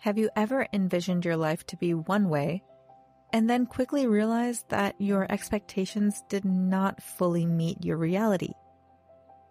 Have 0.00 0.16
you 0.16 0.30
ever 0.34 0.66
envisioned 0.72 1.26
your 1.26 1.36
life 1.36 1.66
to 1.66 1.76
be 1.76 1.92
one 1.92 2.30
way 2.30 2.62
and 3.34 3.50
then 3.50 3.66
quickly 3.66 4.06
realized 4.06 4.70
that 4.70 4.94
your 4.98 5.30
expectations 5.30 6.22
did 6.30 6.42
not 6.42 7.02
fully 7.02 7.44
meet 7.44 7.84
your 7.84 7.98
reality? 7.98 8.54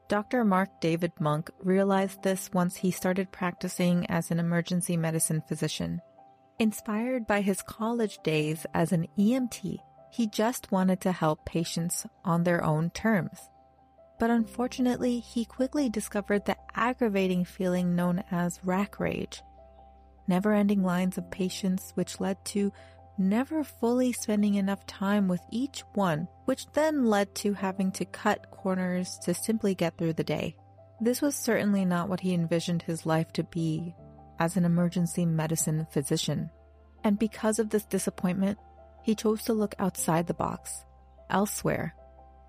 Dr. 0.07 0.43
Marc-David 0.43 1.11
Munk 1.19 1.51
realized 1.59 2.23
this 2.23 2.49
once 2.51 2.75
he 2.77 2.89
started 2.89 3.31
practicing 3.31 4.07
as 4.07 4.31
an 4.31 4.39
emergency 4.39 4.97
medicine 4.97 5.43
physician. 5.47 6.01
Inspired 6.57 7.27
by 7.27 7.41
his 7.41 7.61
college 7.61 8.17
days 8.23 8.65
as 8.73 8.91
an 8.91 9.05
EMT, 9.19 9.77
he 10.11 10.25
just 10.25 10.71
wanted 10.71 10.99
to 11.01 11.11
help 11.11 11.45
patients 11.45 12.07
on 12.25 12.43
their 12.43 12.63
own 12.63 12.89
terms. 12.89 13.37
But 14.17 14.31
unfortunately, 14.31 15.19
he 15.19 15.45
quickly 15.45 15.89
discovered 15.89 16.45
the 16.45 16.57
aggravating 16.73 17.45
feeling 17.45 17.95
known 17.95 18.23
as 18.31 18.59
rack 18.63 18.99
rage. 18.99 19.43
Never 20.29 20.53
ending 20.53 20.83
lines 20.83 21.17
of 21.17 21.31
patients, 21.31 21.91
which 21.95 22.19
led 22.19 22.45
to 22.45 22.71
never 23.17 23.63
fully 23.63 24.13
spending 24.13 24.53
enough 24.53 24.85
time 24.85 25.27
with 25.27 25.41
each 25.49 25.81
one, 25.95 26.27
which 26.45 26.71
then 26.73 27.07
led 27.07 27.33
to 27.33 27.53
having 27.53 27.91
to 27.93 28.05
cut 28.05 28.51
corners 28.51 29.17
to 29.23 29.33
simply 29.33 29.73
get 29.73 29.97
through 29.97 30.13
the 30.13 30.23
day. 30.23 30.55
This 31.01 31.19
was 31.19 31.35
certainly 31.35 31.83
not 31.83 32.09
what 32.09 32.19
he 32.19 32.35
envisioned 32.35 32.83
his 32.83 33.07
life 33.07 33.33
to 33.33 33.43
be 33.43 33.95
as 34.37 34.55
an 34.55 34.65
emergency 34.65 35.25
medicine 35.25 35.87
physician. 35.89 36.51
And 37.03 37.17
because 37.17 37.57
of 37.57 37.71
this 37.71 37.85
disappointment, 37.85 38.59
he 39.01 39.15
chose 39.15 39.43
to 39.45 39.53
look 39.53 39.73
outside 39.79 40.27
the 40.27 40.35
box, 40.35 40.85
elsewhere, 41.31 41.95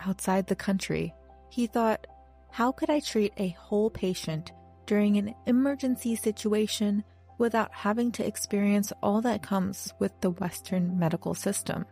outside 0.00 0.48
the 0.48 0.54
country. 0.54 1.14
He 1.48 1.66
thought, 1.66 2.06
how 2.50 2.72
could 2.72 2.90
I 2.90 3.00
treat 3.00 3.32
a 3.38 3.56
whole 3.58 3.88
patient 3.88 4.52
during 4.84 5.16
an 5.16 5.34
emergency 5.46 6.14
situation 6.14 7.04
without 7.40 7.72
having 7.72 8.12
to 8.12 8.24
experience 8.24 8.92
all 9.02 9.22
that 9.22 9.42
comes 9.42 9.94
with 9.98 10.12
the 10.20 10.30
Western 10.30 10.98
medical 10.98 11.34
system? 11.34 11.86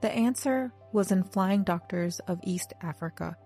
The 0.00 0.10
answer 0.10 0.72
was 0.90 1.12
in 1.12 1.22
Flying 1.22 1.64
Doctors 1.64 2.18
of 2.20 2.40
East 2.42 2.72
Africa, 2.80 3.36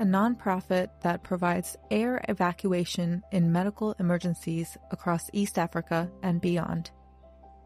a 0.00 0.04
nonprofit 0.04 0.88
that 1.02 1.22
provides 1.22 1.76
air 1.88 2.20
evacuation 2.28 3.22
in 3.30 3.52
medical 3.52 3.94
emergencies 4.00 4.76
across 4.90 5.30
East 5.32 5.56
Africa 5.56 6.10
and 6.24 6.40
beyond. 6.40 6.90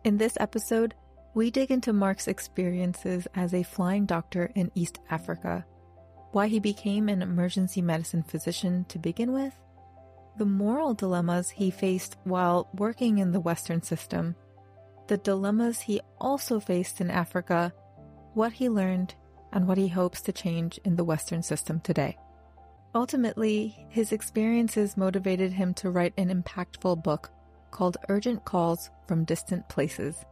In 0.04 0.18
this 0.18 0.36
episode, 0.38 0.94
we 1.32 1.50
dig 1.50 1.70
into 1.70 1.94
Marc's 1.94 2.28
experiences 2.28 3.26
as 3.34 3.54
a 3.54 3.62
flying 3.62 4.04
doctor 4.04 4.52
in 4.54 4.70
East 4.74 4.98
Africa, 5.10 5.64
why 6.32 6.48
he 6.48 6.60
became 6.60 7.08
an 7.08 7.22
emergency 7.22 7.80
medicine 7.80 8.22
physician 8.22 8.84
to 8.90 8.98
begin 8.98 9.32
with, 9.32 9.54
the 10.38 10.46
moral 10.46 10.94
dilemmas 10.94 11.50
he 11.50 11.70
faced 11.70 12.16
while 12.24 12.68
working 12.72 13.18
in 13.18 13.32
the 13.32 13.40
Western 13.40 13.82
system, 13.82 14.36
the 15.08 15.18
dilemmas 15.18 15.80
he 15.80 16.00
also 16.20 16.60
faced 16.60 17.00
in 17.00 17.10
Africa, 17.10 17.72
what 18.34 18.52
he 18.52 18.68
learned, 18.68 19.14
and 19.52 19.66
what 19.66 19.78
he 19.78 19.88
hopes 19.88 20.20
to 20.20 20.32
change 20.32 20.78
in 20.84 20.94
the 20.96 21.04
Western 21.04 21.42
system 21.42 21.80
today. 21.80 22.16
Ultimately, 22.94 23.86
his 23.88 24.12
experiences 24.12 24.96
motivated 24.96 25.52
him 25.52 25.74
to 25.74 25.90
write 25.90 26.14
an 26.16 26.30
impactful 26.30 27.02
book 27.02 27.30
called 27.70 27.96
Urgent 28.08 28.44
Calls 28.44 28.90
from 29.06 29.24
Distant 29.24 29.68
Places, 29.68 30.24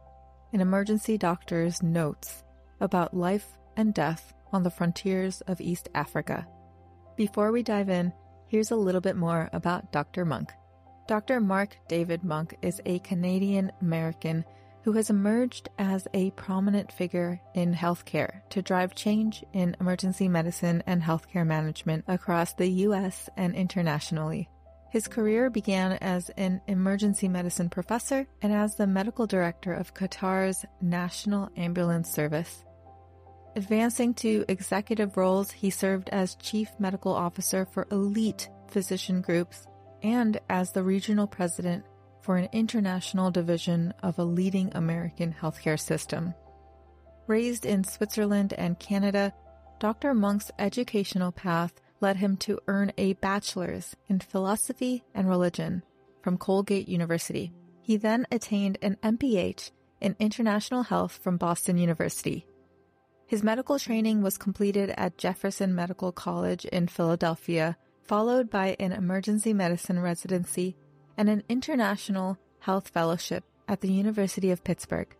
an 0.53 0.61
emergency 0.61 1.17
doctor's 1.17 1.83
notes 1.83 2.43
about 2.79 3.15
life 3.15 3.57
and 3.75 3.93
death 3.93 4.33
on 4.53 4.63
the 4.63 4.71
frontiers 4.71 5.41
of 5.41 5.59
East 5.59 5.89
Africa. 5.93 6.47
Before 7.15 7.51
we 7.51 7.61
dive 7.61 7.89
in, 7.89 8.13
here's 8.47 8.71
a 8.71 8.75
little 8.75 9.01
bit 9.01 9.15
more 9.15 9.49
about 9.53 9.91
Dr. 9.91 10.25
Munk. 10.25 10.51
Dr. 11.07 11.39
Mark 11.39 11.77
David 11.87 12.23
Monk 12.23 12.55
is 12.61 12.81
a 12.85 12.99
Canadian 12.99 13.71
American 13.81 14.43
who 14.83 14.93
has 14.93 15.09
emerged 15.09 15.69
as 15.77 16.07
a 16.13 16.31
prominent 16.31 16.91
figure 16.91 17.41
in 17.53 17.73
healthcare 17.73 18.41
to 18.49 18.61
drive 18.61 18.95
change 18.95 19.43
in 19.51 19.75
emergency 19.81 20.29
medicine 20.29 20.81
and 20.87 21.01
healthcare 21.01 21.45
management 21.45 22.05
across 22.07 22.53
the 22.53 22.67
US 22.67 23.29
and 23.35 23.53
internationally. 23.53 24.49
His 24.89 25.07
career 25.07 25.49
began 25.49 25.93
as 25.93 26.29
an 26.37 26.61
emergency 26.67 27.27
medicine 27.27 27.69
professor 27.69 28.25
and 28.41 28.53
as 28.53 28.75
the 28.75 28.87
medical 28.87 29.27
director 29.27 29.73
of 29.73 29.93
Qatar's 29.93 30.65
National 30.81 31.49
Ambulance 31.57 32.09
Service. 32.09 32.63
Advancing 33.57 34.13
to 34.13 34.45
executive 34.49 35.17
roles, 35.17 35.49
he 35.49 35.71
served 35.71 36.09
as 36.09 36.35
chief 36.35 36.69
medical 36.77 37.11
officer 37.11 37.65
for 37.65 37.87
elite 37.89 38.49
physician 38.67 39.19
groups 39.19 39.65
and 40.03 40.39
as 40.47 40.71
the 40.71 40.83
regional 40.83 41.25
president 41.25 41.83
for 42.21 42.37
an 42.37 42.47
international 42.51 43.31
division 43.31 43.91
of 44.03 44.19
a 44.19 44.23
leading 44.23 44.71
American 44.75 45.33
healthcare 45.33 45.79
system. 45.79 46.35
Raised 47.25 47.65
in 47.65 47.83
Switzerland 47.83 48.53
and 48.59 48.77
Canada, 48.77 49.33
Dr. 49.79 50.13
Munk's 50.13 50.51
educational 50.59 51.31
path 51.31 51.73
led 51.99 52.17
him 52.17 52.37
to 52.37 52.59
earn 52.67 52.91
a 52.99 53.13
bachelor's 53.13 53.95
in 54.07 54.19
philosophy 54.19 55.03
and 55.15 55.27
religion 55.27 55.81
from 56.21 56.37
Colgate 56.37 56.87
University. 56.87 57.51
He 57.81 57.97
then 57.97 58.27
attained 58.31 58.77
an 58.83 58.97
MPH 59.01 59.71
in 59.99 60.15
international 60.19 60.83
health 60.83 61.19
from 61.23 61.37
Boston 61.37 61.79
University. 61.79 62.45
His 63.27 63.43
medical 63.43 63.77
training 63.77 64.21
was 64.21 64.37
completed 64.37 64.89
at 64.91 65.17
Jefferson 65.17 65.75
Medical 65.75 66.13
College 66.13 66.63
in 66.63 66.87
Philadelphia, 66.87 67.75
followed 68.03 68.49
by 68.49 68.77
an 68.79 68.93
emergency 68.93 69.53
medicine 69.53 69.99
residency 69.99 70.77
and 71.17 71.29
an 71.29 71.43
international 71.49 72.37
health 72.59 72.87
fellowship 72.87 73.43
at 73.67 73.81
the 73.81 73.91
University 73.91 74.49
of 74.51 74.63
Pittsburgh. 74.63 75.13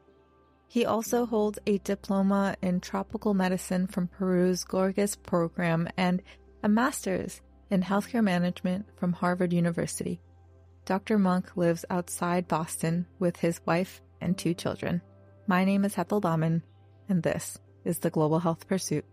He 0.69 0.85
also 0.85 1.25
holds 1.25 1.59
a 1.67 1.79
diploma 1.79 2.55
in 2.61 2.79
tropical 2.79 3.33
medicine 3.33 3.87
from 3.87 4.07
Peru's 4.07 4.63
Gorgas 4.63 5.21
program 5.21 5.89
and 5.97 6.21
a 6.63 6.69
master's 6.69 7.41
in 7.69 7.83
healthcare 7.83 8.23
management 8.23 8.85
from 8.97 9.11
Harvard 9.11 9.51
University. 9.51 10.21
Dr. 10.85 11.17
Munk 11.17 11.57
lives 11.57 11.83
outside 11.89 12.47
Boston 12.47 13.05
with 13.19 13.35
his 13.35 13.59
wife 13.65 14.01
and 14.21 14.37
two 14.37 14.53
children. 14.53 15.01
My 15.45 15.65
name 15.65 15.83
is 15.83 15.95
Hetal 15.95 16.21
Daman, 16.21 16.63
and 17.09 17.21
this 17.21 17.57
is 17.87 17.99
the 17.99 18.09
Global 18.09 18.39
Health 18.39 18.67
Pursuit. 18.67 19.05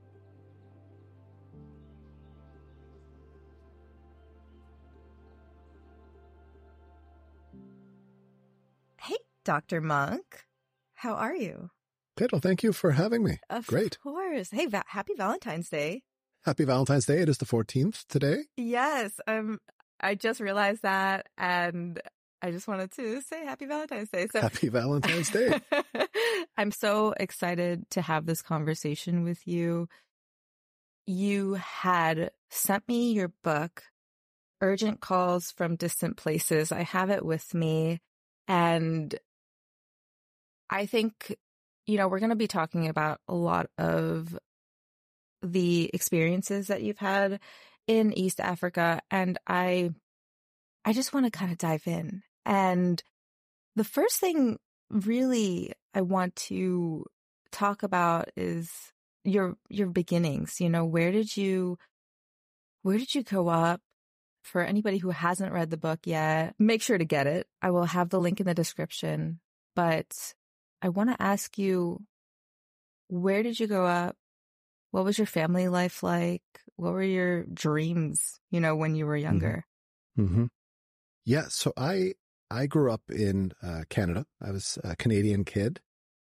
Hey, 9.00 9.16
Dr. 9.44 9.80
Munk. 9.80 10.44
How 10.94 11.14
are 11.14 11.34
you? 11.36 11.70
Hetal, 12.18 12.40
thank 12.40 12.62
you 12.62 12.72
for 12.72 12.92
having 12.92 13.24
me. 13.24 13.38
Of 13.50 13.66
Great. 13.66 13.98
course. 14.00 14.50
Hey, 14.50 14.66
va- 14.66 14.84
happy 14.88 15.12
Valentine's 15.16 15.68
Day. 15.68 16.02
Happy 16.44 16.64
Valentine's 16.64 17.06
Day. 17.06 17.20
It 17.20 17.28
is 17.28 17.38
the 17.38 17.44
14th 17.46 18.06
today. 18.08 18.44
Yes, 18.56 19.12
um, 19.26 19.58
I 20.00 20.14
just 20.14 20.40
realized 20.40 20.82
that 20.82 21.26
and 21.36 22.00
I 22.44 22.50
just 22.50 22.68
wanted 22.68 22.90
to 22.92 23.22
say 23.22 23.42
happy 23.42 23.64
Valentine's 23.64 24.10
Day. 24.10 24.26
So 24.30 24.42
Happy 24.42 24.68
Valentine's 24.68 25.30
Day. 25.30 25.58
I'm 26.58 26.72
so 26.72 27.14
excited 27.18 27.88
to 27.92 28.02
have 28.02 28.26
this 28.26 28.42
conversation 28.42 29.24
with 29.24 29.48
you. 29.48 29.88
You 31.06 31.54
had 31.54 32.32
sent 32.50 32.86
me 32.86 33.12
your 33.12 33.32
book, 33.42 33.84
Urgent 34.60 35.00
Calls 35.00 35.52
from 35.52 35.76
Distant 35.76 36.18
Places. 36.18 36.70
I 36.70 36.82
have 36.82 37.08
it 37.08 37.24
with 37.24 37.54
me 37.54 38.02
and 38.46 39.18
I 40.68 40.84
think, 40.84 41.34
you 41.86 41.96
know, 41.96 42.08
we're 42.08 42.18
going 42.18 42.28
to 42.28 42.36
be 42.36 42.46
talking 42.46 42.88
about 42.88 43.20
a 43.26 43.34
lot 43.34 43.70
of 43.78 44.38
the 45.40 45.90
experiences 45.94 46.66
that 46.66 46.82
you've 46.82 46.98
had 46.98 47.40
in 47.86 48.12
East 48.12 48.38
Africa. 48.38 49.00
And 49.10 49.38
I, 49.46 49.92
I 50.84 50.92
just 50.92 51.14
want 51.14 51.24
to 51.24 51.30
kind 51.30 51.50
of 51.50 51.56
dive 51.56 51.86
in. 51.86 52.22
And 52.44 53.02
the 53.76 53.84
first 53.84 54.20
thing 54.20 54.58
really 54.90 55.72
I 55.94 56.02
want 56.02 56.36
to 56.36 57.06
talk 57.50 57.82
about 57.82 58.30
is 58.36 58.70
your, 59.24 59.56
your 59.68 59.88
beginnings. 59.88 60.60
You 60.60 60.68
know, 60.68 60.84
where 60.84 61.12
did 61.12 61.36
you, 61.36 61.78
where 62.82 62.98
did 62.98 63.14
you 63.14 63.22
grow 63.22 63.48
up? 63.48 63.80
For 64.42 64.60
anybody 64.60 64.98
who 64.98 65.08
hasn't 65.08 65.54
read 65.54 65.70
the 65.70 65.78
book 65.78 66.00
yet, 66.04 66.54
make 66.58 66.82
sure 66.82 66.98
to 66.98 67.04
get 67.06 67.26
it. 67.26 67.46
I 67.62 67.70
will 67.70 67.86
have 67.86 68.10
the 68.10 68.20
link 68.20 68.40
in 68.40 68.46
the 68.46 68.52
description, 68.52 69.40
but 69.74 70.34
I 70.82 70.90
want 70.90 71.08
to 71.08 71.22
ask 71.22 71.56
you, 71.56 72.02
where 73.08 73.42
did 73.42 73.58
you 73.58 73.66
grow 73.66 73.86
up? 73.86 74.16
What 74.90 75.06
was 75.06 75.16
your 75.16 75.26
family 75.26 75.68
life 75.68 76.02
like? 76.02 76.42
What 76.76 76.92
were 76.92 77.02
your 77.02 77.44
dreams, 77.44 78.38
you 78.50 78.60
know, 78.60 78.76
when 78.76 78.94
you 78.94 79.06
were 79.06 79.16
younger? 79.16 79.64
Mm-hmm. 80.18 80.44
Yeah. 81.24 81.46
So 81.48 81.72
I, 81.74 82.12
I 82.54 82.66
grew 82.66 82.92
up 82.92 83.02
in 83.10 83.52
uh, 83.62 83.82
Canada. 83.88 84.26
I 84.40 84.52
was 84.52 84.78
a 84.84 84.94
Canadian 84.94 85.44
kid, 85.44 85.80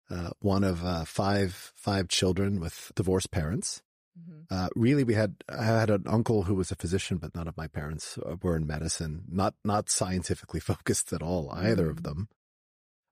uh, 0.09 0.31
one 0.39 0.65
of 0.65 0.83
uh, 0.83 1.05
five, 1.05 1.71
five 1.75 2.09
children 2.09 2.59
with 2.59 2.91
divorced 2.95 3.31
parents. 3.31 3.81
Mm-hmm. 4.19 4.41
Uh, 4.51 4.67
really, 4.75 5.05
we 5.05 5.13
had 5.13 5.35
I 5.47 5.63
had 5.63 5.89
an 5.89 6.03
uncle 6.05 6.43
who 6.43 6.55
was 6.55 6.71
a 6.71 6.75
physician, 6.75 7.17
but 7.17 7.33
none 7.33 7.47
of 7.47 7.55
my 7.55 7.67
parents 7.67 8.19
were 8.41 8.57
in 8.57 8.67
medicine. 8.67 9.23
Not 9.29 9.53
not 9.63 9.89
scientifically 9.89 10.59
focused 10.71 11.13
at 11.13 11.23
all, 11.23 11.49
either 11.51 11.83
mm-hmm. 11.83 11.91
of 11.91 12.03
them. 12.03 12.29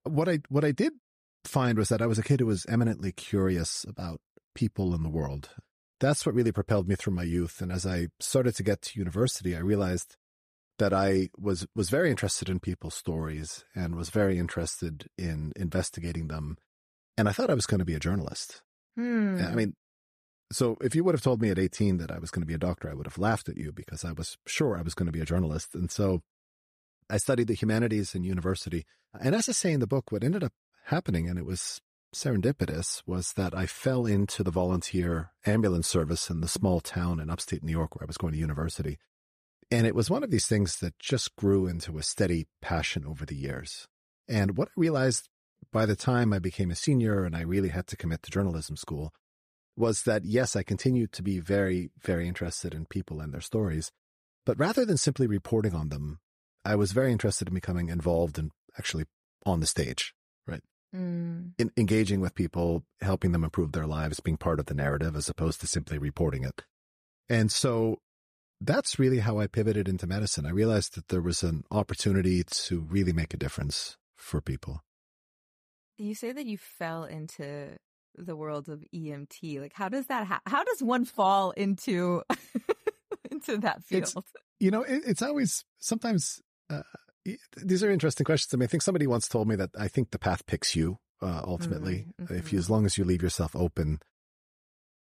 What 0.04 0.28
I 0.28 0.40
what 0.48 0.64
I 0.64 0.72
did 0.72 0.92
find 1.44 1.78
was 1.78 1.88
that 1.88 2.02
I 2.02 2.06
was 2.06 2.18
a 2.18 2.24
kid 2.24 2.40
who 2.40 2.46
was 2.46 2.66
eminently 2.66 3.12
curious 3.12 3.86
about 3.88 4.20
people 4.54 4.94
in 4.94 5.02
the 5.02 5.08
world. 5.08 5.50
That's 6.00 6.26
what 6.26 6.34
really 6.34 6.52
propelled 6.52 6.88
me 6.88 6.96
through 6.96 7.14
my 7.14 7.22
youth. 7.22 7.62
And 7.62 7.72
as 7.72 7.86
I 7.86 8.08
started 8.20 8.54
to 8.56 8.62
get 8.62 8.82
to 8.82 8.98
university, 8.98 9.56
I 9.56 9.60
realized 9.60 10.16
that 10.78 10.92
I 10.92 11.30
was 11.38 11.66
was 11.74 11.90
very 11.90 12.10
interested 12.10 12.48
in 12.48 12.60
people's 12.60 12.94
stories 12.94 13.64
and 13.74 13.94
was 13.94 14.10
very 14.10 14.38
interested 14.38 15.08
in 15.16 15.52
investigating 15.56 16.28
them. 16.28 16.56
And 17.16 17.28
I 17.28 17.32
thought 17.32 17.50
I 17.50 17.54
was 17.54 17.66
going 17.66 17.78
to 17.78 17.84
be 17.84 17.94
a 17.94 18.00
journalist. 18.00 18.62
Hmm. 18.96 19.38
I 19.40 19.54
mean, 19.54 19.74
so 20.52 20.76
if 20.80 20.94
you 20.94 21.02
would 21.04 21.14
have 21.14 21.22
told 21.22 21.42
me 21.42 21.50
at 21.50 21.58
18 21.58 21.98
that 21.98 22.10
I 22.10 22.18
was 22.18 22.30
going 22.30 22.42
to 22.42 22.46
be 22.46 22.54
a 22.54 22.58
doctor, 22.58 22.90
I 22.90 22.94
would 22.94 23.06
have 23.06 23.18
laughed 23.18 23.48
at 23.48 23.56
you 23.56 23.72
because 23.72 24.04
I 24.04 24.12
was 24.12 24.38
sure 24.46 24.76
I 24.76 24.82
was 24.82 24.94
going 24.94 25.06
to 25.06 25.12
be 25.12 25.20
a 25.20 25.26
journalist. 25.26 25.74
And 25.74 25.90
so 25.90 26.22
I 27.10 27.16
studied 27.16 27.48
the 27.48 27.54
humanities 27.54 28.14
in 28.14 28.24
university. 28.24 28.84
And 29.18 29.34
as 29.34 29.48
I 29.48 29.52
say 29.52 29.72
in 29.72 29.80
the 29.80 29.86
book, 29.86 30.12
what 30.12 30.24
ended 30.24 30.44
up 30.44 30.52
happening, 30.84 31.28
and 31.28 31.38
it 31.38 31.44
was 31.44 31.80
serendipitous, 32.14 33.02
was 33.06 33.32
that 33.34 33.54
I 33.54 33.66
fell 33.66 34.06
into 34.06 34.42
the 34.42 34.50
volunteer 34.50 35.32
ambulance 35.44 35.88
service 35.88 36.30
in 36.30 36.40
the 36.40 36.48
small 36.48 36.80
town 36.80 37.18
in 37.18 37.30
upstate 37.30 37.62
New 37.62 37.72
York 37.72 37.96
where 37.96 38.04
I 38.04 38.06
was 38.06 38.18
going 38.18 38.32
to 38.32 38.38
university. 38.38 38.98
And 39.70 39.86
it 39.86 39.94
was 39.94 40.10
one 40.10 40.22
of 40.22 40.30
these 40.30 40.46
things 40.46 40.78
that 40.78 40.98
just 40.98 41.34
grew 41.36 41.66
into 41.66 41.98
a 41.98 42.02
steady 42.02 42.46
passion 42.62 43.04
over 43.04 43.26
the 43.26 43.34
years. 43.34 43.88
And 44.28 44.56
what 44.56 44.68
I 44.68 44.72
realized 44.76 45.28
by 45.72 45.86
the 45.86 45.96
time 45.96 46.32
I 46.32 46.38
became 46.38 46.70
a 46.70 46.76
senior 46.76 47.24
and 47.24 47.36
I 47.36 47.42
really 47.42 47.70
had 47.70 47.86
to 47.88 47.96
commit 47.96 48.22
to 48.22 48.30
journalism 48.30 48.76
school 48.76 49.12
was 49.76 50.04
that 50.04 50.24
yes, 50.24 50.56
I 50.56 50.62
continued 50.62 51.12
to 51.12 51.22
be 51.22 51.38
very, 51.38 51.90
very 52.00 52.26
interested 52.26 52.74
in 52.74 52.86
people 52.86 53.20
and 53.20 53.32
their 53.32 53.40
stories. 53.40 53.90
But 54.44 54.58
rather 54.58 54.84
than 54.84 54.96
simply 54.96 55.26
reporting 55.26 55.74
on 55.74 55.88
them, 55.88 56.20
I 56.64 56.76
was 56.76 56.92
very 56.92 57.12
interested 57.12 57.48
in 57.48 57.54
becoming 57.54 57.88
involved 57.88 58.38
and 58.38 58.52
actually 58.78 59.04
on 59.44 59.60
the 59.60 59.66
stage, 59.66 60.14
right? 60.46 60.62
Mm. 60.94 61.52
In, 61.58 61.72
engaging 61.76 62.20
with 62.20 62.34
people, 62.34 62.84
helping 63.00 63.32
them 63.32 63.44
improve 63.44 63.72
their 63.72 63.86
lives, 63.86 64.20
being 64.20 64.36
part 64.36 64.60
of 64.60 64.66
the 64.66 64.74
narrative 64.74 65.16
as 65.16 65.28
opposed 65.28 65.60
to 65.60 65.66
simply 65.66 65.98
reporting 65.98 66.44
it. 66.44 66.62
And 67.28 67.50
so 67.50 67.98
that's 68.60 68.98
really 68.98 69.18
how 69.18 69.38
I 69.38 69.46
pivoted 69.46 69.88
into 69.88 70.06
medicine. 70.06 70.46
I 70.46 70.50
realized 70.50 70.94
that 70.94 71.08
there 71.08 71.20
was 71.20 71.42
an 71.42 71.64
opportunity 71.70 72.42
to 72.44 72.80
really 72.80 73.12
make 73.12 73.34
a 73.34 73.36
difference 73.36 73.96
for 74.16 74.40
people. 74.40 74.82
You 75.98 76.14
say 76.14 76.32
that 76.32 76.46
you 76.46 76.58
fell 76.58 77.04
into 77.04 77.76
the 78.16 78.36
world 78.36 78.68
of 78.68 78.84
EMT. 78.94 79.60
Like, 79.60 79.72
how 79.74 79.88
does 79.88 80.06
that? 80.06 80.26
Ha- 80.26 80.40
how 80.46 80.64
does 80.64 80.82
one 80.82 81.04
fall 81.04 81.50
into 81.52 82.22
into 83.30 83.58
that 83.58 83.82
field? 83.82 84.02
It's, 84.02 84.14
you 84.60 84.70
know, 84.70 84.82
it, 84.82 85.02
it's 85.06 85.22
always 85.22 85.64
sometimes. 85.78 86.40
Uh, 86.68 86.82
these 87.56 87.82
are 87.82 87.90
interesting 87.90 88.24
questions. 88.24 88.54
I 88.54 88.56
mean, 88.56 88.64
I 88.64 88.68
think 88.68 88.82
somebody 88.82 89.06
once 89.06 89.28
told 89.28 89.48
me 89.48 89.56
that 89.56 89.70
I 89.78 89.88
think 89.88 90.10
the 90.10 90.18
path 90.18 90.46
picks 90.46 90.76
you. 90.76 90.98
Uh, 91.22 91.40
ultimately, 91.44 92.06
mm-hmm. 92.20 92.34
if 92.34 92.52
you, 92.52 92.58
as 92.58 92.68
long 92.68 92.84
as 92.84 92.98
you 92.98 93.04
leave 93.04 93.22
yourself 93.22 93.56
open 93.56 94.00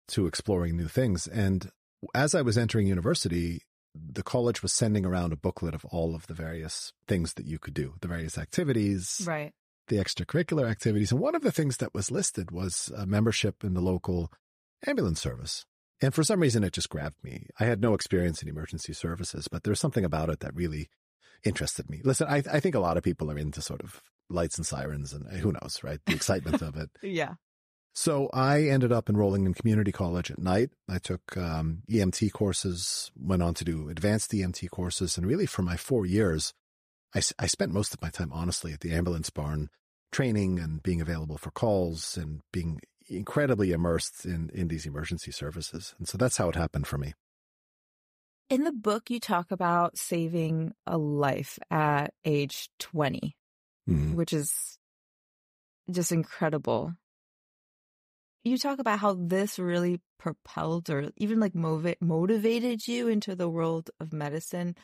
to 0.09 0.27
exploring 0.27 0.75
new 0.75 0.87
things. 0.87 1.27
And 1.27 1.69
as 2.13 2.35
I 2.35 2.41
was 2.41 2.57
entering 2.57 2.87
university, 2.87 3.61
the 3.95 4.23
college 4.23 4.61
was 4.61 4.73
sending 4.73 5.05
around 5.05 5.33
a 5.33 5.37
booklet 5.37 5.75
of 5.75 5.85
all 5.85 6.15
of 6.15 6.27
the 6.27 6.33
various 6.33 6.93
things 7.07 7.33
that 7.35 7.45
you 7.45 7.59
could 7.59 7.73
do, 7.73 7.93
the 8.01 8.07
various 8.07 8.37
activities, 8.37 9.21
right? 9.25 9.53
the 9.87 9.97
extracurricular 9.97 10.69
activities. 10.69 11.11
And 11.11 11.21
one 11.21 11.35
of 11.35 11.41
the 11.43 11.51
things 11.51 11.77
that 11.77 11.93
was 11.93 12.11
listed 12.11 12.51
was 12.51 12.91
a 12.95 13.05
membership 13.05 13.63
in 13.63 13.73
the 13.73 13.81
local 13.81 14.31
ambulance 14.87 15.21
service. 15.21 15.65
And 16.01 16.13
for 16.13 16.23
some 16.23 16.39
reason, 16.39 16.63
it 16.63 16.73
just 16.73 16.89
grabbed 16.89 17.23
me. 17.23 17.47
I 17.59 17.65
had 17.65 17.81
no 17.81 17.93
experience 17.93 18.41
in 18.41 18.49
emergency 18.49 18.93
services, 18.93 19.47
but 19.47 19.63
there's 19.63 19.79
something 19.79 20.03
about 20.03 20.29
it 20.29 20.39
that 20.39 20.55
really 20.55 20.89
interested 21.45 21.89
me. 21.89 22.01
Listen, 22.03 22.27
I, 22.27 22.43
I 22.51 22.59
think 22.59 22.75
a 22.75 22.79
lot 22.79 22.97
of 22.97 23.03
people 23.03 23.29
are 23.31 23.37
into 23.37 23.61
sort 23.61 23.81
of 23.81 24.01
lights 24.29 24.57
and 24.57 24.65
sirens 24.65 25.13
and 25.13 25.25
eh, 25.31 25.37
who 25.37 25.51
knows, 25.51 25.79
right? 25.83 25.99
The 26.05 26.15
excitement 26.15 26.61
of 26.61 26.75
it. 26.77 26.89
Yeah. 27.01 27.33
So 27.93 28.29
I 28.33 28.63
ended 28.63 28.91
up 28.91 29.07
enrolling 29.07 29.45
in 29.45 29.53
community 29.53 29.91
college 29.91 30.31
at 30.31 30.39
night. 30.39 30.71
I 30.89 30.97
took 30.97 31.37
um, 31.37 31.83
EMT 31.89 32.31
courses, 32.31 33.11
went 33.15 33.43
on 33.43 33.53
to 33.55 33.63
do 33.63 33.89
advanced 33.89 34.31
EMT 34.31 34.69
courses. 34.71 35.15
And 35.15 35.27
really 35.27 35.45
for 35.45 35.61
my 35.61 35.77
four 35.77 36.05
years, 36.05 36.53
I, 37.13 37.21
I 37.37 37.45
spent 37.45 37.71
most 37.71 37.93
of 37.93 38.01
my 38.01 38.09
time, 38.09 38.31
honestly, 38.33 38.73
at 38.73 38.79
the 38.79 38.93
ambulance 38.93 39.29
barn, 39.29 39.69
training 40.11 40.59
and 40.59 40.81
being 40.81 41.01
available 41.01 41.37
for 41.37 41.51
calls 41.51 42.17
and 42.17 42.41
being 42.51 42.81
incredibly 43.07 43.71
immersed 43.71 44.25
in, 44.25 44.49
in 44.53 44.69
these 44.69 44.87
emergency 44.87 45.31
services. 45.31 45.93
And 45.99 46.07
so 46.07 46.17
that's 46.17 46.37
how 46.37 46.49
it 46.49 46.55
happened 46.55 46.87
for 46.87 46.97
me. 46.97 47.13
In 48.49 48.63
the 48.63 48.71
book, 48.71 49.09
you 49.09 49.19
talk 49.19 49.51
about 49.51 49.97
saving 49.97 50.73
a 50.85 50.97
life 50.97 51.59
at 51.69 52.13
age 52.25 52.69
20, 52.79 53.35
mm-hmm. 53.89 54.15
which 54.15 54.33
is 54.33 54.77
just 55.91 56.11
incredible. 56.11 56.93
You 58.43 58.57
talk 58.57 58.79
about 58.79 58.99
how 58.99 59.13
this 59.13 59.57
really 59.57 60.01
propelled 60.19 60.89
or 60.89 61.11
even 61.17 61.39
like 61.39 61.55
motiv- 61.55 62.01
motivated 62.01 62.87
you 62.87 63.07
into 63.07 63.35
the 63.35 63.49
world 63.49 63.89
of 63.99 64.11
medicine. 64.11 64.75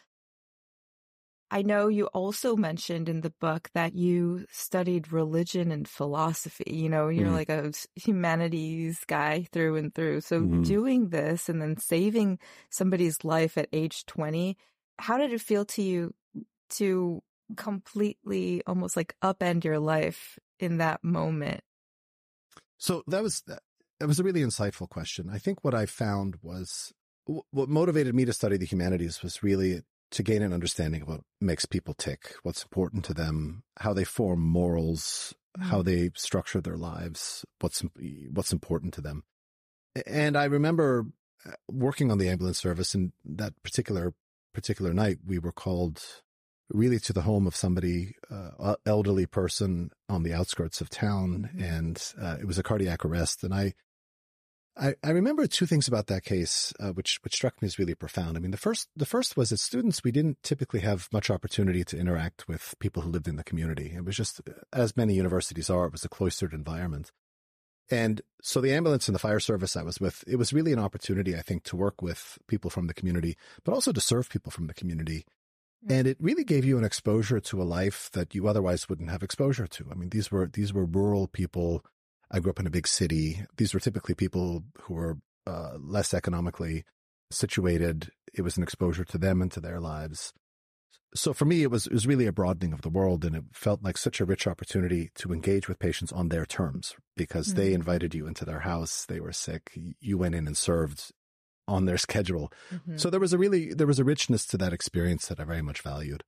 I 1.52 1.64
know 1.64 1.88
you 1.88 2.06
also 2.08 2.56
mentioned 2.56 3.10
in 3.10 3.22
the 3.22 3.34
book 3.42 3.70
that 3.74 3.96
you 3.96 4.46
studied 4.52 5.12
religion 5.12 5.72
and 5.72 5.88
philosophy. 5.88 6.72
You 6.76 6.90
know, 6.90 7.08
you're 7.08 7.30
mm. 7.30 7.34
like 7.34 7.50
a 7.50 7.74
humanities 7.96 9.00
guy 9.08 9.48
through 9.52 9.78
and 9.78 9.94
through. 9.94 10.22
So 10.22 10.42
mm. 10.42 10.64
doing 10.64 11.10
this 11.10 11.50
and 11.50 11.60
then 11.60 11.78
saving 11.78 12.38
somebody's 12.70 13.24
life 13.24 13.58
at 13.58 13.68
age 13.74 14.06
20, 14.06 14.58
how 15.00 15.18
did 15.18 15.34
it 15.34 15.42
feel 15.42 15.66
to 15.66 15.82
you 15.82 16.14
to 16.72 17.24
completely 17.58 18.62
almost 18.68 18.96
like 18.96 19.16
upend 19.24 19.64
your 19.64 19.80
life 19.80 20.38
in 20.60 20.78
that 20.78 21.04
moment? 21.04 21.62
So 22.80 23.04
that 23.08 23.22
was, 23.22 23.44
that 23.46 24.08
was 24.08 24.20
a 24.20 24.24
really 24.24 24.42
insightful 24.42 24.90
question. 24.90 25.30
I 25.32 25.38
think 25.38 25.64
what 25.64 25.76
I 25.76 25.86
found 25.86 26.38
was 26.42 26.92
what 27.26 27.70
motivated 27.70 28.16
me 28.16 28.26
to 28.26 28.34
study 28.34 28.58
the 28.58 28.66
humanities 28.66 29.22
was 29.22 29.44
really 29.44 29.82
to 30.12 30.24
gain 30.24 30.42
an 30.42 30.54
understanding 30.54 31.04
of 31.04 31.08
what 31.08 31.22
makes 31.40 31.66
people 31.66 31.94
tick, 31.94 32.34
what's 32.44 32.64
important 32.64 33.06
to 33.06 33.14
them, 33.14 33.64
how 33.78 33.94
they 33.94 34.04
form 34.04 34.42
morals, 34.42 35.36
how 35.60 35.82
mm. 35.82 35.86
they 35.86 36.10
structure 36.16 36.62
their 36.62 36.78
lives, 36.78 37.46
what's 37.60 37.84
what's 38.32 38.54
important 38.54 38.94
to 38.96 39.02
them. 39.02 39.24
And 40.08 40.36
I 40.36 40.46
remember 40.46 41.06
uh, 41.46 41.52
working 41.70 42.12
on 42.12 42.18
the 42.18 42.30
ambulance 42.30 42.58
service, 42.58 42.96
and 42.96 43.12
that 43.26 43.54
particular 43.64 44.14
particular 44.54 44.94
night, 44.94 45.18
we 45.26 45.38
were 45.38 45.52
called 45.52 46.02
really 46.70 47.00
to 47.00 47.14
the 47.14 47.22
home 47.22 47.48
of 47.48 47.56
somebody, 47.56 48.16
uh, 48.30 48.76
elderly 48.86 49.26
person 49.26 49.92
on 50.08 50.24
the 50.24 50.34
outskirts 50.34 50.82
of 50.82 50.90
town, 50.90 51.50
mm-hmm. 51.54 51.64
and 51.64 52.14
uh, 52.22 52.38
it 52.40 52.46
was 52.46 52.58
a 52.58 52.64
cardiac 52.64 53.06
arrest. 53.06 53.44
And 53.44 53.54
I 53.54 53.74
I, 54.80 54.96
I 55.04 55.10
remember 55.12 55.46
two 55.46 55.66
things 55.66 55.88
about 55.88 56.08
that 56.08 56.24
case, 56.24 56.74
uh, 56.80 56.92
which 56.92 57.20
which 57.24 57.34
struck 57.34 57.62
me 57.62 57.66
as 57.66 57.78
really 57.78 57.96
profound. 57.96 58.38
I 58.38 58.40
mean, 58.40 58.52
the 58.52 58.58
first 58.58 58.88
the 58.96 59.06
first 59.06 59.36
was 59.36 59.50
that 59.50 59.60
students 59.60 60.04
we 60.04 60.12
didn't 60.12 60.42
typically 60.42 60.80
have 60.80 61.10
much 61.12 61.30
opportunity 61.30 61.84
to 61.84 61.98
interact 61.98 62.48
with 62.48 62.76
people 62.80 63.04
who 63.04 63.10
lived 63.10 63.28
in 63.28 63.36
the 63.36 63.44
community. 63.44 63.92
It 63.96 64.06
was 64.06 64.16
just 64.16 64.42
as 64.72 64.96
many 64.96 65.16
universities 65.16 65.70
are, 65.70 65.86
it 65.86 65.92
was 65.92 66.06
a 66.06 66.10
cloistered 66.10 66.54
environment. 66.54 67.12
And 67.92 68.22
so 68.42 68.62
the 68.62 68.74
ambulance 68.74 69.08
and 69.08 69.16
the 69.16 69.20
fire 69.20 69.40
service 69.40 69.76
I 69.76 69.82
was 69.82 70.00
with, 70.00 70.24
it 70.28 70.36
was 70.36 70.54
really 70.54 70.72
an 70.72 70.80
opportunity, 70.80 71.36
I 71.36 71.42
think, 71.42 71.64
to 71.64 71.76
work 71.76 72.04
with 72.04 72.38
people 72.48 72.70
from 72.70 72.86
the 72.86 72.94
community, 72.94 73.36
but 73.66 73.74
also 73.74 73.92
to 73.92 74.00
serve 74.00 74.30
people 74.30 74.52
from 74.52 74.68
the 74.68 74.76
community. 74.76 75.26
And 75.88 76.08
it 76.08 76.18
really 76.20 76.44
gave 76.44 76.66
you 76.66 76.78
an 76.78 76.84
exposure 76.84 77.40
to 77.40 77.62
a 77.62 77.64
life 77.64 78.10
that 78.12 78.36
you 78.36 78.48
otherwise 78.48 78.90
wouldn't 78.90 79.10
have 79.10 79.24
exposure 79.24 79.68
to. 79.68 79.86
I 79.90 79.96
mean, 79.96 80.10
these 80.10 80.30
were, 80.30 80.48
these 80.48 80.74
were 80.74 80.86
rural 80.86 81.28
people 81.28 81.86
I 82.32 82.40
grew 82.40 82.52
up 82.52 82.60
in 82.60 82.68
a 82.68 82.72
big 82.72 82.88
city. 82.88 83.44
These 83.58 83.74
were 83.74 83.80
typically 83.80 84.16
people 84.16 84.64
who 84.82 84.94
were 84.94 85.18
uh, 85.48 85.78
less 85.80 86.14
economically 86.14 86.84
situated. 87.32 88.12
It 88.34 88.42
was 88.42 88.58
an 88.58 88.64
exposure 88.64 89.04
to 89.06 89.18
them 89.18 89.42
and 89.42 89.52
to 89.52 89.60
their 89.60 89.80
lives. 89.80 90.34
So 91.16 91.34
for 91.34 91.46
me, 91.46 91.64
it 91.64 91.72
was, 91.72 91.88
it 91.88 91.94
was 91.94 92.06
really 92.06 92.28
a 92.28 92.32
broadening 92.32 92.72
of 92.72 92.82
the 92.82 92.90
world 92.90 93.26
and 93.26 93.36
it 93.36 93.44
felt 93.52 93.82
like 93.82 93.98
such 93.98 94.20
a 94.20 94.26
rich 94.26 94.46
opportunity 94.46 95.10
to 95.16 95.34
engage 95.34 95.68
with 95.68 95.80
patients 95.80 96.12
on 96.12 96.30
their 96.30 96.46
terms 96.46 96.96
because 97.18 97.48
mm-hmm. 97.48 97.58
they 97.58 97.74
invited 97.74 98.14
you 98.14 98.28
into 98.28 98.46
their 98.46 98.60
house. 98.60 99.06
They 99.08 99.20
were 99.20 99.32
sick. 99.32 99.76
You 100.00 100.20
went 100.20 100.36
in 100.36 100.46
and 100.46 100.56
served 100.56 101.12
on 101.70 101.86
their 101.86 101.98
schedule. 101.98 102.52
Mm-hmm. 102.74 102.98
So 102.98 103.10
there 103.10 103.20
was 103.20 103.34
a 103.34 103.38
really, 103.38 103.74
there 103.74 103.88
was 103.88 104.00
a 104.00 104.04
richness 104.04 104.46
to 104.48 104.58
that 104.58 104.74
experience 104.74 105.28
that 105.28 105.40
I 105.40 105.44
very 105.44 105.62
much 105.62 105.82
valued. 105.82 106.24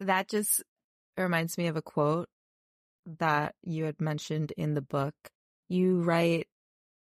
That 0.00 0.28
just 0.28 0.62
reminds 1.16 1.56
me 1.56 1.68
of 1.68 1.76
a 1.76 1.82
quote 1.82 2.28
that 3.18 3.54
you 3.62 3.84
had 3.84 4.00
mentioned 4.00 4.52
in 4.56 4.74
the 4.74 4.82
book. 4.82 5.14
You 5.68 6.02
write, 6.02 6.48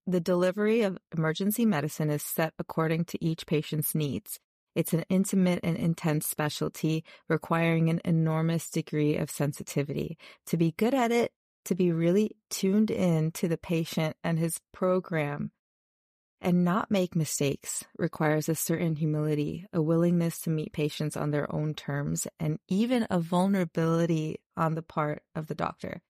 the 0.07 0.21
delivery 0.21 0.83
of 0.83 0.99
emergency 1.16 1.64
medicine 1.64 2.11
is 2.11 2.23
set 2.23 2.54
according 2.59 3.04
to 3.07 3.25
each 3.25 3.47
patient's 3.47 3.95
needs. 3.95 4.40
It's 4.75 4.92
an 4.92 5.04
intimate 5.09 5.61
and 5.62 5.76
intense 5.76 6.26
specialty 6.26 7.04
requiring 7.28 7.90
an 7.90 8.00
enormous 8.04 8.71
degree 8.71 9.16
of 9.16 9.31
sensitivity. 9.31 10.16
To 10.47 10.57
be 10.57 10.73
good 10.76 10.95
at 10.95 11.12
it, 11.12 11.33
to 11.66 11.75
be 11.75 11.92
really 11.92 12.37
tuned 12.50 12.90
in 12.90 13.31
to 13.33 13.49
the 13.49 13.59
patient 13.59 14.16
and 14.25 14.38
his 14.38 14.59
program. 14.73 15.52
And 16.43 16.65
not 16.65 16.91
make 16.91 17.17
mistakes 17.17 17.85
requires 17.97 18.49
a 18.49 18.55
certain 18.55 18.97
humility, 18.97 19.67
a 19.73 19.81
willingness 19.81 20.41
to 20.41 20.51
meet 20.51 20.73
patients 20.73 21.17
on 21.17 21.31
their 21.31 21.53
own 21.55 21.73
terms, 21.73 22.27
and 22.39 22.59
even 22.69 23.07
a 23.09 23.19
vulnerability 23.19 24.41
on 24.57 24.75
the 24.75 24.83
part 24.83 25.23
of 25.35 25.47
the 25.47 25.55
doctor. 25.55 26.03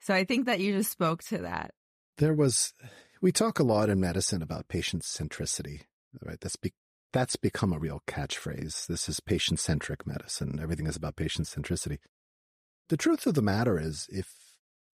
So 0.00 0.14
I 0.14 0.24
think 0.24 0.46
that 0.46 0.60
you 0.60 0.72
just 0.72 0.90
spoke 0.90 1.22
to 1.24 1.38
that. 1.38 1.72
There 2.18 2.34
was, 2.34 2.72
we 3.20 3.32
talk 3.32 3.58
a 3.58 3.64
lot 3.64 3.90
in 3.90 4.00
medicine 4.00 4.42
about 4.42 4.68
patient 4.68 5.02
centricity, 5.02 5.82
right? 6.24 6.40
That's 6.40 6.56
be, 6.56 6.72
that's 7.12 7.36
become 7.36 7.72
a 7.72 7.78
real 7.78 8.02
catchphrase. 8.06 8.86
This 8.86 9.08
is 9.08 9.20
patient 9.20 9.60
centric 9.60 10.06
medicine. 10.06 10.58
Everything 10.60 10.86
is 10.86 10.96
about 10.96 11.16
patient 11.16 11.46
centricity. 11.46 11.98
The 12.88 12.96
truth 12.96 13.26
of 13.26 13.34
the 13.34 13.42
matter 13.42 13.78
is, 13.78 14.06
if 14.10 14.28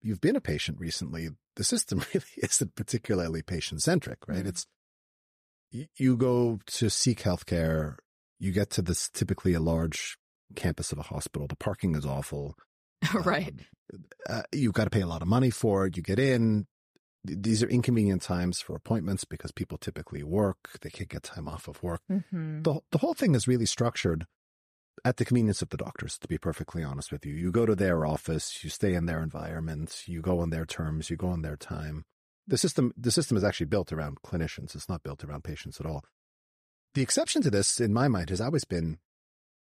you've 0.00 0.20
been 0.20 0.36
a 0.36 0.40
patient 0.40 0.80
recently, 0.80 1.28
the 1.56 1.64
system 1.64 2.02
really 2.14 2.26
isn't 2.42 2.74
particularly 2.74 3.42
patient 3.42 3.82
centric, 3.82 4.18
right? 4.26 4.40
Mm-hmm. 4.40 4.48
It's, 4.48 4.66
you 5.96 6.16
go 6.16 6.60
to 6.66 6.90
seek 6.90 7.22
healthcare, 7.22 7.96
you 8.38 8.52
get 8.52 8.70
to 8.70 8.82
this 8.82 9.08
typically 9.08 9.54
a 9.54 9.60
large 9.60 10.18
campus 10.54 10.92
of 10.92 10.98
a 10.98 11.02
hospital. 11.02 11.46
The 11.46 11.56
parking 11.56 11.94
is 11.94 12.04
awful. 12.04 12.54
right. 13.14 13.54
Um, 13.92 14.04
uh, 14.28 14.42
you've 14.52 14.74
got 14.74 14.84
to 14.84 14.90
pay 14.90 15.00
a 15.00 15.06
lot 15.06 15.22
of 15.22 15.28
money 15.28 15.50
for 15.50 15.86
it. 15.86 15.96
You 15.96 16.02
get 16.02 16.18
in. 16.18 16.66
These 17.24 17.62
are 17.62 17.68
inconvenient 17.68 18.20
times 18.20 18.60
for 18.60 18.74
appointments 18.74 19.24
because 19.24 19.52
people 19.52 19.78
typically 19.78 20.24
work. 20.24 20.56
They 20.82 20.90
can't 20.90 21.08
get 21.08 21.22
time 21.22 21.46
off 21.48 21.68
of 21.68 21.82
work. 21.82 22.00
Mm-hmm. 22.10 22.62
The, 22.62 22.80
the 22.90 22.98
whole 22.98 23.14
thing 23.14 23.34
is 23.34 23.46
really 23.46 23.66
structured 23.66 24.26
at 25.04 25.16
the 25.16 25.24
convenience 25.24 25.62
of 25.62 25.70
the 25.70 25.76
doctors, 25.76 26.18
to 26.18 26.28
be 26.28 26.38
perfectly 26.38 26.82
honest 26.82 27.12
with 27.12 27.26
you. 27.26 27.34
You 27.34 27.50
go 27.50 27.66
to 27.66 27.74
their 27.74 28.06
office, 28.06 28.62
you 28.62 28.70
stay 28.70 28.94
in 28.94 29.06
their 29.06 29.22
environment, 29.22 30.02
you 30.06 30.20
go 30.20 30.40
on 30.40 30.50
their 30.50 30.66
terms, 30.66 31.10
you 31.10 31.16
go 31.16 31.28
on 31.28 31.42
their 31.42 31.56
time. 31.56 32.04
The 32.46 32.58
system, 32.58 32.92
the 32.96 33.10
system 33.10 33.36
is 33.36 33.44
actually 33.44 33.66
built 33.66 33.92
around 33.92 34.22
clinicians. 34.22 34.74
It's 34.74 34.88
not 34.88 35.02
built 35.02 35.24
around 35.24 35.44
patients 35.44 35.80
at 35.80 35.86
all. 35.86 36.04
The 36.94 37.02
exception 37.02 37.42
to 37.42 37.50
this, 37.50 37.80
in 37.80 37.92
my 37.92 38.08
mind, 38.08 38.30
has 38.30 38.40
always 38.40 38.64
been 38.64 38.98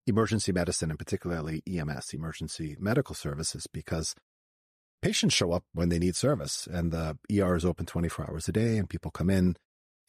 emergency 0.06 0.52
medicine 0.52 0.90
and 0.90 1.00
particularly 1.00 1.64
EMS, 1.68 2.14
emergency 2.14 2.76
medical 2.80 3.16
services, 3.16 3.68
because 3.68 4.16
patients 5.02 5.34
show 5.34 5.52
up 5.52 5.64
when 5.74 5.90
they 5.90 6.00
need 6.00 6.16
service 6.16 6.68
and 6.72 6.92
the 6.92 7.18
ER 7.32 7.56
is 7.56 7.66
open 7.66 7.86
24 7.86 8.30
hours 8.30 8.48
a 8.48 8.52
day 8.52 8.78
and 8.78 8.90
people 8.90 9.12
come 9.12 9.30
in 9.30 9.56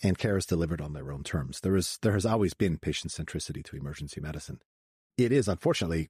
and 0.02 0.18
care 0.18 0.36
is 0.36 0.46
delivered 0.46 0.80
on 0.80 0.92
their 0.92 1.10
own 1.10 1.24
terms. 1.24 1.60
There 1.60 1.76
is, 1.76 1.98
there 2.02 2.12
has 2.12 2.26
always 2.26 2.54
been 2.54 2.78
patient 2.78 3.12
centricity 3.12 3.64
to 3.64 3.76
emergency 3.76 4.20
medicine. 4.20 4.60
It 5.18 5.32
is 5.32 5.48
unfortunately 5.48 6.08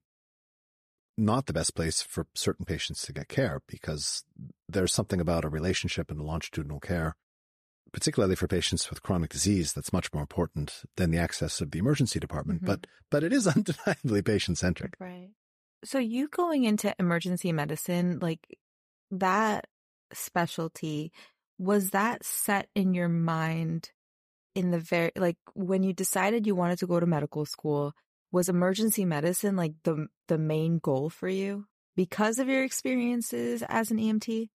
not 1.16 1.46
the 1.46 1.52
best 1.52 1.74
place 1.74 2.00
for 2.00 2.28
certain 2.34 2.64
patients 2.64 3.02
to 3.02 3.12
get 3.12 3.28
care 3.28 3.62
because 3.66 4.22
there's 4.68 4.92
something 4.92 5.20
about 5.20 5.44
a 5.44 5.48
relationship 5.48 6.10
and 6.12 6.20
longitudinal 6.20 6.78
care 6.78 7.16
particularly 7.92 8.36
for 8.36 8.46
patients 8.46 8.90
with 8.90 9.02
chronic 9.02 9.30
disease, 9.30 9.72
that's 9.72 9.92
much 9.92 10.12
more 10.12 10.20
important 10.20 10.82
than 10.96 11.10
the 11.10 11.18
access 11.18 11.60
of 11.60 11.70
the 11.70 11.78
emergency 11.78 12.20
department. 12.20 12.60
Mm-hmm. 12.60 12.72
But 12.72 12.86
but 13.10 13.24
it 13.24 13.32
is 13.32 13.46
undeniably 13.56 14.22
patient 14.22 14.58
centric. 14.58 14.94
Right. 14.98 15.30
So 15.84 15.98
you 15.98 16.28
going 16.28 16.64
into 16.64 16.94
emergency 16.98 17.52
medicine, 17.52 18.18
like 18.20 18.58
that 19.10 19.66
specialty, 20.12 21.12
was 21.58 21.90
that 21.90 22.24
set 22.24 22.68
in 22.74 22.94
your 22.94 23.08
mind 23.08 23.90
in 24.54 24.70
the 24.70 24.78
very 24.78 25.12
like 25.16 25.38
when 25.54 25.82
you 25.82 25.92
decided 25.92 26.46
you 26.46 26.54
wanted 26.54 26.78
to 26.80 26.86
go 26.86 27.00
to 27.00 27.06
medical 27.06 27.44
school? 27.44 27.92
Was 28.30 28.49
emergency 28.49 29.04
medicine 29.04 29.56
like 29.56 29.73
the 29.85 30.06
the 30.28 30.38
main 30.38 30.78
goal 30.78 31.08
for 31.08 31.28
you 31.28 31.64
because 31.97 32.38
of 32.38 32.49
your 32.49 32.62
experiences 32.62 33.62
as 33.68 33.90
an 33.90 33.99
EMT? 33.99 34.49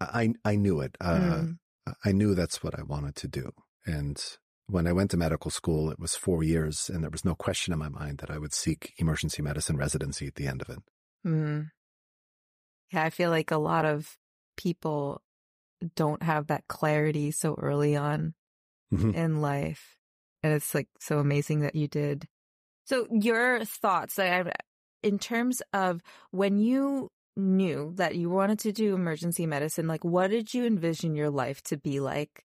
I 0.00 0.34
I 0.44 0.56
knew 0.56 0.80
it. 0.80 0.96
Uh, 1.00 1.18
mm. 1.18 1.58
I 2.04 2.12
knew 2.12 2.34
that's 2.34 2.62
what 2.62 2.78
I 2.78 2.82
wanted 2.82 3.16
to 3.16 3.28
do. 3.28 3.50
And 3.86 4.22
when 4.66 4.86
I 4.86 4.92
went 4.92 5.10
to 5.12 5.16
medical 5.16 5.50
school, 5.50 5.90
it 5.90 5.98
was 5.98 6.14
four 6.14 6.42
years, 6.42 6.90
and 6.92 7.02
there 7.02 7.10
was 7.10 7.24
no 7.24 7.34
question 7.34 7.72
in 7.72 7.78
my 7.78 7.88
mind 7.88 8.18
that 8.18 8.30
I 8.30 8.38
would 8.38 8.52
seek 8.52 8.92
emergency 8.98 9.42
medicine 9.42 9.76
residency 9.76 10.26
at 10.26 10.34
the 10.34 10.46
end 10.46 10.60
of 10.60 10.68
it. 10.68 10.78
Mm. 11.26 11.70
Yeah, 12.92 13.04
I 13.04 13.10
feel 13.10 13.30
like 13.30 13.50
a 13.50 13.58
lot 13.58 13.84
of 13.84 14.16
people 14.56 15.22
don't 15.94 16.22
have 16.22 16.48
that 16.48 16.66
clarity 16.68 17.30
so 17.30 17.54
early 17.54 17.96
on 17.96 18.34
mm-hmm. 18.92 19.10
in 19.10 19.40
life. 19.40 19.96
And 20.42 20.52
it's 20.52 20.74
like 20.74 20.88
so 21.00 21.18
amazing 21.18 21.60
that 21.60 21.74
you 21.74 21.88
did. 21.88 22.26
So, 22.88 23.06
your 23.10 23.66
thoughts 23.66 24.18
in 25.02 25.18
terms 25.18 25.60
of 25.74 26.00
when 26.30 26.56
you 26.56 27.10
knew 27.36 27.92
that 27.96 28.16
you 28.16 28.30
wanted 28.30 28.58
to 28.60 28.72
do 28.72 28.94
emergency 28.94 29.44
medicine, 29.44 29.86
like 29.86 30.04
what 30.04 30.30
did 30.30 30.54
you 30.54 30.64
envision 30.64 31.14
your 31.14 31.28
life 31.28 31.62
to 31.64 31.76
be 31.76 32.00
like? 32.00 32.44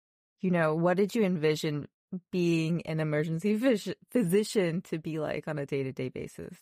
You 0.41 0.51
know, 0.51 0.75
what 0.75 0.97
did 0.97 1.15
you 1.15 1.23
envision 1.23 1.87
being 2.33 2.83
an 2.83 2.99
emergency 2.99 3.57
phys- 3.57 3.95
physician 4.11 4.83
to 4.83 4.99
be 4.99 5.21
like 5.21 5.47
on 5.47 5.57
a 5.59 5.67
day 5.67 5.85
to 5.85 5.93
day 5.93 6.09
basis? 6.09 6.57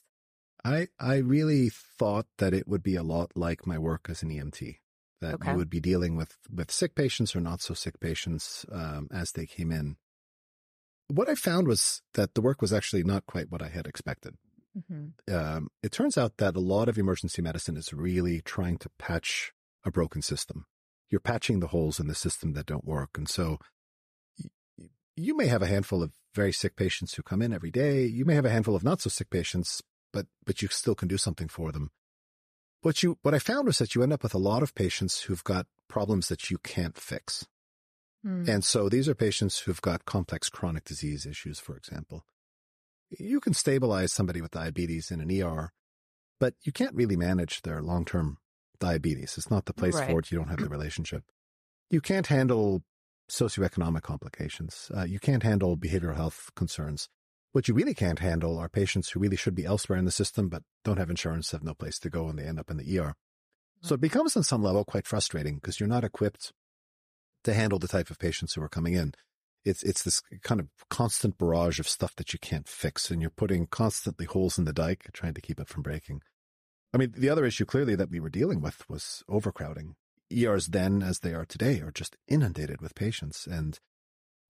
I 0.62 0.88
I 1.00 1.16
really 1.16 1.70
thought 1.70 2.26
that 2.36 2.52
it 2.52 2.68
would 2.68 2.82
be 2.82 2.96
a 2.96 3.02
lot 3.02 3.32
like 3.34 3.66
my 3.66 3.78
work 3.78 4.08
as 4.10 4.22
an 4.22 4.28
EMT. 4.28 4.76
That 5.22 5.34
okay. 5.34 5.52
you 5.52 5.56
would 5.56 5.70
be 5.70 5.80
dealing 5.80 6.14
with 6.14 6.36
with 6.54 6.70
sick 6.70 6.94
patients 6.94 7.34
or 7.34 7.40
not 7.40 7.62
so 7.62 7.72
sick 7.72 8.00
patients 8.00 8.66
um, 8.70 9.08
as 9.10 9.32
they 9.32 9.46
came 9.46 9.72
in. 9.72 9.96
What 11.08 11.28
I 11.28 11.34
found 11.34 11.66
was 11.68 12.02
that 12.14 12.34
the 12.34 12.40
work 12.40 12.62
was 12.62 12.72
actually 12.72 13.04
not 13.04 13.26
quite 13.26 13.50
what 13.50 13.62
I 13.62 13.68
had 13.68 13.86
expected. 13.86 14.36
Mm-hmm. 14.76 15.34
Um, 15.34 15.68
it 15.82 15.92
turns 15.92 16.16
out 16.16 16.38
that 16.38 16.56
a 16.56 16.60
lot 16.60 16.88
of 16.88 16.98
emergency 16.98 17.42
medicine 17.42 17.76
is 17.76 17.92
really 17.92 18.40
trying 18.40 18.78
to 18.78 18.90
patch 18.98 19.52
a 19.84 19.90
broken 19.90 20.22
system. 20.22 20.66
You're 21.10 21.20
patching 21.20 21.60
the 21.60 21.68
holes 21.68 22.00
in 22.00 22.06
the 22.06 22.14
system 22.14 22.54
that 22.54 22.66
don't 22.66 22.84
work. 22.84 23.10
And 23.16 23.28
so 23.28 23.58
y- 24.38 24.88
you 25.16 25.36
may 25.36 25.46
have 25.46 25.60
a 25.60 25.66
handful 25.66 26.02
of 26.02 26.12
very 26.34 26.52
sick 26.52 26.76
patients 26.76 27.14
who 27.14 27.22
come 27.22 27.42
in 27.42 27.52
every 27.52 27.70
day. 27.70 28.06
You 28.06 28.24
may 28.24 28.34
have 28.34 28.46
a 28.46 28.50
handful 28.50 28.74
of 28.74 28.84
not 28.84 29.02
so 29.02 29.10
sick 29.10 29.28
patients, 29.28 29.82
but, 30.12 30.26
but 30.46 30.62
you 30.62 30.68
still 30.68 30.94
can 30.94 31.08
do 31.08 31.18
something 31.18 31.48
for 31.48 31.70
them. 31.72 31.90
What 32.80 33.02
you, 33.02 33.18
what 33.22 33.34
I 33.34 33.38
found 33.38 33.66
was 33.66 33.78
that 33.78 33.94
you 33.94 34.02
end 34.02 34.12
up 34.12 34.22
with 34.22 34.34
a 34.34 34.38
lot 34.38 34.62
of 34.62 34.74
patients 34.74 35.22
who've 35.22 35.44
got 35.44 35.66
problems 35.88 36.28
that 36.28 36.50
you 36.50 36.56
can't 36.58 36.96
fix. 36.96 37.46
Mm. 38.24 38.48
And 38.48 38.64
so 38.64 38.88
these 38.88 39.08
are 39.08 39.14
patients 39.14 39.60
who've 39.60 39.82
got 39.82 40.04
complex 40.04 40.48
chronic 40.48 40.84
disease 40.84 41.26
issues, 41.26 41.58
for 41.58 41.76
example 41.76 42.24
you 43.18 43.40
can 43.40 43.54
stabilize 43.54 44.12
somebody 44.12 44.40
with 44.40 44.52
diabetes 44.52 45.10
in 45.10 45.20
an 45.20 45.42
ER, 45.42 45.72
but 46.40 46.54
you 46.62 46.72
can't 46.72 46.94
really 46.94 47.16
manage 47.16 47.62
their 47.62 47.82
long 47.82 48.04
term 48.04 48.38
diabetes. 48.80 49.36
It's 49.36 49.50
not 49.50 49.66
the 49.66 49.74
place 49.74 49.94
right. 49.94 50.10
for 50.10 50.20
it. 50.20 50.30
You 50.30 50.38
don't 50.38 50.48
have 50.48 50.60
the 50.60 50.68
relationship. 50.68 51.24
You 51.90 52.00
can't 52.00 52.26
handle 52.26 52.82
socioeconomic 53.30 54.02
complications. 54.02 54.90
Uh, 54.94 55.04
you 55.04 55.18
can't 55.18 55.42
handle 55.42 55.76
behavioral 55.76 56.16
health 56.16 56.50
concerns. 56.56 57.08
What 57.52 57.68
you 57.68 57.74
really 57.74 57.94
can't 57.94 58.18
handle 58.18 58.58
are 58.58 58.68
patients 58.68 59.10
who 59.10 59.20
really 59.20 59.36
should 59.36 59.54
be 59.54 59.66
elsewhere 59.66 59.98
in 59.98 60.06
the 60.06 60.10
system, 60.10 60.48
but 60.48 60.62
don't 60.84 60.98
have 60.98 61.10
insurance, 61.10 61.50
have 61.50 61.62
no 61.62 61.74
place 61.74 61.98
to 62.00 62.10
go, 62.10 62.28
and 62.28 62.38
they 62.38 62.44
end 62.44 62.58
up 62.58 62.70
in 62.70 62.78
the 62.78 62.98
ER. 62.98 63.14
So 63.82 63.94
it 63.94 64.00
becomes 64.00 64.36
on 64.36 64.42
some 64.42 64.62
level 64.62 64.84
quite 64.84 65.06
frustrating 65.06 65.56
because 65.56 65.78
you're 65.78 65.88
not 65.88 66.04
equipped 66.04 66.52
to 67.44 67.54
handle 67.54 67.78
the 67.78 67.88
type 67.88 68.10
of 68.10 68.18
patients 68.18 68.54
who 68.54 68.62
are 68.62 68.68
coming 68.68 68.94
in 68.94 69.14
it's 69.64 69.82
it's 69.82 70.02
this 70.02 70.22
kind 70.42 70.60
of 70.60 70.68
constant 70.88 71.38
barrage 71.38 71.78
of 71.78 71.88
stuff 71.88 72.14
that 72.16 72.32
you 72.32 72.38
can't 72.38 72.68
fix, 72.68 73.10
and 73.10 73.20
you're 73.20 73.30
putting 73.30 73.66
constantly 73.66 74.26
holes 74.26 74.58
in 74.58 74.64
the 74.64 74.72
dike, 74.72 75.08
trying 75.12 75.34
to 75.34 75.40
keep 75.40 75.60
it 75.60 75.68
from 75.68 75.82
breaking. 75.82 76.22
I 76.92 76.98
mean, 76.98 77.14
the 77.16 77.30
other 77.30 77.44
issue 77.44 77.64
clearly 77.64 77.94
that 77.94 78.10
we 78.10 78.20
were 78.20 78.28
dealing 78.28 78.60
with 78.60 78.88
was 78.88 79.22
overcrowding. 79.28 79.94
ERs 80.32 80.68
then, 80.68 81.02
as 81.02 81.20
they 81.20 81.32
are 81.32 81.44
today, 81.44 81.80
are 81.80 81.90
just 81.90 82.16
inundated 82.28 82.80
with 82.80 82.94
patients, 82.94 83.46
and 83.46 83.78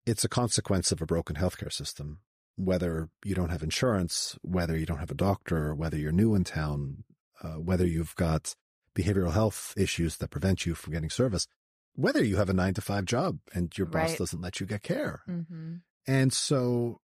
it's 0.07 0.25
a 0.25 0.29
consequence 0.29 0.93
of 0.93 1.01
a 1.03 1.07
broken 1.07 1.37
healthcare 1.37 1.73
system. 1.73 2.21
Whether 2.57 3.09
you 3.25 3.35
don't 3.35 3.51
have 3.51 3.63
insurance, 3.63 4.39
whether 4.43 4.77
you 4.77 4.87
don't 4.87 4.99
have 4.99 5.11
a 5.11 5.15
doctor, 5.15 5.75
whether 5.75 5.97
you're 5.97 6.13
new 6.13 6.35
in 6.35 6.45
town, 6.45 7.05
uh, 7.43 7.55
whether 7.55 7.87
you've 7.87 8.15
got 8.17 8.55
behavioral 8.97 9.33
health 9.33 9.73
issues 9.77 10.19
that 10.19 10.31
prevent 10.31 10.67
you 10.67 10.75
from 10.75 10.93
getting 10.93 11.11
service, 11.11 11.47
whether 11.95 12.23
you 12.23 12.37
have 12.37 12.49
a 12.49 12.55
nine 12.55 12.75
to 12.75 12.81
five 12.81 13.05
job 13.05 13.39
and 13.55 13.77
your 13.77 13.87
boss 13.87 14.11
right. 14.11 14.19
doesn't 14.19 14.41
let 14.41 14.61
you 14.61 14.67
get 14.67 14.83
care. 14.83 15.23
Mm-hmm. 15.29 15.77
And 16.07 16.33
so, 16.33 17.01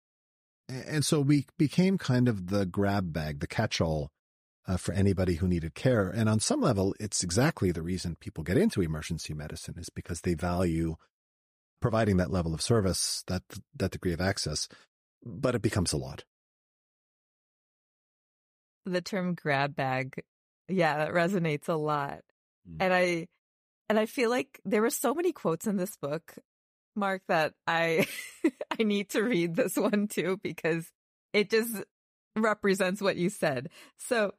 and 0.68 1.04
so 1.04 1.20
we 1.20 1.46
became 1.56 1.98
kind 1.98 2.28
of 2.28 2.48
the 2.48 2.66
grab 2.66 3.12
bag, 3.12 3.40
the 3.40 3.46
catch 3.46 3.80
all 3.80 4.10
uh, 4.66 4.76
for 4.76 4.92
anybody 4.92 5.34
who 5.36 5.48
needed 5.48 5.74
care. 5.74 6.08
And 6.08 6.28
on 6.28 6.40
some 6.40 6.60
level, 6.60 6.94
it's 7.00 7.22
exactly 7.22 7.70
the 7.72 7.82
reason 7.82 8.16
people 8.20 8.44
get 8.44 8.58
into 8.58 8.82
emergency 8.82 9.34
medicine 9.34 9.74
is 9.78 9.88
because 9.88 10.22
they 10.22 10.34
value 10.34 10.96
providing 11.80 12.16
that 12.16 12.30
level 12.30 12.54
of 12.54 12.60
service, 12.60 13.22
that, 13.28 13.42
that 13.76 13.92
degree 13.92 14.12
of 14.12 14.20
access, 14.20 14.68
but 15.24 15.54
it 15.54 15.62
becomes 15.62 15.92
a 15.92 15.96
lot. 15.96 16.24
The 18.84 19.00
term 19.00 19.34
grab 19.34 19.76
bag. 19.76 20.22
Yeah, 20.68 20.98
that 20.98 21.12
resonates 21.12 21.68
a 21.68 21.74
lot. 21.74 22.20
Mm. 22.68 22.76
And 22.80 22.94
I, 22.94 23.26
and 23.88 23.98
I 23.98 24.06
feel 24.06 24.30
like 24.30 24.60
there 24.64 24.82
were 24.82 24.90
so 24.90 25.14
many 25.14 25.32
quotes 25.32 25.66
in 25.66 25.76
this 25.76 25.96
book, 25.96 26.34
Marc, 26.94 27.22
that 27.28 27.54
I 27.66 28.06
I 28.80 28.82
need 28.82 29.10
to 29.10 29.22
read 29.22 29.56
this 29.56 29.76
one 29.76 30.08
too 30.08 30.38
because 30.42 30.90
it 31.32 31.50
just 31.50 31.84
represents 32.36 33.00
what 33.00 33.16
you 33.16 33.30
said. 33.30 33.70
So 33.96 34.34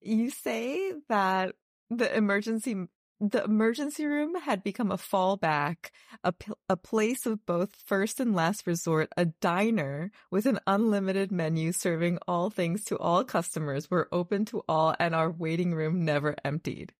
you 0.00 0.30
say 0.30 0.92
that 1.08 1.54
the 1.90 2.14
emergency 2.14 2.88
the 3.20 3.42
emergency 3.42 4.06
room 4.06 4.36
had 4.36 4.62
become 4.62 4.92
a 4.92 4.96
fallback, 4.96 5.90
a, 6.22 6.32
a 6.68 6.76
place 6.76 7.26
of 7.26 7.44
both 7.46 7.74
first 7.84 8.20
and 8.20 8.32
last 8.32 8.64
resort, 8.64 9.08
a 9.16 9.24
diner 9.24 10.12
with 10.30 10.46
an 10.46 10.60
unlimited 10.68 11.32
menu 11.32 11.72
serving 11.72 12.18
all 12.28 12.48
things 12.48 12.84
to 12.84 12.96
all 12.98 13.24
customers. 13.24 13.90
We're 13.90 14.06
open 14.12 14.44
to 14.46 14.62
all 14.68 14.94
and 15.00 15.16
our 15.16 15.30
waiting 15.32 15.74
room 15.74 16.04
never 16.04 16.36
emptied. 16.44 16.92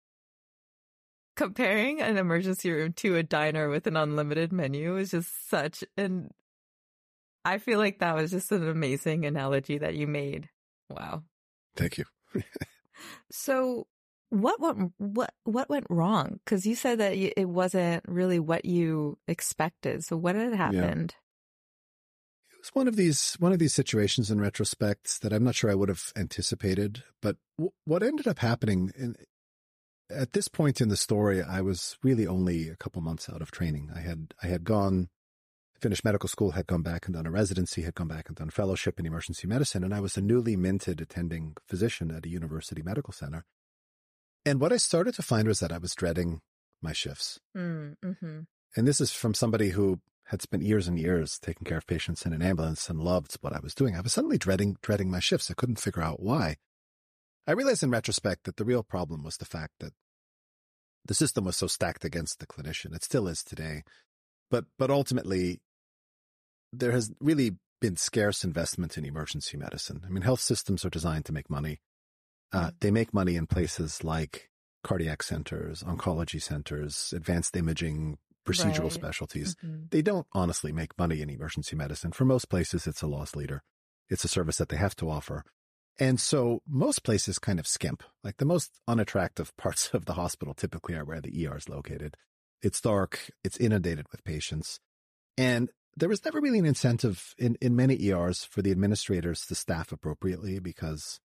Comparing 1.38 2.00
an 2.00 2.18
emergency 2.18 2.68
room 2.68 2.92
to 2.94 3.14
a 3.14 3.22
diner 3.22 3.68
with 3.68 3.86
an 3.86 3.96
unlimited 3.96 4.52
menu 4.52 4.96
is 4.96 5.12
just 5.12 5.48
such 5.48 5.84
an, 5.96 6.32
I 7.44 7.58
feel 7.58 7.78
like 7.78 8.00
that 8.00 8.16
was 8.16 8.32
just 8.32 8.50
an 8.50 8.68
amazing 8.68 9.24
analogy 9.24 9.78
that 9.78 9.94
you 9.94 10.08
made. 10.08 10.48
Wow. 10.90 11.22
Thank 11.76 11.96
you. 11.96 12.04
so 13.30 13.86
what 14.30 14.60
went 14.60 14.92
what 14.98 15.32
what 15.44 15.70
went 15.70 15.86
wrong? 15.88 16.40
Because 16.44 16.66
you 16.66 16.74
said 16.74 16.98
that 16.98 17.14
it 17.14 17.48
wasn't 17.48 18.02
really 18.08 18.40
what 18.40 18.64
you 18.64 19.16
expected. 19.28 20.04
So 20.04 20.16
what 20.16 20.34
had 20.34 20.54
happened? 20.54 21.14
Yeah. 21.16 22.54
It 22.56 22.60
was 22.62 22.70
one 22.74 22.88
of 22.88 22.96
these 22.96 23.36
one 23.38 23.52
of 23.52 23.60
these 23.60 23.74
situations 23.74 24.28
in 24.30 24.40
retrospect 24.40 25.22
that 25.22 25.32
I'm 25.32 25.44
not 25.44 25.54
sure 25.54 25.70
I 25.70 25.76
would 25.76 25.88
have 25.88 26.12
anticipated. 26.16 27.04
But 27.22 27.36
w- 27.56 27.72
what 27.84 28.02
ended 28.02 28.26
up 28.26 28.40
happening 28.40 28.90
in, 28.98 29.14
at 30.10 30.32
this 30.32 30.48
point 30.48 30.80
in 30.80 30.88
the 30.88 30.96
story, 30.96 31.42
I 31.42 31.60
was 31.60 31.96
really 32.02 32.26
only 32.26 32.68
a 32.68 32.76
couple 32.76 33.02
months 33.02 33.28
out 33.28 33.42
of 33.42 33.50
training. 33.50 33.90
I 33.94 34.00
had 34.00 34.34
I 34.42 34.46
had 34.46 34.64
gone 34.64 35.08
finished 35.80 36.04
medical 36.04 36.28
school, 36.28 36.52
had 36.52 36.66
gone 36.66 36.82
back 36.82 37.06
and 37.06 37.14
done 37.14 37.26
a 37.26 37.30
residency, 37.30 37.82
had 37.82 37.94
gone 37.94 38.08
back 38.08 38.28
and 38.28 38.36
done 38.36 38.50
fellowship 38.50 38.98
in 38.98 39.06
emergency 39.06 39.46
medicine, 39.46 39.84
and 39.84 39.94
I 39.94 40.00
was 40.00 40.16
a 40.16 40.20
newly 40.20 40.56
minted 40.56 41.00
attending 41.00 41.56
physician 41.66 42.10
at 42.10 42.26
a 42.26 42.28
university 42.28 42.82
medical 42.82 43.12
center. 43.12 43.44
And 44.44 44.60
what 44.60 44.72
I 44.72 44.76
started 44.76 45.14
to 45.14 45.22
find 45.22 45.46
was 45.46 45.60
that 45.60 45.72
I 45.72 45.78
was 45.78 45.94
dreading 45.94 46.40
my 46.82 46.92
shifts. 46.92 47.38
Mm, 47.56 47.96
mm-hmm. 48.04 48.40
And 48.76 48.88
this 48.88 49.00
is 49.00 49.12
from 49.12 49.34
somebody 49.34 49.70
who 49.70 50.00
had 50.26 50.42
spent 50.42 50.62
years 50.62 50.88
and 50.88 50.98
years 50.98 51.38
taking 51.38 51.64
care 51.64 51.78
of 51.78 51.86
patients 51.86 52.26
in 52.26 52.32
an 52.32 52.42
ambulance 52.42 52.90
and 52.90 53.00
loved 53.00 53.36
what 53.40 53.54
I 53.54 53.60
was 53.60 53.74
doing. 53.74 53.96
I 53.96 54.00
was 54.00 54.12
suddenly 54.12 54.38
dreading 54.38 54.76
dreading 54.82 55.10
my 55.10 55.20
shifts. 55.20 55.50
I 55.50 55.54
couldn't 55.54 55.80
figure 55.80 56.02
out 56.02 56.20
why. 56.20 56.56
I 57.48 57.52
realize 57.52 57.82
in 57.82 57.90
retrospect 57.90 58.44
that 58.44 58.58
the 58.58 58.64
real 58.64 58.82
problem 58.82 59.24
was 59.24 59.38
the 59.38 59.46
fact 59.46 59.72
that 59.80 59.94
the 61.06 61.14
system 61.14 61.44
was 61.44 61.56
so 61.56 61.66
stacked 61.66 62.04
against 62.04 62.38
the 62.38 62.46
clinician. 62.46 62.94
It 62.94 63.02
still 63.02 63.26
is 63.26 63.42
today. 63.42 63.84
But 64.50 64.66
but 64.78 64.90
ultimately 64.90 65.60
there 66.72 66.92
has 66.92 67.10
really 67.20 67.52
been 67.80 67.96
scarce 67.96 68.44
investment 68.44 68.98
in 68.98 69.06
emergency 69.06 69.56
medicine. 69.56 70.02
I 70.04 70.10
mean, 70.10 70.22
health 70.22 70.40
systems 70.40 70.84
are 70.84 70.90
designed 70.90 71.24
to 71.24 71.32
make 71.32 71.48
money. 71.48 71.80
Uh, 72.52 72.72
they 72.80 72.90
make 72.90 73.14
money 73.14 73.36
in 73.36 73.46
places 73.46 74.04
like 74.04 74.50
cardiac 74.84 75.22
centers, 75.22 75.82
oncology 75.82 76.42
centers, 76.42 77.14
advanced 77.16 77.56
imaging, 77.56 78.18
procedural 78.46 78.84
right. 78.84 78.92
specialties. 78.92 79.54
Mm-hmm. 79.64 79.84
They 79.90 80.02
don't 80.02 80.26
honestly 80.32 80.72
make 80.72 80.98
money 80.98 81.22
in 81.22 81.30
emergency 81.30 81.76
medicine. 81.76 82.12
For 82.12 82.24
most 82.24 82.50
places, 82.50 82.86
it's 82.86 83.02
a 83.02 83.06
loss 83.06 83.34
leader. 83.34 83.62
It's 84.10 84.24
a 84.24 84.28
service 84.28 84.56
that 84.56 84.68
they 84.68 84.76
have 84.76 84.96
to 84.96 85.10
offer. 85.10 85.44
And 85.98 86.20
so 86.20 86.62
most 86.66 87.02
places 87.02 87.38
kind 87.38 87.58
of 87.58 87.66
skimp. 87.66 88.02
Like 88.22 88.36
the 88.36 88.44
most 88.44 88.80
unattractive 88.86 89.56
parts 89.56 89.90
of 89.92 90.04
the 90.04 90.14
hospital 90.14 90.54
typically 90.54 90.94
are 90.94 91.04
where 91.04 91.20
the 91.20 91.46
ER 91.46 91.56
is 91.56 91.68
located. 91.68 92.16
It's 92.62 92.80
dark. 92.80 93.30
It's 93.44 93.56
inundated 93.56 94.06
with 94.10 94.24
patients. 94.24 94.80
And 95.36 95.70
there 95.96 96.08
was 96.08 96.24
never 96.24 96.40
really 96.40 96.58
an 96.58 96.66
incentive 96.66 97.34
in, 97.38 97.56
in 97.60 97.74
many 97.74 98.00
ERs 98.06 98.44
for 98.44 98.62
the 98.62 98.70
administrators 98.70 99.46
to 99.46 99.54
staff 99.54 99.92
appropriately 99.92 100.58
because 100.58 101.20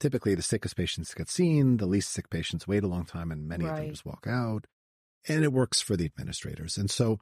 typically 0.00 0.34
the 0.34 0.42
sickest 0.42 0.76
patients 0.76 1.14
get 1.14 1.28
seen, 1.28 1.76
the 1.78 1.86
least 1.86 2.10
sick 2.10 2.30
patients 2.30 2.66
wait 2.66 2.84
a 2.84 2.88
long 2.88 3.04
time, 3.04 3.30
and 3.30 3.46
many 3.46 3.64
right. 3.64 3.72
of 3.72 3.76
them 3.78 3.90
just 3.90 4.06
walk 4.06 4.26
out. 4.28 4.66
And 5.26 5.44
it 5.44 5.52
works 5.52 5.80
for 5.80 5.96
the 5.96 6.04
administrators. 6.04 6.76
And 6.76 6.90
so 6.90 7.18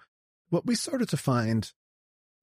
what 0.51 0.67
we 0.67 0.75
started 0.75 1.09
to 1.11 1.17
find 1.17 1.73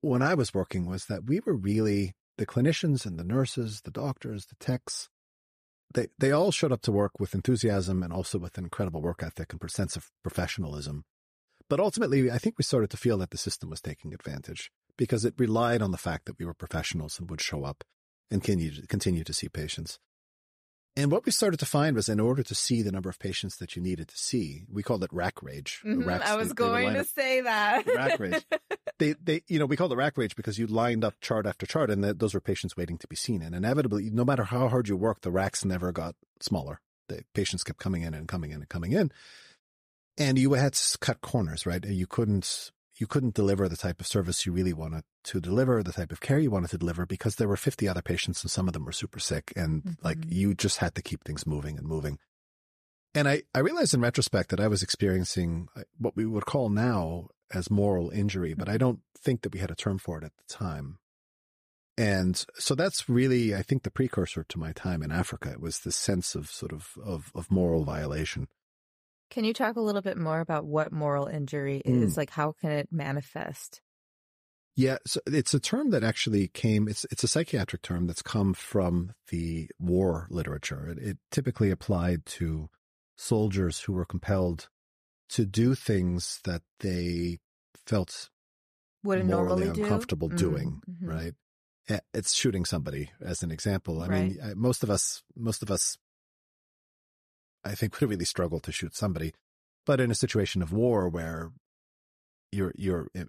when 0.01 0.21
I 0.21 0.33
was 0.33 0.53
working 0.53 0.85
was 0.85 1.05
that 1.05 1.25
we 1.25 1.41
were 1.45 1.53
really 1.53 2.13
the 2.39 2.45
clinicians 2.45 3.05
and 3.05 3.19
the 3.19 3.23
nurses, 3.23 3.81
the 3.83 3.91
doctors, 3.91 4.45
the 4.45 4.55
techs, 4.55 5.09
they, 5.93 6.07
they 6.17 6.31
all 6.31 6.51
showed 6.51 6.71
up 6.71 6.81
to 6.83 6.91
work 6.91 7.19
with 7.19 7.35
enthusiasm 7.35 8.01
and 8.01 8.13
also 8.13 8.39
with 8.39 8.57
an 8.57 8.63
incredible 8.63 9.01
work 9.01 9.21
ethic 9.21 9.51
and 9.51 9.69
sense 9.69 9.97
of 9.97 10.09
professionalism. 10.23 11.03
But 11.69 11.81
ultimately, 11.81 12.31
I 12.31 12.37
think 12.37 12.55
we 12.57 12.63
started 12.63 12.89
to 12.91 12.97
feel 12.97 13.17
that 13.17 13.31
the 13.31 13.37
system 13.37 13.69
was 13.69 13.81
taking 13.81 14.13
advantage 14.13 14.71
because 14.97 15.25
it 15.25 15.33
relied 15.37 15.81
on 15.81 15.91
the 15.91 15.97
fact 15.97 16.25
that 16.25 16.39
we 16.39 16.45
were 16.45 16.53
professionals 16.53 17.19
and 17.19 17.29
would 17.29 17.41
show 17.41 17.65
up 17.65 17.83
and 18.31 18.41
continue, 18.41 18.85
continue 18.87 19.25
to 19.25 19.33
see 19.33 19.49
patients. 19.49 19.99
And 20.95 21.11
what 21.11 21.25
we 21.25 21.31
started 21.31 21.59
to 21.59 21.65
find 21.65 21.95
was 21.95 22.09
in 22.09 22.19
order 22.19 22.43
to 22.43 22.55
see 22.55 22.81
the 22.81 22.91
number 22.91 23.09
of 23.09 23.19
patients 23.19 23.57
that 23.57 23.75
you 23.75 23.81
needed 23.81 24.09
to 24.09 24.17
see, 24.17 24.63
we 24.71 24.83
called 24.83 25.03
it 25.03 25.13
rack 25.13 25.41
rage. 25.41 25.81
Mm-hmm, 25.85 26.03
racks, 26.03 26.29
I 26.29 26.35
was 26.35 26.49
they, 26.49 26.55
going 26.55 26.93
they 26.93 26.99
to 26.99 27.05
say 27.05 27.41
that. 27.41 27.87
rack 27.87 28.19
rage. 28.19 28.45
They, 28.97 29.15
they, 29.23 29.43
you 29.47 29.59
know, 29.59 29.65
we 29.65 29.77
called 29.77 29.93
it 29.93 29.95
rack 29.95 30.17
rage 30.17 30.35
because 30.35 30.59
you 30.59 30.67
lined 30.67 31.05
up 31.05 31.21
chart 31.21 31.45
after 31.45 31.65
chart 31.65 31.89
and 31.89 32.03
those 32.03 32.33
were 32.33 32.41
patients 32.41 32.75
waiting 32.75 32.97
to 32.97 33.07
be 33.07 33.15
seen. 33.15 33.41
And 33.41 33.55
inevitably, 33.55 34.09
no 34.09 34.25
matter 34.25 34.43
how 34.43 34.67
hard 34.67 34.89
you 34.89 34.97
worked, 34.97 35.21
the 35.21 35.31
racks 35.31 35.63
never 35.63 35.93
got 35.93 36.15
smaller. 36.41 36.81
The 37.07 37.23
patients 37.33 37.63
kept 37.63 37.79
coming 37.79 38.01
in 38.01 38.13
and 38.13 38.27
coming 38.27 38.51
in 38.51 38.57
and 38.57 38.67
coming 38.67 38.91
in. 38.91 39.13
And 40.17 40.37
you 40.37 40.51
had 40.51 40.73
to 40.73 40.97
cut 40.97 41.21
corners, 41.21 41.65
right? 41.65 41.81
You 41.85 42.07
couldn't 42.07 42.71
you 42.99 43.07
couldn't 43.07 43.33
deliver 43.33 43.69
the 43.69 43.77
type 43.77 44.01
of 44.01 44.07
service 44.07 44.45
you 44.45 44.51
really 44.51 44.73
wanted 44.73 45.03
to 45.23 45.39
deliver, 45.39 45.81
the 45.81 45.93
type 45.93 46.11
of 46.11 46.19
care 46.19 46.39
you 46.39 46.51
wanted 46.51 46.69
to 46.69 46.77
deliver 46.77 47.05
because 47.05 47.35
there 47.35 47.47
were 47.47 47.57
50 47.57 47.87
other 47.87 48.01
patients 48.01 48.43
and 48.43 48.51
some 48.51 48.67
of 48.67 48.73
them 48.73 48.85
were 48.85 48.91
super 48.91 49.19
sick 49.19 49.53
and 49.55 49.83
mm-hmm. 49.83 50.05
like 50.05 50.17
you 50.27 50.53
just 50.53 50.77
had 50.77 50.95
to 50.95 51.01
keep 51.01 51.23
things 51.23 51.47
moving 51.47 51.77
and 51.77 51.87
moving. 51.87 52.19
And 53.15 53.27
I, 53.27 53.43
I 53.55 53.59
realized 53.59 53.93
in 53.93 54.01
retrospect 54.01 54.49
that 54.49 54.59
I 54.59 54.67
was 54.67 54.83
experiencing 54.83 55.67
uh, 55.75 55.81
what 55.97 56.15
we 56.15 56.25
would 56.25 56.45
call 56.45 56.69
now 56.69 57.29
as 57.51 57.71
moral 57.71 58.09
injury, 58.09 58.53
but 58.53 58.67
I 58.67 58.73
mm-hmm. 58.73 58.79
don't 58.79 58.99
think 59.17 59.41
that 59.41 59.53
we 59.53 59.59
had 59.59 59.71
a 59.71 59.75
term 59.75 59.97
for 59.97 60.17
it 60.19 60.23
at 60.23 60.33
the 60.37 60.53
time. 60.53 60.99
And 61.97 62.45
so 62.55 62.75
that's 62.75 63.09
really, 63.09 63.53
I 63.53 63.61
think, 63.61 63.83
the 63.83 63.91
precursor 63.91 64.45
to 64.47 64.59
my 64.59 64.71
time 64.71 65.03
in 65.03 65.11
Africa. 65.11 65.51
It 65.51 65.59
was 65.59 65.79
this 65.79 65.97
sense 65.97 66.33
of 66.33 66.49
sort 66.49 66.71
of, 66.71 66.93
of, 67.03 67.31
of 67.35 67.51
moral 67.51 67.83
violation. 67.83 68.47
Can 69.29 69.43
you 69.43 69.53
talk 69.53 69.75
a 69.75 69.81
little 69.81 70.01
bit 70.01 70.17
more 70.17 70.39
about 70.39 70.65
what 70.65 70.91
moral 70.91 71.27
injury 71.27 71.81
is? 71.85 72.13
Mm. 72.13 72.17
Like, 72.17 72.29
how 72.31 72.53
can 72.53 72.71
it 72.71 72.89
manifest? 72.91 73.81
Yeah, 74.75 74.97
so 75.05 75.19
it's 75.27 75.53
a 75.53 75.59
term 75.59 75.89
that 75.89 76.03
actually 76.03 76.47
came. 76.47 76.87
It's 76.87 77.05
it's 77.11 77.23
a 77.23 77.27
psychiatric 77.27 77.81
term 77.81 78.07
that's 78.07 78.21
come 78.21 78.53
from 78.53 79.11
the 79.29 79.69
war 79.77 80.27
literature. 80.29 80.87
It, 80.87 80.97
it 80.99 81.17
typically 81.31 81.69
applied 81.69 82.25
to 82.37 82.69
soldiers 83.17 83.81
who 83.81 83.93
were 83.93 84.05
compelled 84.05 84.69
to 85.29 85.45
do 85.45 85.75
things 85.75 86.39
that 86.45 86.61
they 86.79 87.39
felt 87.85 88.29
Would 89.03 89.25
morally 89.25 89.67
uncomfortable 89.67 90.29
do? 90.29 90.37
doing. 90.37 90.81
Mm-hmm. 90.89 91.09
Right? 91.09 91.33
It's 92.13 92.33
shooting 92.33 92.65
somebody 92.65 93.09
as 93.19 93.43
an 93.43 93.51
example. 93.51 94.01
I 94.01 94.07
right. 94.07 94.29
mean, 94.29 94.53
most 94.55 94.83
of 94.83 94.89
us, 94.89 95.23
most 95.35 95.63
of 95.63 95.71
us 95.71 95.97
I 97.63 97.75
think 97.75 97.93
would 97.99 98.09
really 98.09 98.25
struggle 98.25 98.59
to 98.61 98.71
shoot 98.71 98.95
somebody. 98.95 99.33
But 99.85 99.99
in 99.99 100.11
a 100.11 100.15
situation 100.15 100.61
of 100.61 100.71
war 100.71 101.09
where 101.09 101.51
you're 102.51 102.73
you're 102.75 103.07
eh, 103.15 103.25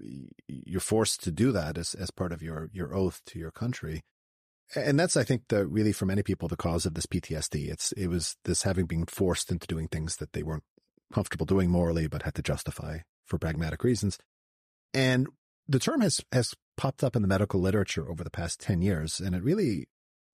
you're 0.48 0.80
forced 0.80 1.22
to 1.24 1.30
do 1.30 1.52
that 1.52 1.78
as 1.78 1.94
as 1.94 2.10
part 2.10 2.32
of 2.32 2.42
your 2.42 2.70
your 2.72 2.94
oath 2.94 3.20
to 3.26 3.38
your 3.38 3.50
country, 3.50 4.02
and 4.74 4.98
that's 4.98 5.16
I 5.16 5.24
think 5.24 5.42
the 5.48 5.66
really 5.66 5.92
for 5.92 6.06
many 6.06 6.22
people 6.22 6.48
the 6.48 6.56
cause 6.56 6.86
of 6.86 6.94
this 6.94 7.06
PTSD. 7.06 7.70
It's 7.70 7.92
it 7.92 8.08
was 8.08 8.36
this 8.44 8.62
having 8.62 8.86
been 8.86 9.06
forced 9.06 9.50
into 9.50 9.66
doing 9.66 9.88
things 9.88 10.16
that 10.16 10.32
they 10.32 10.42
weren't 10.42 10.64
comfortable 11.12 11.46
doing 11.46 11.70
morally, 11.70 12.06
but 12.06 12.22
had 12.22 12.34
to 12.36 12.42
justify 12.42 12.98
for 13.26 13.38
pragmatic 13.38 13.84
reasons. 13.84 14.18
And 14.94 15.28
the 15.68 15.78
term 15.78 16.00
has 16.00 16.20
has 16.32 16.54
popped 16.76 17.04
up 17.04 17.14
in 17.14 17.22
the 17.22 17.28
medical 17.28 17.60
literature 17.60 18.10
over 18.10 18.24
the 18.24 18.30
past 18.30 18.60
ten 18.60 18.80
years, 18.82 19.20
and 19.20 19.34
it 19.34 19.42
really 19.42 19.86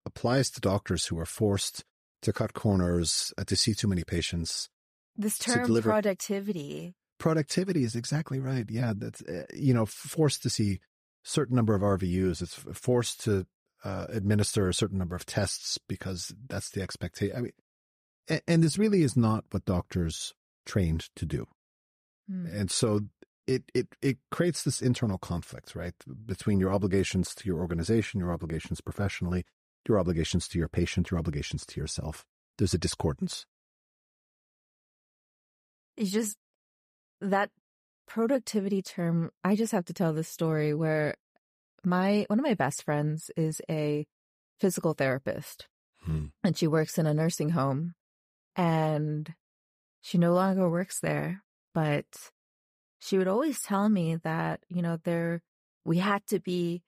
applies 0.04 0.50
to 0.50 0.60
doctors 0.60 1.06
who 1.06 1.18
are 1.18 1.26
forced 1.26 1.84
to 2.22 2.32
cut 2.32 2.54
corners, 2.54 3.32
uh, 3.38 3.44
to 3.44 3.56
see 3.56 3.74
too 3.74 3.88
many 3.88 4.04
patients. 4.04 4.68
This 5.16 5.38
term 5.38 5.66
deliver... 5.66 5.90
productivity. 5.90 6.94
Productivity 7.18 7.84
is 7.84 7.96
exactly 7.96 8.38
right. 8.38 8.66
Yeah, 8.68 8.92
that's 8.96 9.22
uh, 9.22 9.44
you 9.54 9.72
know 9.72 9.86
forced 9.86 10.42
to 10.42 10.50
see 10.50 10.80
certain 11.24 11.56
number 11.56 11.74
of 11.74 11.82
RVUs. 11.82 12.42
It's 12.42 12.54
forced 12.54 13.24
to 13.24 13.46
uh, 13.84 14.06
administer 14.08 14.68
a 14.68 14.74
certain 14.74 14.98
number 14.98 15.16
of 15.16 15.26
tests 15.26 15.78
because 15.88 16.34
that's 16.48 16.70
the 16.70 16.82
expectation. 16.82 17.36
I 17.36 17.40
mean, 17.40 17.52
and, 18.28 18.42
and, 18.46 18.62
this 18.62 18.78
really 18.78 19.02
is 19.02 19.16
not 19.16 19.44
what 19.50 19.64
doctors 19.64 20.34
trained 20.64 21.08
to 21.16 21.24
do. 21.24 21.46
Mm. 22.30 22.60
And 22.60 22.70
so 22.70 23.00
it, 23.46 23.62
it, 23.74 23.88
it 24.02 24.18
creates 24.30 24.62
this 24.64 24.82
internal 24.82 25.18
conflict, 25.18 25.76
right? 25.76 25.94
Between 26.26 26.58
your 26.58 26.72
obligations 26.72 27.34
to 27.36 27.46
your 27.46 27.58
organization, 27.58 28.20
your 28.20 28.32
obligations 28.32 28.80
professionally, 28.80 29.44
your 29.88 29.98
obligations 29.98 30.48
to 30.48 30.58
your 30.58 30.68
patient, 30.68 31.10
your 31.10 31.18
obligations 31.18 31.64
to 31.66 31.80
yourself. 31.80 32.24
There's 32.58 32.74
a 32.74 32.78
discordance. 32.78 33.46
It's 35.96 36.10
just 36.10 36.36
that 37.20 37.50
productivity 38.06 38.82
term. 38.82 39.30
I 39.42 39.56
just 39.56 39.72
have 39.72 39.84
to 39.86 39.94
tell 39.94 40.12
this 40.12 40.28
story 40.28 40.74
where 40.74 41.14
my, 41.84 42.24
one 42.28 42.38
of 42.38 42.44
my 42.44 42.54
best 42.54 42.84
friends 42.84 43.30
is 43.36 43.60
a 43.68 44.06
physical 44.58 44.94
therapist 44.94 45.66
hmm. 46.02 46.26
and 46.42 46.56
she 46.56 46.66
works 46.66 46.98
in 46.98 47.06
a 47.06 47.14
nursing 47.14 47.50
home 47.50 47.94
and 48.54 49.34
she 50.00 50.18
no 50.18 50.32
longer 50.32 50.68
works 50.68 51.00
there, 51.00 51.42
but 51.74 52.06
she 53.00 53.18
would 53.18 53.28
always 53.28 53.60
tell 53.60 53.88
me 53.88 54.16
that, 54.16 54.60
you 54.68 54.82
know, 54.82 54.98
there, 55.04 55.42
we 55.84 55.98
had 55.98 56.26
to 56.28 56.40
be 56.40 56.82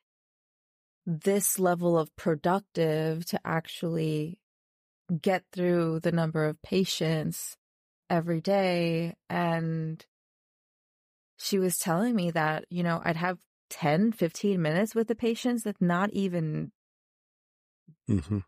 this 1.08 1.58
level 1.58 1.98
of 1.98 2.14
productive 2.16 3.24
to 3.24 3.40
actually 3.42 4.38
get 5.22 5.42
through 5.52 6.00
the 6.00 6.12
number 6.12 6.44
of 6.44 6.60
patients 6.60 7.56
every 8.10 8.42
day. 8.42 9.14
And 9.30 10.04
she 11.38 11.58
was 11.58 11.78
telling 11.78 12.14
me 12.14 12.30
that, 12.32 12.66
you 12.68 12.82
know, 12.82 13.00
I'd 13.02 13.16
have 13.16 13.38
10, 13.70 14.12
15 14.12 14.60
minutes 14.60 14.94
with 14.94 15.08
the 15.08 15.14
patients 15.14 15.62
that's 15.62 15.80
not 15.80 16.10
even 16.12 16.72
hmm 18.06 18.38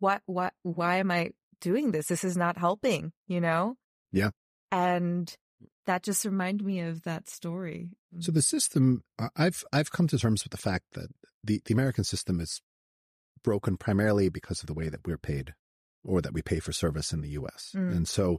what 0.00 0.22
what 0.26 0.54
why 0.62 0.96
am 0.96 1.10
I 1.12 1.30
doing 1.60 1.92
this? 1.92 2.06
This 2.06 2.24
is 2.24 2.36
not 2.36 2.58
helping, 2.58 3.12
you 3.28 3.40
know? 3.40 3.76
Yeah. 4.12 4.30
And 4.72 5.34
that 5.88 6.02
just 6.02 6.26
reminded 6.26 6.66
me 6.66 6.80
of 6.80 7.02
that 7.04 7.30
story. 7.30 7.88
So 8.20 8.30
the 8.30 8.42
system, 8.42 9.02
I've 9.34 9.64
I've 9.72 9.90
come 9.90 10.06
to 10.08 10.18
terms 10.18 10.44
with 10.44 10.50
the 10.50 10.58
fact 10.58 10.84
that 10.92 11.08
the, 11.42 11.62
the 11.64 11.72
American 11.72 12.04
system 12.04 12.40
is 12.40 12.60
broken 13.42 13.78
primarily 13.78 14.28
because 14.28 14.60
of 14.60 14.66
the 14.66 14.74
way 14.74 14.90
that 14.90 15.06
we're 15.06 15.16
paid 15.16 15.54
or 16.04 16.20
that 16.20 16.34
we 16.34 16.42
pay 16.42 16.60
for 16.60 16.72
service 16.72 17.12
in 17.14 17.22
the 17.22 17.30
US. 17.30 17.72
Mm. 17.74 17.96
And 17.96 18.08
so 18.08 18.38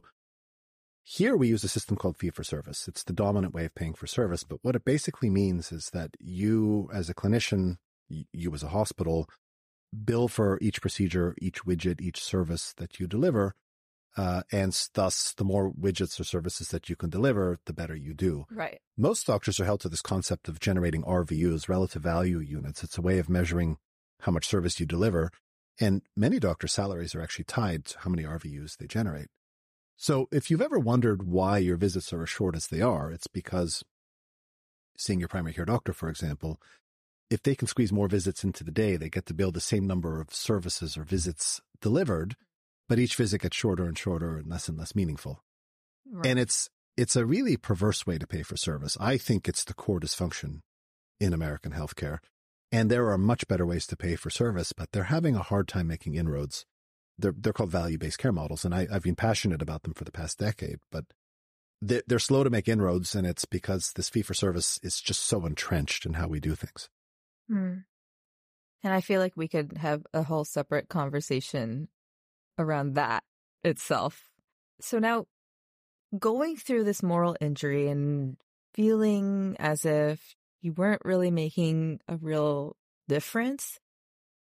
here 1.02 1.36
we 1.36 1.48
use 1.48 1.64
a 1.64 1.68
system 1.68 1.96
called 1.96 2.16
fee 2.16 2.30
for 2.30 2.44
service. 2.44 2.86
It's 2.86 3.02
the 3.02 3.12
dominant 3.12 3.52
way 3.52 3.64
of 3.64 3.74
paying 3.74 3.94
for 3.94 4.06
service. 4.06 4.44
But 4.44 4.60
what 4.62 4.76
it 4.76 4.84
basically 4.84 5.28
means 5.28 5.72
is 5.72 5.90
that 5.92 6.10
you 6.20 6.88
as 6.94 7.10
a 7.10 7.14
clinician, 7.14 7.78
you 8.08 8.54
as 8.54 8.62
a 8.62 8.68
hospital, 8.68 9.28
bill 10.04 10.28
for 10.28 10.56
each 10.60 10.80
procedure, 10.80 11.34
each 11.42 11.64
widget, 11.64 12.00
each 12.00 12.22
service 12.22 12.74
that 12.76 13.00
you 13.00 13.08
deliver. 13.08 13.56
Uh, 14.16 14.42
and 14.50 14.76
thus, 14.94 15.32
the 15.36 15.44
more 15.44 15.72
widgets 15.72 16.18
or 16.18 16.24
services 16.24 16.68
that 16.68 16.88
you 16.88 16.96
can 16.96 17.10
deliver, 17.10 17.58
the 17.66 17.72
better 17.72 17.94
you 17.94 18.12
do. 18.12 18.44
Right. 18.50 18.80
Most 18.96 19.26
doctors 19.26 19.60
are 19.60 19.64
held 19.64 19.80
to 19.80 19.88
this 19.88 20.02
concept 20.02 20.48
of 20.48 20.60
generating 20.60 21.02
RVUs, 21.02 21.68
relative 21.68 22.02
value 22.02 22.40
units. 22.40 22.82
It's 22.82 22.98
a 22.98 23.02
way 23.02 23.18
of 23.18 23.28
measuring 23.28 23.76
how 24.20 24.32
much 24.32 24.48
service 24.48 24.80
you 24.80 24.86
deliver. 24.86 25.30
And 25.80 26.02
many 26.16 26.38
doctors' 26.38 26.72
salaries 26.72 27.14
are 27.14 27.22
actually 27.22 27.44
tied 27.44 27.86
to 27.86 27.98
how 28.00 28.10
many 28.10 28.24
RVUs 28.24 28.76
they 28.76 28.86
generate. 28.86 29.28
So 29.96 30.28
if 30.32 30.50
you've 30.50 30.62
ever 30.62 30.78
wondered 30.78 31.22
why 31.22 31.58
your 31.58 31.76
visits 31.76 32.12
are 32.12 32.22
as 32.22 32.30
short 32.30 32.56
as 32.56 32.66
they 32.66 32.80
are, 32.80 33.10
it's 33.10 33.26
because 33.26 33.84
seeing 34.96 35.20
your 35.20 35.28
primary 35.28 35.54
care 35.54 35.64
doctor, 35.64 35.92
for 35.92 36.08
example, 36.08 36.60
if 37.30 37.42
they 37.42 37.54
can 37.54 37.68
squeeze 37.68 37.92
more 37.92 38.08
visits 38.08 38.42
into 38.42 38.64
the 38.64 38.70
day, 38.72 38.96
they 38.96 39.08
get 39.08 39.26
to 39.26 39.34
bill 39.34 39.52
the 39.52 39.60
same 39.60 39.86
number 39.86 40.20
of 40.20 40.34
services 40.34 40.96
or 40.96 41.04
visits 41.04 41.60
delivered, 41.80 42.34
but 42.90 42.98
each 42.98 43.14
visit 43.14 43.42
gets 43.42 43.56
shorter 43.56 43.86
and 43.86 43.96
shorter 43.96 44.36
and 44.36 44.48
less 44.48 44.68
and 44.68 44.76
less 44.76 44.96
meaningful. 44.96 45.44
right. 46.10 46.26
And 46.26 46.40
it's 46.40 46.68
it's 46.96 47.14
a 47.14 47.24
really 47.24 47.56
perverse 47.56 48.04
way 48.04 48.18
to 48.18 48.26
pay 48.26 48.42
for 48.42 48.56
service. 48.56 48.96
I 49.00 49.16
think 49.16 49.48
it's 49.48 49.64
the 49.64 49.74
core 49.74 50.00
dysfunction 50.00 50.62
in 51.20 51.32
American 51.32 51.70
healthcare. 51.70 52.18
And 52.72 52.90
there 52.90 53.08
are 53.10 53.16
much 53.16 53.46
better 53.46 53.64
ways 53.64 53.86
to 53.86 53.96
pay 53.96 54.16
for 54.16 54.28
service, 54.28 54.72
but 54.72 54.90
they're 54.90 55.04
having 55.04 55.36
a 55.36 55.42
hard 55.42 55.68
time 55.68 55.86
making 55.86 56.16
inroads. 56.16 56.66
They're 57.16 57.34
they're 57.36 57.52
called 57.52 57.70
value 57.70 57.96
based 57.96 58.18
care 58.18 58.32
models, 58.32 58.64
and 58.64 58.74
I, 58.74 58.88
I've 58.92 59.04
been 59.04 59.14
passionate 59.14 59.62
about 59.62 59.84
them 59.84 59.94
for 59.94 60.02
the 60.02 60.12
past 60.12 60.38
decade. 60.38 60.80
But 60.90 61.04
they're, 61.80 62.02
they're 62.08 62.18
slow 62.18 62.42
to 62.42 62.50
make 62.50 62.68
inroads, 62.68 63.14
and 63.14 63.24
it's 63.24 63.44
because 63.44 63.92
this 63.94 64.08
fee 64.08 64.22
for 64.22 64.34
service 64.34 64.80
is 64.82 65.00
just 65.00 65.20
so 65.20 65.46
entrenched 65.46 66.06
in 66.06 66.14
how 66.14 66.26
we 66.26 66.40
do 66.40 66.56
things. 66.56 66.88
Hmm. 67.48 67.74
And 68.82 68.92
I 68.92 69.00
feel 69.00 69.20
like 69.20 69.36
we 69.36 69.46
could 69.46 69.78
have 69.78 70.04
a 70.12 70.24
whole 70.24 70.44
separate 70.44 70.88
conversation 70.88 71.88
around 72.60 72.94
that 72.94 73.24
itself. 73.64 74.28
So 74.80 74.98
now 74.98 75.26
going 76.18 76.56
through 76.56 76.84
this 76.84 77.02
moral 77.02 77.36
injury 77.40 77.88
and 77.88 78.36
feeling 78.74 79.56
as 79.58 79.84
if 79.84 80.34
you 80.60 80.72
weren't 80.72 81.02
really 81.04 81.30
making 81.30 82.00
a 82.08 82.16
real 82.16 82.76
difference, 83.08 83.78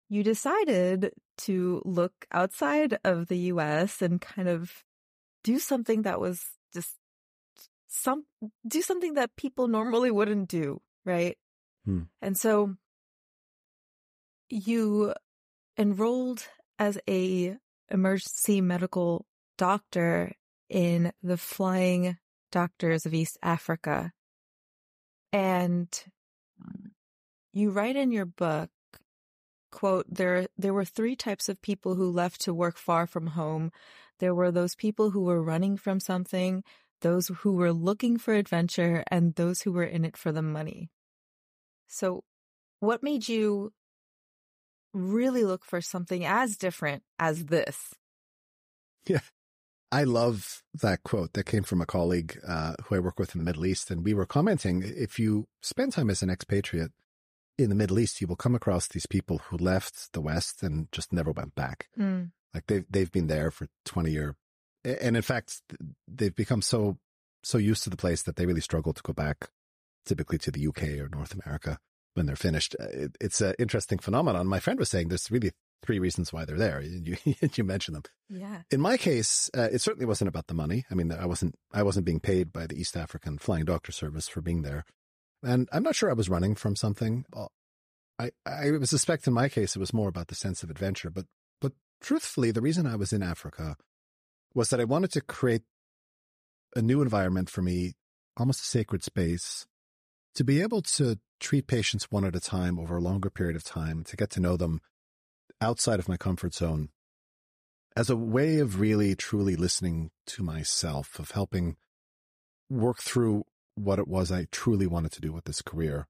you 0.09 0.23
decided 0.23 1.11
to 1.37 1.81
look 1.85 2.13
outside 2.31 2.97
of 3.03 3.27
the 3.27 3.37
US 3.51 4.01
and 4.01 4.21
kind 4.21 4.47
of 4.47 4.83
do 5.43 5.59
something 5.59 6.03
that 6.03 6.19
was 6.19 6.41
just 6.73 6.95
some 7.87 8.25
do 8.67 8.81
something 8.81 9.13
that 9.13 9.35
people 9.35 9.67
normally 9.67 10.11
wouldn't 10.11 10.49
do, 10.49 10.81
right? 11.05 11.37
Hmm. 11.85 12.03
And 12.21 12.37
so 12.37 12.75
you 14.49 15.13
enrolled 15.77 16.47
as 16.77 16.97
a 17.07 17.57
emergency 17.89 18.61
medical 18.61 19.25
doctor 19.57 20.33
in 20.69 21.11
the 21.21 21.37
Flying 21.37 22.17
Doctors 22.51 23.05
of 23.05 23.13
East 23.13 23.37
Africa. 23.43 24.11
And 25.31 25.87
you 27.53 27.71
write 27.71 27.95
in 27.95 28.11
your 28.11 28.25
book, 28.25 28.69
quote, 29.71 30.05
there, 30.09 30.47
there 30.57 30.73
were 30.73 30.85
three 30.85 31.15
types 31.15 31.49
of 31.49 31.61
people 31.61 31.95
who 31.95 32.09
left 32.09 32.41
to 32.41 32.53
work 32.53 32.77
far 32.77 33.05
from 33.05 33.27
home. 33.27 33.71
There 34.19 34.33
were 34.33 34.51
those 34.51 34.75
people 34.75 35.11
who 35.11 35.23
were 35.23 35.43
running 35.43 35.77
from 35.77 35.99
something, 35.99 36.63
those 37.01 37.27
who 37.27 37.53
were 37.53 37.73
looking 37.73 38.17
for 38.17 38.33
adventure, 38.33 39.03
and 39.11 39.35
those 39.35 39.61
who 39.61 39.71
were 39.73 39.83
in 39.83 40.05
it 40.05 40.15
for 40.15 40.31
the 40.31 40.41
money. 40.41 40.89
So 41.87 42.23
what 42.79 43.03
made 43.03 43.27
you 43.27 43.73
really 44.95 45.43
look 45.43 45.65
for 45.65 45.81
something 45.81 46.25
as 46.25 46.57
different 46.57 47.03
as 47.19 47.45
this? 47.45 47.93
Yeah. 49.07 49.19
I 49.91 50.03
love 50.03 50.63
that 50.81 51.03
quote 51.03 51.33
that 51.33 51.45
came 51.45 51.63
from 51.63 51.79
a 51.79 51.85
colleague 51.85 52.39
uh, 52.47 52.73
who 52.85 52.95
I 52.95 52.99
work 52.99 53.19
with 53.19 53.35
in 53.35 53.39
the 53.39 53.45
Middle 53.45 53.65
East. 53.65 53.91
And 53.91 54.03
we 54.03 54.13
were 54.13 54.25
commenting 54.25 54.83
if 54.83 55.19
you 55.19 55.45
spend 55.61 55.93
time 55.93 56.09
as 56.09 56.21
an 56.21 56.29
expatriate 56.29 56.91
in 57.57 57.69
the 57.69 57.75
Middle 57.75 57.99
East, 57.99 58.19
you 58.19 58.27
will 58.27 58.35
come 58.35 58.55
across 58.55 58.87
these 58.87 59.05
people 59.05 59.37
who 59.49 59.57
left 59.57 60.11
the 60.13 60.21
West 60.21 60.63
and 60.63 60.91
just 60.91 61.13
never 61.13 61.31
went 61.31 61.55
back. 61.55 61.87
Mm, 61.97 62.31
Like 62.53 62.65
they've, 62.67 62.85
they've 62.89 63.11
been 63.11 63.27
there 63.27 63.51
for 63.51 63.67
20 63.85 64.11
years. 64.11 64.35
And 64.83 65.15
in 65.15 65.21
fact, 65.21 65.61
they've 66.07 66.35
become 66.35 66.61
so, 66.61 66.97
so 67.43 67.57
used 67.57 67.83
to 67.83 67.89
the 67.89 67.97
place 67.97 68.23
that 68.23 68.35
they 68.35 68.45
really 68.45 68.61
struggle 68.61 68.93
to 68.93 69.03
go 69.03 69.13
back 69.13 69.49
typically 70.05 70.37
to 70.39 70.51
the 70.51 70.67
UK 70.67 70.83
or 70.99 71.09
North 71.09 71.33
America 71.33 71.79
when 72.15 72.25
they're 72.25 72.35
finished. 72.35 72.75
Uh, 72.79 72.87
It, 72.91 73.17
it's 73.21 73.41
an 73.41 73.53
interesting 73.59 73.99
phenomenon. 73.99 74.47
My 74.47 74.59
friend 74.59 74.79
was 74.79 74.89
saying 74.89 75.09
there's 75.09 75.29
really 75.29 75.51
three 75.85 75.99
reasons 75.99 76.33
why 76.33 76.45
they're 76.45 76.57
there. 76.57 76.81
You, 76.85 77.17
you 77.55 77.63
mentioned 77.63 77.95
them 77.95 78.03
yeah. 78.29 78.61
in 78.71 78.81
my 78.81 78.97
case, 78.97 79.49
uh, 79.55 79.69
it 79.71 79.81
certainly 79.81 80.05
wasn't 80.05 80.29
about 80.29 80.47
the 80.47 80.53
money. 80.53 80.85
I 80.89 80.95
mean, 80.95 81.11
I 81.11 81.25
wasn't, 81.25 81.55
I 81.71 81.83
wasn't 81.83 82.05
being 82.05 82.19
paid 82.19 82.51
by 82.51 82.65
the 82.67 82.79
East 82.79 82.97
African 82.97 83.37
Flying 83.37 83.65
Doctor 83.65 83.91
Service 83.91 84.27
for 84.27 84.41
being 84.41 84.63
there. 84.63 84.85
And 85.43 85.69
I'm 85.71 85.83
not 85.83 85.95
sure 85.95 86.09
I 86.09 86.13
was 86.13 86.29
running 86.29 86.55
from 86.55 86.75
something. 86.75 87.25
Uh, 87.35 87.47
I, 88.17 88.31
I 88.45 88.79
suspect 88.83 89.27
in 89.27 89.33
my 89.33 89.49
case, 89.49 89.75
it 89.75 89.79
was 89.79 89.93
more 89.93 90.09
about 90.09 90.27
the 90.27 90.35
sense 90.35 90.63
of 90.63 90.69
adventure. 90.69 91.09
But, 91.09 91.25
but 91.61 91.73
truthfully, 92.01 92.51
the 92.51 92.61
reason 92.61 92.87
I 92.87 92.95
was 92.95 93.13
in 93.13 93.21
Africa 93.21 93.75
was 94.53 94.69
that 94.69 94.79
I 94.79 94.85
wanted 94.85 95.11
to 95.11 95.21
create 95.21 95.63
a 96.75 96.81
new 96.81 97.01
environment 97.01 97.49
for 97.49 97.61
me, 97.61 97.93
almost 98.37 98.61
a 98.61 98.65
sacred 98.65 99.03
space 99.03 99.67
to 100.35 100.43
be 100.43 100.61
able 100.61 100.81
to 100.81 101.17
treat 101.39 101.67
patients 101.67 102.11
one 102.11 102.25
at 102.25 102.35
a 102.35 102.39
time 102.39 102.79
over 102.79 102.97
a 102.97 103.01
longer 103.01 103.29
period 103.29 103.55
of 103.55 103.63
time, 103.63 104.03
to 104.05 104.15
get 104.15 104.29
to 104.31 104.39
know 104.39 104.57
them 104.57 104.81
outside 105.61 105.99
of 105.99 106.09
my 106.09 106.17
comfort 106.17 106.53
zone 106.53 106.89
as 107.95 108.09
a 108.09 108.15
way 108.15 108.59
of 108.59 108.79
really 108.79 109.15
truly 109.15 109.55
listening 109.55 110.11
to 110.27 110.43
myself, 110.43 111.17
of 111.17 111.31
helping 111.31 111.77
work 112.69 112.99
through 113.01 113.45
what 113.75 113.99
it 113.99 114.07
was 114.07 114.31
I 114.31 114.47
truly 114.51 114.87
wanted 114.87 115.11
to 115.13 115.21
do 115.21 115.31
with 115.31 115.45
this 115.45 115.61
career 115.61 116.07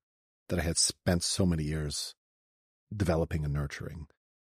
that 0.49 0.59
I 0.59 0.63
had 0.63 0.77
spent 0.77 1.23
so 1.23 1.45
many 1.45 1.63
years 1.63 2.15
developing 2.95 3.43
and 3.43 3.53
nurturing. 3.53 4.07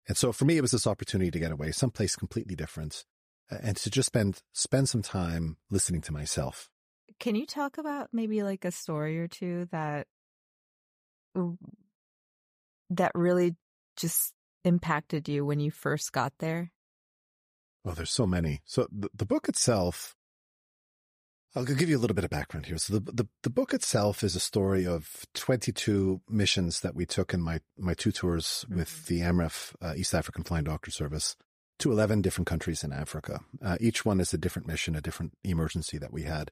And 0.08 0.18
so 0.18 0.32
for 0.32 0.46
me, 0.46 0.58
it 0.58 0.62
was 0.62 0.72
this 0.72 0.88
opportunity 0.88 1.30
to 1.32 1.40
get 1.40 1.52
away 1.52 1.72
someplace 1.72 2.16
completely 2.16 2.56
different 2.56 3.06
and 3.50 3.76
to 3.78 3.90
just 3.90 4.08
spend, 4.08 4.42
spend 4.54 4.90
some 4.90 5.02
time 5.02 5.58
listening 5.70 6.02
to 6.02 6.14
myself. 6.14 6.70
Can 7.20 7.36
you 7.36 7.46
talk 7.46 7.78
about 7.78 8.10
maybe 8.14 8.44
like 8.44 8.66
a 8.66 8.72
story 8.72 9.20
or 9.20 9.28
two 9.28 9.68
that 9.72 10.08
that 12.90 13.12
really 13.14 13.56
just 13.96 14.34
impacted 14.64 15.28
you 15.30 15.46
when 15.46 15.60
you 15.60 15.72
first 15.72 16.12
got 16.12 16.34
there? 16.40 16.72
Oh, 17.86 17.92
there's 17.92 18.12
so 18.12 18.28
many. 18.28 18.62
So 18.66 18.88
the, 18.92 19.10
the 19.14 19.26
book 19.26 19.48
itself, 19.48 20.16
I'll 21.56 21.64
give 21.64 21.90
you 21.90 21.98
a 21.98 22.00
little 22.00 22.16
bit 22.16 22.24
of 22.26 22.30
background 22.30 22.66
here. 22.66 22.78
So 22.78 23.00
the, 23.00 23.12
the, 23.12 23.28
the 23.44 23.50
book 23.50 23.74
itself 23.74 24.24
is 24.24 24.36
a 24.36 24.40
story 24.40 24.86
of 24.86 25.26
22 25.34 26.22
missions 26.30 26.82
that 26.82 26.96
we 26.96 27.06
took 27.06 27.34
in 27.34 27.42
my, 27.42 27.60
my 27.78 27.94
two 27.94 28.12
tours 28.12 28.66
with 28.70 29.08
the 29.08 29.22
AMREF, 29.22 29.74
uh, 29.82 29.94
East 29.96 30.14
African 30.14 30.44
Flying 30.44 30.66
Doctor 30.66 30.92
Service 30.92 31.36
to 31.80 31.92
11 31.92 32.22
different 32.22 32.48
countries 32.48 32.84
in 32.84 32.92
Africa. 32.92 33.40
Uh, 33.64 33.78
each 33.80 34.04
one 34.04 34.20
is 34.20 34.34
a 34.34 34.38
different 34.38 34.68
mission, 34.68 34.96
a 34.96 35.02
different 35.02 35.34
emergency 35.44 35.98
that 35.98 36.12
we 36.12 36.24
had. 36.24 36.52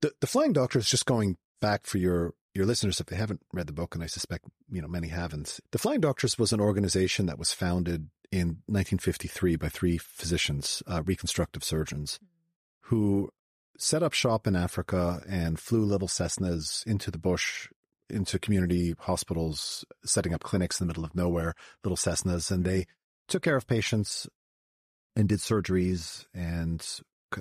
The, 0.00 0.12
the 0.20 0.26
Flying 0.26 0.54
Doctor 0.54 0.78
is 0.78 0.88
just 0.88 1.06
going 1.06 1.36
back 1.60 1.86
for 1.86 1.98
your, 1.98 2.32
your 2.54 2.66
listeners 2.66 3.00
if 3.00 3.06
they 3.06 3.16
haven't 3.16 3.40
read 3.52 3.66
the 3.66 3.72
book, 3.72 3.94
and 3.94 4.04
I 4.04 4.06
suspect, 4.06 4.44
you 4.70 4.80
know, 4.80 4.88
many 4.88 5.08
haven't. 5.08 5.58
The 5.72 5.78
Flying 5.78 6.00
Doctors 6.00 6.38
was 6.38 6.52
an 6.52 6.60
organization 6.60 7.26
that 7.26 7.38
was 7.38 7.52
founded 7.52 8.08
in 8.30 8.62
1953 8.66 9.56
by 9.56 9.68
three 9.68 9.98
physicians, 9.98 10.82
uh, 10.86 11.02
reconstructive 11.04 11.64
surgeons, 11.64 12.20
who 12.82 13.30
set 13.76 14.02
up 14.02 14.12
shop 14.12 14.46
in 14.46 14.54
Africa 14.54 15.22
and 15.28 15.58
flew 15.58 15.84
little 15.84 16.08
Cessnas 16.08 16.86
into 16.86 17.10
the 17.10 17.18
bush, 17.18 17.68
into 18.08 18.38
community 18.38 18.94
hospitals, 19.00 19.84
setting 20.04 20.32
up 20.32 20.42
clinics 20.42 20.80
in 20.80 20.86
the 20.86 20.90
middle 20.90 21.04
of 21.04 21.14
nowhere, 21.14 21.54
little 21.82 21.96
Cessnas, 21.96 22.50
and 22.50 22.64
they 22.64 22.86
took 23.28 23.42
care 23.42 23.56
of 23.56 23.66
patients 23.66 24.28
and 25.16 25.28
did 25.28 25.40
surgeries 25.40 26.26
and 26.34 26.86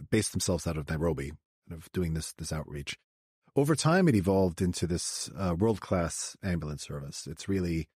based 0.09 0.31
themselves 0.31 0.65
out 0.65 0.77
of 0.77 0.89
Nairobi, 0.89 1.33
of 1.71 1.91
doing 1.91 2.13
this 2.13 2.33
this 2.33 2.51
outreach. 2.51 2.97
Over 3.55 3.75
time, 3.75 4.07
it 4.07 4.15
evolved 4.15 4.61
into 4.61 4.87
this 4.87 5.29
uh, 5.37 5.53
world 5.55 5.79
class 5.79 6.35
ambulance 6.43 6.83
service. 6.83 7.27
It's 7.27 7.47
really 7.47 7.87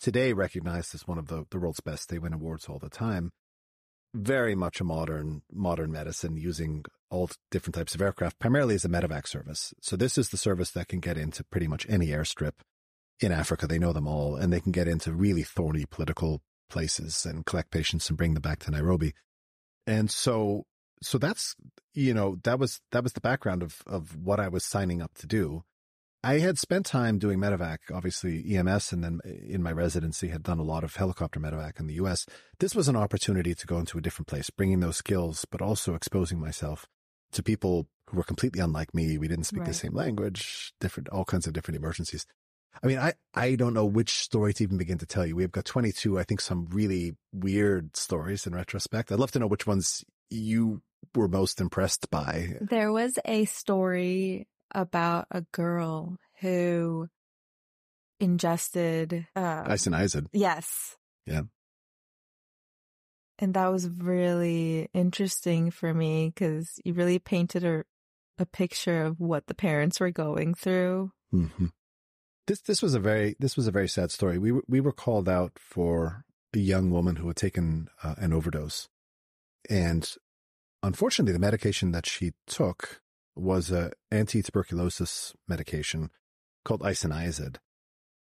today 0.00 0.32
recognized 0.32 0.94
as 0.94 1.06
one 1.06 1.18
of 1.18 1.28
the, 1.28 1.44
the 1.50 1.58
world's 1.58 1.80
best. 1.80 2.08
They 2.08 2.18
win 2.18 2.32
awards 2.32 2.68
all 2.68 2.78
the 2.78 2.88
time. 2.88 3.30
Very 4.14 4.54
much 4.54 4.80
a 4.80 4.84
modern 4.84 5.42
modern 5.52 5.92
medicine 5.92 6.36
using 6.36 6.84
all 7.10 7.30
different 7.50 7.74
types 7.74 7.94
of 7.94 8.00
aircraft, 8.00 8.38
primarily 8.38 8.76
as 8.76 8.84
a 8.84 8.88
medevac 8.88 9.26
service. 9.26 9.74
So 9.82 9.96
this 9.96 10.16
is 10.16 10.30
the 10.30 10.36
service 10.36 10.70
that 10.70 10.88
can 10.88 11.00
get 11.00 11.18
into 11.18 11.44
pretty 11.44 11.68
much 11.68 11.86
any 11.88 12.06
airstrip 12.06 12.52
in 13.20 13.30
Africa. 13.30 13.66
They 13.66 13.78
know 13.78 13.92
them 13.92 14.08
all, 14.08 14.36
and 14.36 14.52
they 14.52 14.60
can 14.60 14.72
get 14.72 14.88
into 14.88 15.12
really 15.12 15.42
thorny 15.42 15.84
political 15.90 16.40
places 16.70 17.26
and 17.26 17.44
collect 17.44 17.70
patients 17.70 18.08
and 18.08 18.16
bring 18.16 18.34
them 18.34 18.40
back 18.40 18.60
to 18.60 18.70
Nairobi. 18.70 19.12
And 19.86 20.10
so, 20.10 20.64
so 21.04 21.18
that's, 21.18 21.54
you 21.92 22.14
know, 22.14 22.36
that 22.44 22.58
was, 22.58 22.80
that 22.92 23.02
was 23.02 23.12
the 23.12 23.20
background 23.20 23.62
of, 23.62 23.82
of 23.86 24.16
what 24.16 24.40
I 24.40 24.48
was 24.48 24.64
signing 24.64 25.02
up 25.02 25.14
to 25.18 25.26
do. 25.26 25.64
I 26.24 26.38
had 26.38 26.58
spent 26.58 26.86
time 26.86 27.18
doing 27.18 27.38
medevac, 27.38 27.78
obviously 27.92 28.56
EMS, 28.56 28.92
and 28.92 29.04
then 29.04 29.20
eh, 29.26 29.32
in 29.46 29.62
my 29.62 29.72
residency 29.72 30.28
had 30.28 30.42
done 30.42 30.58
a 30.58 30.62
lot 30.64 30.82
of 30.82 30.96
helicopter 30.96 31.38
medevac 31.38 31.78
in 31.78 31.86
the 31.86 31.94
US. 31.94 32.24
This 32.60 32.74
was 32.74 32.88
an 32.88 32.96
opportunity 32.96 33.54
to 33.54 33.66
go 33.66 33.78
into 33.78 33.98
a 33.98 34.00
different 34.00 34.26
place, 34.26 34.48
bringing 34.48 34.80
those 34.80 34.96
skills, 34.96 35.44
but 35.50 35.60
also 35.60 35.94
exposing 35.94 36.40
myself 36.40 36.86
to 37.32 37.42
people 37.42 37.88
who 38.08 38.16
were 38.16 38.24
completely 38.24 38.62
unlike 38.62 38.94
me. 38.94 39.18
We 39.18 39.28
didn't 39.28 39.44
speak 39.44 39.60
right. 39.60 39.68
the 39.68 39.74
same 39.74 39.94
language, 39.94 40.72
different, 40.80 41.10
all 41.10 41.26
kinds 41.26 41.46
of 41.46 41.52
different 41.52 41.76
emergencies. 41.76 42.26
I 42.82 42.86
mean, 42.86 42.98
I, 42.98 43.12
I 43.34 43.54
don't 43.54 43.74
know 43.74 43.84
which 43.84 44.14
story 44.14 44.54
to 44.54 44.62
even 44.62 44.78
begin 44.78 44.98
to 44.98 45.06
tell 45.06 45.26
you. 45.26 45.36
We've 45.36 45.52
got 45.52 45.66
22, 45.66 46.18
I 46.18 46.24
think 46.24 46.40
some 46.40 46.66
really 46.70 47.16
weird 47.32 47.96
stories 47.96 48.46
in 48.46 48.54
retrospect. 48.54 49.12
I'd 49.12 49.18
love 49.18 49.32
to 49.32 49.38
know 49.38 49.46
which 49.46 49.66
ones 49.66 50.04
you 50.30 50.82
were 51.14 51.28
most 51.28 51.60
impressed 51.60 52.10
by. 52.10 52.56
There 52.60 52.92
was 52.92 53.18
a 53.24 53.44
story 53.44 54.48
about 54.72 55.26
a 55.30 55.42
girl 55.52 56.18
who 56.40 57.08
ingested 58.20 59.26
uh 59.34 59.64
isoniazid. 59.64 60.26
Yes. 60.32 60.96
Yeah. 61.26 61.42
And 63.38 63.54
that 63.54 63.66
was 63.68 63.88
really 63.88 64.88
interesting 64.94 65.70
for 65.70 65.92
me 65.92 66.32
because 66.34 66.80
you 66.84 66.94
really 66.94 67.18
painted 67.18 67.64
a 67.64 67.84
a 68.38 68.46
picture 68.46 69.04
of 69.04 69.20
what 69.20 69.46
the 69.46 69.54
parents 69.54 70.00
were 70.00 70.10
going 70.10 70.54
through. 70.54 71.12
Mm-hmm. 71.32 71.66
This 72.46 72.60
this 72.60 72.82
was 72.82 72.94
a 72.94 73.00
very 73.00 73.36
this 73.38 73.56
was 73.56 73.66
a 73.66 73.72
very 73.72 73.88
sad 73.88 74.10
story. 74.10 74.38
We 74.38 74.52
we 74.68 74.80
were 74.80 74.92
called 74.92 75.28
out 75.28 75.52
for 75.58 76.24
a 76.52 76.58
young 76.58 76.90
woman 76.90 77.16
who 77.16 77.28
had 77.28 77.36
taken 77.36 77.88
uh, 78.02 78.14
an 78.18 78.32
overdose, 78.32 78.88
and 79.70 80.14
unfortunately, 80.84 81.32
the 81.32 81.38
medication 81.38 81.92
that 81.92 82.06
she 82.06 82.32
took 82.46 83.00
was 83.34 83.70
a 83.70 83.90
anti 84.10 84.42
tuberculosis 84.42 85.34
medication 85.48 86.10
called 86.64 86.80
isoniazid. 86.82 87.56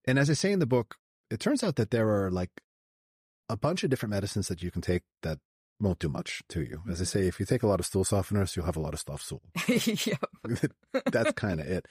And 0.07 0.19
as 0.19 0.31
I 0.31 0.33
say 0.35 0.53
in 0.53 0.59
the 0.59 0.67
book, 0.67 0.97
it 1.31 1.41
turns 1.41 1.63
out 1.63 1.77
that 1.77 1.91
there 1.91 2.09
are 2.09 2.31
like 2.31 2.51
a 3.49 3.57
bunch 3.57 3.85
of 3.85 3.91
different 3.91 4.11
medicines 4.11 4.49
that 4.49 4.63
you 4.63 4.71
can 4.71 4.83
take 4.83 5.03
that 5.23 5.39
won't 5.81 5.99
do 5.99 6.09
much 6.09 6.43
to 6.49 6.63
you. 6.63 6.83
As 6.91 7.01
I 7.01 7.05
mm-hmm. 7.05 7.19
say, 7.19 7.27
if 7.27 7.39
you 7.39 7.47
take 7.47 7.63
a 7.63 7.67
lot 7.67 7.81
of 7.81 7.87
stool 7.87 8.05
softeners, 8.05 8.57
you'll 8.57 8.67
have 8.67 8.77
a 8.77 8.81
lot 8.81 8.95
of 8.95 9.01
stuff 9.01 9.23
stool. 9.23 9.43
That's 11.13 11.33
kind 11.33 11.61
of 11.61 11.67
it. 11.67 11.87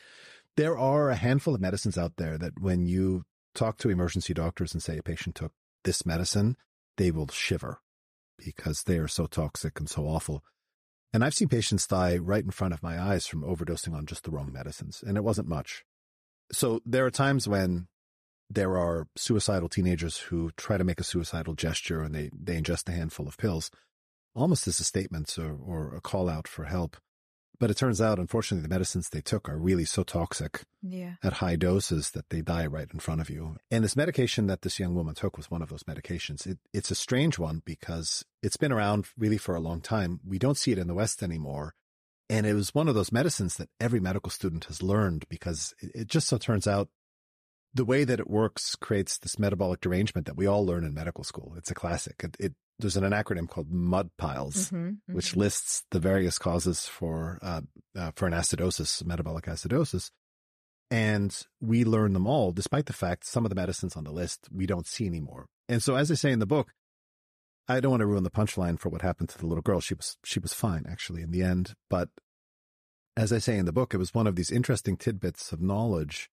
There 0.57 0.77
are 0.77 1.09
a 1.09 1.15
handful 1.15 1.55
of 1.55 1.61
medicines 1.61 1.97
out 1.97 2.13
there 2.17 2.37
that 2.37 2.59
when 2.59 2.85
you 2.85 3.23
talk 3.55 3.77
to 3.77 3.89
emergency 3.89 4.33
doctors 4.33 4.73
and 4.73 4.83
say 4.83 4.97
a 4.97 5.03
patient 5.03 5.35
took 5.35 5.53
this 5.83 6.05
medicine, 6.05 6.57
they 6.97 7.11
will 7.11 7.27
shiver 7.27 7.79
because 8.37 8.83
they 8.83 8.97
are 8.97 9.07
so 9.07 9.25
toxic 9.25 9.79
and 9.79 9.89
so 9.89 10.03
awful. 10.07 10.43
And 11.13 11.23
I've 11.23 11.33
seen 11.33 11.47
patients 11.47 11.87
die 11.87 12.17
right 12.17 12.43
in 12.43 12.51
front 12.51 12.73
of 12.73 12.83
my 12.83 13.01
eyes 13.01 13.27
from 13.27 13.43
overdosing 13.43 13.93
on 13.93 14.05
just 14.05 14.23
the 14.23 14.31
wrong 14.31 14.51
medicines, 14.51 15.03
and 15.05 15.17
it 15.17 15.23
wasn't 15.23 15.47
much. 15.47 15.83
So 16.51 16.81
there 16.85 17.05
are 17.05 17.11
times 17.11 17.47
when 17.47 17.87
there 18.49 18.77
are 18.77 19.07
suicidal 19.15 19.69
teenagers 19.69 20.17
who 20.17 20.51
try 20.57 20.77
to 20.77 20.83
make 20.83 20.99
a 20.99 21.03
suicidal 21.03 21.53
gesture 21.53 22.01
and 22.01 22.15
they, 22.15 22.29
they 22.33 22.59
ingest 22.59 22.87
a 22.87 22.93
handful 22.93 23.27
of 23.27 23.37
pills, 23.37 23.69
almost 24.35 24.67
as 24.67 24.79
a 24.79 24.83
statement 24.83 25.37
or, 25.37 25.55
or 25.55 25.95
a 25.95 26.01
call 26.01 26.29
out 26.29 26.47
for 26.47 26.65
help. 26.65 26.97
But 27.59 27.71
it 27.71 27.77
turns 27.77 27.99
out, 27.99 28.19
unfortunately, 28.19 28.61
the 28.61 28.73
medicines 28.73 29.09
they 29.09 29.21
took 29.21 29.49
are 29.49 29.57
really 29.57 29.85
so 29.85 30.03
toxic 30.03 30.61
yeah. 30.83 31.13
at 31.23 31.33
high 31.33 31.55
doses 31.55 32.11
that 32.11 32.29
they 32.29 32.41
die 32.41 32.67
right 32.67 32.87
in 32.93 32.99
front 32.99 33.19
of 33.19 33.29
you. 33.29 33.57
And 33.71 33.83
this 33.83 33.95
medication 33.95 34.45
that 34.47 34.61
this 34.61 34.79
young 34.79 34.93
woman 34.93 35.15
took 35.15 35.37
was 35.37 35.49
one 35.49 35.63
of 35.63 35.69
those 35.69 35.83
medications. 35.83 36.45
It, 36.45 36.59
it's 36.71 36.91
a 36.91 36.95
strange 36.95 37.39
one 37.39 37.63
because 37.65 38.23
it's 38.43 38.57
been 38.57 38.71
around 38.71 39.07
really 39.17 39.37
for 39.37 39.55
a 39.55 39.59
long 39.59 39.81
time. 39.81 40.19
We 40.23 40.37
don't 40.37 40.57
see 40.57 40.71
it 40.71 40.77
in 40.77 40.87
the 40.87 40.93
West 40.93 41.23
anymore. 41.23 41.73
And 42.29 42.45
it 42.45 42.53
was 42.53 42.75
one 42.75 42.87
of 42.87 42.95
those 42.95 43.11
medicines 43.11 43.55
that 43.55 43.69
every 43.79 43.99
medical 43.99 44.29
student 44.29 44.65
has 44.65 44.83
learned 44.83 45.25
because 45.29 45.73
it, 45.79 45.91
it 45.95 46.07
just 46.07 46.27
so 46.27 46.37
turns 46.37 46.67
out 46.67 46.89
the 47.77 47.85
way 47.85 48.03
that 48.03 48.19
it 48.19 48.29
works 48.29 48.75
creates 48.75 49.17
this 49.17 49.39
metabolic 49.39 49.79
derangement 49.81 50.27
that 50.27 50.35
we 50.35 50.47
all 50.47 50.65
learn 50.65 50.83
in 50.83 50.93
medical 50.93 51.23
school. 51.23 51.53
It's 51.57 51.71
a 51.71 51.75
classic. 51.75 52.15
It, 52.23 52.37
it 52.39 52.53
there's 52.79 52.97
an 52.97 53.03
acronym 53.03 53.49
called 53.49 53.71
MUD 53.71 54.09
piles, 54.17 54.65
mm-hmm, 54.65 54.87
mm-hmm. 54.87 55.13
which 55.13 55.35
lists 55.35 55.83
the 55.91 55.99
various 55.99 56.37
causes 56.37 56.85
for 56.85 57.39
uh, 57.41 57.61
uh, 57.95 58.11
for 58.15 58.27
an 58.27 58.33
acidosis, 58.33 59.03
metabolic 59.05 59.45
acidosis, 59.45 60.11
and 60.91 61.43
we 61.61 61.83
learn 61.83 62.13
them 62.13 62.27
all, 62.27 62.51
despite 62.51 62.85
the 62.85 62.93
fact 62.93 63.25
some 63.25 63.45
of 63.45 63.49
the 63.49 63.55
medicines 63.55 63.95
on 63.95 64.03
the 64.03 64.11
list 64.11 64.47
we 64.51 64.65
don't 64.65 64.87
see 64.87 65.07
anymore. 65.07 65.47
And 65.69 65.81
so, 65.81 65.95
as 65.95 66.11
I 66.11 66.15
say 66.15 66.31
in 66.31 66.39
the 66.39 66.45
book, 66.45 66.73
I 67.67 67.79
don't 67.79 67.91
want 67.91 68.01
to 68.01 68.07
ruin 68.07 68.23
the 68.23 68.31
punchline 68.31 68.79
for 68.79 68.89
what 68.89 69.01
happened 69.01 69.29
to 69.29 69.37
the 69.37 69.47
little 69.47 69.63
girl. 69.63 69.81
She 69.81 69.93
was 69.93 70.17
she 70.23 70.39
was 70.39 70.53
fine 70.53 70.85
actually 70.89 71.21
in 71.21 71.31
the 71.31 71.43
end, 71.43 71.73
but 71.89 72.09
as 73.15 73.33
I 73.33 73.39
say 73.39 73.57
in 73.57 73.65
the 73.65 73.73
book, 73.73 73.93
it 73.93 73.97
was 73.97 74.13
one 74.13 74.27
of 74.27 74.35
these 74.35 74.51
interesting 74.51 74.97
tidbits 74.97 75.51
of 75.51 75.59
knowledge 75.59 76.29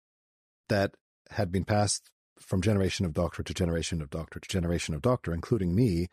that 0.68 0.94
had 1.30 1.50
been 1.50 1.64
passed 1.64 2.10
from 2.38 2.60
generation 2.60 3.06
of 3.06 3.14
doctor 3.14 3.42
to 3.42 3.54
generation 3.54 4.02
of 4.02 4.10
doctor 4.10 4.40
to 4.40 4.48
generation 4.48 4.94
of 4.94 5.02
doctor, 5.02 5.32
including 5.32 5.74
me, 5.74 6.08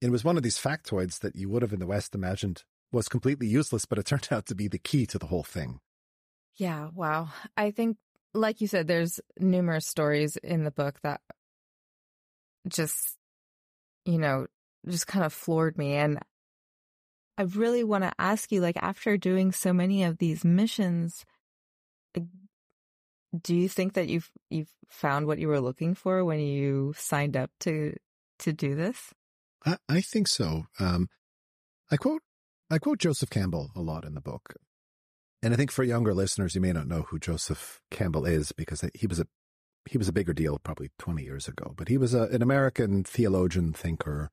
it 0.00 0.10
was 0.10 0.24
one 0.24 0.36
of 0.36 0.42
these 0.42 0.58
factoids 0.58 1.20
that 1.20 1.36
you 1.36 1.48
would 1.48 1.62
have 1.62 1.72
in 1.72 1.80
the 1.80 1.86
West 1.86 2.14
imagined 2.14 2.64
was 2.92 3.08
completely 3.08 3.46
useless, 3.46 3.84
but 3.84 3.98
it 3.98 4.06
turned 4.06 4.28
out 4.30 4.46
to 4.46 4.54
be 4.54 4.68
the 4.68 4.78
key 4.78 5.06
to 5.06 5.18
the 5.18 5.26
whole 5.26 5.42
thing. 5.42 5.80
Yeah, 6.56 6.88
wow. 6.94 7.28
I 7.56 7.70
think, 7.70 7.98
like 8.32 8.60
you 8.60 8.66
said, 8.66 8.86
there's 8.86 9.20
numerous 9.38 9.86
stories 9.86 10.36
in 10.36 10.64
the 10.64 10.70
book 10.70 11.00
that 11.02 11.20
just, 12.68 13.16
you 14.04 14.18
know, 14.18 14.46
just 14.88 15.06
kind 15.06 15.24
of 15.24 15.32
floored 15.32 15.76
me. 15.76 15.94
And 15.94 16.18
I 17.38 17.42
really 17.42 17.84
want 17.84 18.04
to 18.04 18.12
ask 18.18 18.50
you, 18.52 18.60
like, 18.60 18.76
after 18.80 19.16
doing 19.16 19.52
so 19.52 19.72
many 19.72 20.04
of 20.04 20.18
these 20.18 20.44
missions, 20.44 21.26
do 23.38 23.54
you 23.54 23.68
think 23.68 23.94
that 23.94 24.08
you've 24.08 24.30
you've 24.50 24.70
found 24.88 25.26
what 25.26 25.38
you 25.38 25.48
were 25.48 25.60
looking 25.60 25.94
for 25.94 26.24
when 26.24 26.40
you 26.40 26.94
signed 26.96 27.36
up 27.36 27.50
to 27.60 27.94
to 28.40 28.52
do 28.52 28.74
this? 28.74 29.12
I, 29.64 29.76
I 29.88 30.00
think 30.00 30.28
so. 30.28 30.66
Um, 30.78 31.08
I 31.90 31.96
quote 31.96 32.22
I 32.70 32.78
quote 32.78 32.98
Joseph 32.98 33.30
Campbell 33.30 33.70
a 33.74 33.80
lot 33.80 34.04
in 34.04 34.14
the 34.14 34.20
book, 34.20 34.54
and 35.42 35.52
I 35.52 35.56
think 35.56 35.70
for 35.70 35.84
younger 35.84 36.14
listeners, 36.14 36.54
you 36.54 36.60
may 36.60 36.72
not 36.72 36.88
know 36.88 37.02
who 37.02 37.18
Joseph 37.18 37.80
Campbell 37.90 38.26
is 38.26 38.52
because 38.52 38.84
he 38.94 39.06
was 39.06 39.20
a 39.20 39.26
he 39.88 39.98
was 39.98 40.08
a 40.08 40.12
bigger 40.12 40.32
deal 40.32 40.58
probably 40.58 40.90
twenty 40.98 41.24
years 41.24 41.48
ago. 41.48 41.74
But 41.76 41.88
he 41.88 41.98
was 41.98 42.14
a, 42.14 42.22
an 42.24 42.42
American 42.42 43.04
theologian 43.04 43.72
thinker 43.72 44.30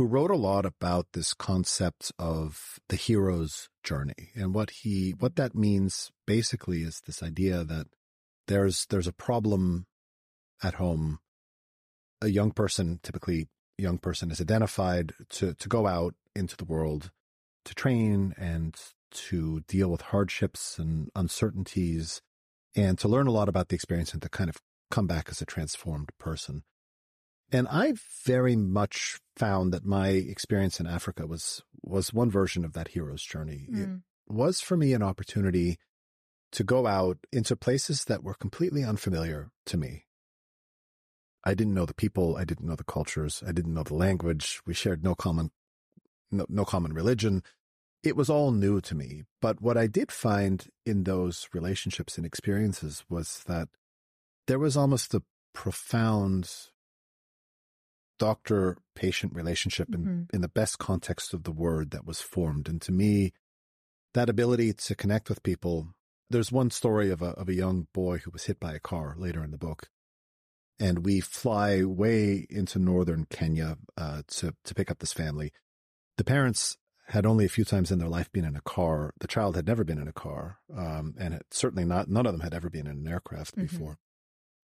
who 0.00 0.06
wrote 0.06 0.30
a 0.30 0.34
lot 0.34 0.64
about 0.64 1.08
this 1.12 1.34
concept 1.34 2.10
of 2.18 2.78
the 2.88 2.96
hero's 2.96 3.68
journey 3.84 4.30
and 4.34 4.54
what 4.54 4.70
he 4.70 5.10
what 5.18 5.36
that 5.36 5.54
means 5.54 6.10
basically 6.26 6.78
is 6.78 7.02
this 7.04 7.22
idea 7.22 7.64
that 7.64 7.86
there's 8.46 8.86
there's 8.88 9.06
a 9.06 9.12
problem 9.12 9.84
at 10.62 10.76
home 10.76 11.18
a 12.22 12.28
young 12.28 12.50
person 12.50 12.98
typically 13.02 13.46
young 13.76 13.98
person 13.98 14.30
is 14.30 14.40
identified 14.40 15.12
to, 15.28 15.52
to 15.52 15.68
go 15.68 15.86
out 15.86 16.14
into 16.34 16.56
the 16.56 16.64
world 16.64 17.10
to 17.66 17.74
train 17.74 18.32
and 18.38 18.74
to 19.10 19.60
deal 19.68 19.90
with 19.90 20.00
hardships 20.00 20.78
and 20.78 21.10
uncertainties 21.14 22.22
and 22.74 22.98
to 22.98 23.06
learn 23.06 23.26
a 23.26 23.32
lot 23.32 23.50
about 23.50 23.68
the 23.68 23.74
experience 23.74 24.14
and 24.14 24.22
to 24.22 24.30
kind 24.30 24.48
of 24.48 24.56
come 24.90 25.06
back 25.06 25.28
as 25.28 25.42
a 25.42 25.44
transformed 25.44 26.08
person. 26.18 26.62
And 27.52 27.66
I 27.68 27.94
very 28.24 28.56
much 28.56 29.18
found 29.36 29.72
that 29.72 29.84
my 29.84 30.08
experience 30.08 30.78
in 30.78 30.86
Africa 30.86 31.26
was, 31.26 31.62
was 31.82 32.12
one 32.12 32.30
version 32.30 32.64
of 32.64 32.74
that 32.74 32.88
hero's 32.88 33.22
journey. 33.22 33.66
Mm. 33.70 33.82
It 34.28 34.32
was 34.32 34.60
for 34.60 34.76
me 34.76 34.92
an 34.92 35.02
opportunity 35.02 35.78
to 36.52 36.64
go 36.64 36.86
out 36.86 37.18
into 37.32 37.56
places 37.56 38.04
that 38.04 38.22
were 38.22 38.34
completely 38.34 38.84
unfamiliar 38.84 39.50
to 39.66 39.76
me. 39.76 40.04
I 41.44 41.54
didn't 41.54 41.74
know 41.74 41.86
the 41.86 41.94
people. 41.94 42.36
I 42.36 42.44
didn't 42.44 42.66
know 42.66 42.76
the 42.76 42.84
cultures. 42.84 43.42
I 43.46 43.52
didn't 43.52 43.74
know 43.74 43.82
the 43.82 43.94
language. 43.94 44.60
We 44.66 44.74
shared 44.74 45.02
no 45.02 45.14
common, 45.14 45.50
no, 46.30 46.46
no 46.48 46.64
common 46.64 46.92
religion. 46.92 47.42
it 48.02 48.16
was 48.16 48.30
all 48.30 48.50
new 48.50 48.80
to 48.80 48.94
me. 48.94 49.24
But 49.42 49.60
what 49.60 49.76
I 49.76 49.86
did 49.86 50.10
find 50.10 50.66
in 50.86 51.04
those 51.04 51.48
relationships 51.52 52.16
and 52.16 52.26
experiences 52.26 53.04
was 53.08 53.44
that 53.46 53.68
there 54.46 54.58
was 54.58 54.76
almost 54.76 55.14
a 55.14 55.22
profound 55.52 56.50
doctor 58.20 58.76
patient 58.94 59.34
relationship 59.34 59.88
in, 59.92 60.00
mm-hmm. 60.00 60.36
in 60.36 60.42
the 60.42 60.48
best 60.48 60.78
context 60.78 61.34
of 61.34 61.42
the 61.42 61.50
word 61.50 61.90
that 61.90 62.06
was 62.06 62.20
formed. 62.20 62.68
And 62.68 62.80
to 62.82 62.92
me, 62.92 63.32
that 64.14 64.28
ability 64.28 64.74
to 64.74 64.94
connect 64.94 65.28
with 65.28 65.42
people. 65.42 65.88
There's 66.28 66.52
one 66.52 66.70
story 66.70 67.10
of 67.10 67.22
a, 67.22 67.30
of 67.30 67.48
a 67.48 67.54
young 67.54 67.88
boy 67.92 68.18
who 68.18 68.30
was 68.30 68.44
hit 68.44 68.60
by 68.60 68.74
a 68.74 68.78
car 68.78 69.14
later 69.16 69.42
in 69.42 69.50
the 69.50 69.58
book. 69.58 69.88
And 70.78 71.04
we 71.04 71.20
fly 71.20 71.82
way 71.82 72.46
into 72.48 72.78
northern 72.78 73.26
Kenya 73.30 73.78
uh, 73.96 74.22
to, 74.28 74.54
to 74.64 74.74
pick 74.74 74.90
up 74.90 74.98
this 74.98 75.12
family. 75.12 75.50
The 76.18 76.24
parents 76.24 76.76
had 77.08 77.26
only 77.26 77.46
a 77.46 77.50
few 77.50 77.64
times 77.64 77.90
in 77.90 77.98
their 77.98 78.08
life 78.08 78.30
been 78.30 78.44
in 78.44 78.54
a 78.54 78.60
car. 78.60 79.12
The 79.18 79.26
child 79.26 79.56
had 79.56 79.66
never 79.66 79.82
been 79.82 79.98
in 79.98 80.08
a 80.08 80.12
car, 80.12 80.58
um, 80.76 81.14
and 81.18 81.34
it, 81.34 81.46
certainly 81.50 81.84
not 81.84 82.08
none 82.08 82.26
of 82.26 82.32
them 82.32 82.42
had 82.42 82.54
ever 82.54 82.70
been 82.70 82.86
in 82.86 82.98
an 82.98 83.08
aircraft 83.08 83.56
mm-hmm. 83.56 83.62
before. 83.62 83.98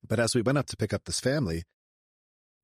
But 0.07 0.21
as 0.21 0.35
we 0.35 0.43
went 0.43 0.59
up 0.59 0.67
to 0.67 0.77
pick 0.77 0.95
up 0.95 1.05
this 1.05 1.21
family, 1.21 1.65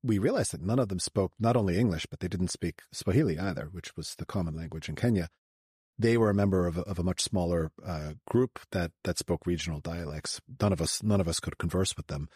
we 0.03 0.17
realized 0.17 0.51
that 0.51 0.61
none 0.61 0.79
of 0.79 0.89
them 0.89 0.99
spoke 0.99 1.33
not 1.39 1.55
only 1.55 1.77
English, 1.77 2.05
but 2.09 2.19
they 2.19 2.27
didn't 2.27 2.51
speak 2.51 2.81
Swahili 2.91 3.39
either, 3.39 3.69
which 3.71 3.95
was 3.95 4.15
the 4.17 4.25
common 4.25 4.55
language 4.55 4.89
in 4.89 4.95
Kenya. 4.95 5.29
They 5.97 6.17
were 6.17 6.29
a 6.29 6.35
member 6.35 6.67
of 6.67 6.77
a, 6.77 6.81
of 6.81 6.99
a 6.99 7.03
much 7.03 7.21
smaller 7.21 7.71
uh, 7.85 8.13
group 8.27 8.59
that 8.71 8.91
that 9.03 9.17
spoke 9.17 9.45
regional 9.45 9.79
dialects. 9.79 10.41
None 10.61 10.73
of 10.73 10.81
us 10.81 11.01
none 11.03 11.21
of 11.21 11.27
us 11.27 11.39
could 11.39 11.57
converse 11.57 11.95
with 11.95 12.07
them. 12.07 12.29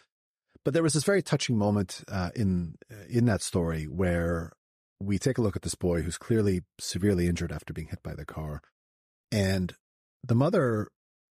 But 0.64 0.74
there 0.74 0.82
was 0.82 0.94
this 0.94 1.04
very 1.04 1.22
touching 1.22 1.58
moment 1.58 2.02
uh, 2.10 2.30
in 2.34 2.76
in 3.08 3.26
that 3.26 3.42
story 3.42 3.84
where 3.84 4.52
we 5.00 5.18
take 5.18 5.38
a 5.38 5.42
look 5.42 5.56
at 5.56 5.62
this 5.62 5.74
boy 5.74 6.02
who's 6.02 6.18
clearly 6.18 6.62
severely 6.80 7.26
injured 7.26 7.52
after 7.52 7.72
being 7.72 7.88
hit 7.88 8.02
by 8.02 8.14
the 8.14 8.24
car. 8.24 8.62
And 9.30 9.74
the 10.24 10.34
mother 10.34 10.88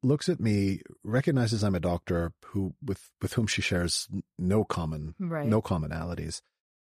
looks 0.05 0.29
at 0.29 0.39
me, 0.39 0.81
recognizes 1.03 1.63
I'm 1.63 1.75
a 1.75 1.79
doctor 1.79 2.33
who 2.45 2.75
with 2.83 3.11
with 3.21 3.33
whom 3.33 3.47
she 3.47 3.61
shares 3.61 4.07
no 4.37 4.63
common 4.63 5.15
right. 5.19 5.47
no 5.47 5.61
commonalities, 5.61 6.41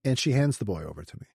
and 0.03 0.17
she 0.17 0.31
hands 0.31 0.57
the 0.57 0.65
boy 0.65 0.83
over 0.83 1.03
to 1.03 1.17
me. 1.19 1.27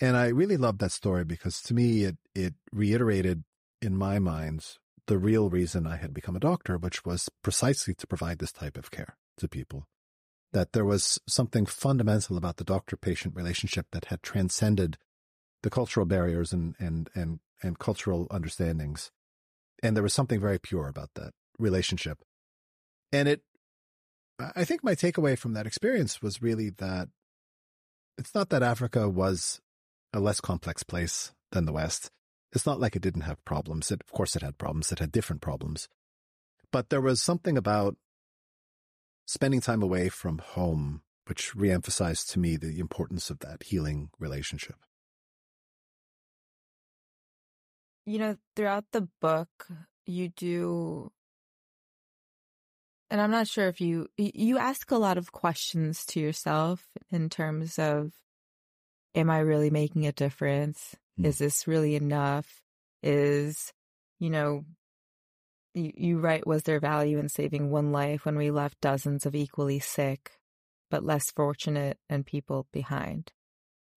And 0.00 0.16
I 0.16 0.28
really 0.28 0.56
loved 0.56 0.80
that 0.80 0.92
story 0.92 1.24
because 1.24 1.62
to 1.62 1.74
me 1.74 2.04
it 2.04 2.16
it 2.34 2.54
reiterated 2.72 3.44
in 3.80 3.96
my 3.96 4.18
mind 4.18 4.78
the 5.06 5.18
real 5.18 5.48
reason 5.48 5.86
I 5.86 5.96
had 5.96 6.12
become 6.12 6.34
a 6.34 6.40
doctor, 6.40 6.76
which 6.76 7.04
was 7.04 7.28
precisely 7.42 7.94
to 7.94 8.06
provide 8.06 8.38
this 8.38 8.52
type 8.52 8.76
of 8.76 8.90
care 8.90 9.16
to 9.38 9.48
people 9.48 9.86
that 10.52 10.72
there 10.72 10.84
was 10.84 11.20
something 11.26 11.66
fundamental 11.66 12.36
about 12.36 12.56
the 12.56 12.64
doctor 12.64 12.96
patient 12.96 13.34
relationship 13.34 13.86
that 13.92 14.06
had 14.06 14.22
transcended 14.22 14.96
the 15.62 15.70
cultural 15.70 16.06
barriers 16.06 16.52
and, 16.52 16.74
and, 16.78 17.10
and, 17.14 17.40
and 17.62 17.78
cultural 17.78 18.26
understandings. 18.30 19.10
And 19.86 19.96
there 19.96 20.02
was 20.02 20.14
something 20.14 20.40
very 20.40 20.58
pure 20.58 20.88
about 20.88 21.10
that 21.14 21.32
relationship. 21.60 22.18
And 23.12 23.28
it, 23.28 23.42
I 24.40 24.64
think 24.64 24.82
my 24.82 24.96
takeaway 24.96 25.38
from 25.38 25.52
that 25.52 25.66
experience 25.66 26.20
was 26.20 26.42
really 26.42 26.70
that 26.70 27.08
it's 28.18 28.34
not 28.34 28.48
that 28.50 28.64
Africa 28.64 29.08
was 29.08 29.60
a 30.12 30.18
less 30.18 30.40
complex 30.40 30.82
place 30.82 31.32
than 31.52 31.66
the 31.66 31.72
West. 31.72 32.10
It's 32.52 32.66
not 32.66 32.80
like 32.80 32.96
it 32.96 33.02
didn't 33.02 33.22
have 33.22 33.44
problems. 33.44 33.92
It, 33.92 34.00
of 34.00 34.10
course, 34.10 34.34
it 34.34 34.42
had 34.42 34.58
problems. 34.58 34.90
It 34.90 34.98
had 34.98 35.12
different 35.12 35.40
problems. 35.40 35.88
But 36.72 36.88
there 36.90 37.00
was 37.00 37.22
something 37.22 37.56
about 37.56 37.96
spending 39.24 39.60
time 39.60 39.82
away 39.82 40.08
from 40.08 40.38
home, 40.38 41.02
which 41.26 41.54
reemphasized 41.54 42.28
to 42.32 42.40
me 42.40 42.56
the 42.56 42.80
importance 42.80 43.30
of 43.30 43.38
that 43.38 43.62
healing 43.62 44.10
relationship. 44.18 44.76
You 48.08 48.20
know, 48.20 48.36
throughout 48.54 48.84
the 48.92 49.08
book, 49.20 49.66
you 50.06 50.28
do, 50.28 51.10
and 53.10 53.20
I'm 53.20 53.32
not 53.32 53.48
sure 53.48 53.66
if 53.66 53.80
you, 53.80 54.06
you 54.16 54.58
ask 54.58 54.92
a 54.92 54.96
lot 54.96 55.18
of 55.18 55.32
questions 55.32 56.06
to 56.06 56.20
yourself 56.20 56.86
in 57.10 57.28
terms 57.28 57.80
of, 57.80 58.12
am 59.16 59.28
I 59.28 59.40
really 59.40 59.70
making 59.70 60.06
a 60.06 60.12
difference? 60.12 60.94
Mm. 61.20 61.26
Is 61.26 61.38
this 61.38 61.66
really 61.66 61.96
enough? 61.96 62.62
Is, 63.02 63.72
you 64.20 64.30
know, 64.30 64.64
you, 65.74 65.90
you 65.96 66.18
write, 66.20 66.46
was 66.46 66.62
there 66.62 66.78
value 66.78 67.18
in 67.18 67.28
saving 67.28 67.70
one 67.70 67.90
life 67.90 68.24
when 68.24 68.36
we 68.36 68.52
left 68.52 68.80
dozens 68.80 69.26
of 69.26 69.34
equally 69.34 69.80
sick, 69.80 70.38
but 70.92 71.02
less 71.02 71.32
fortunate 71.32 71.98
and 72.08 72.24
people 72.24 72.68
behind? 72.72 73.32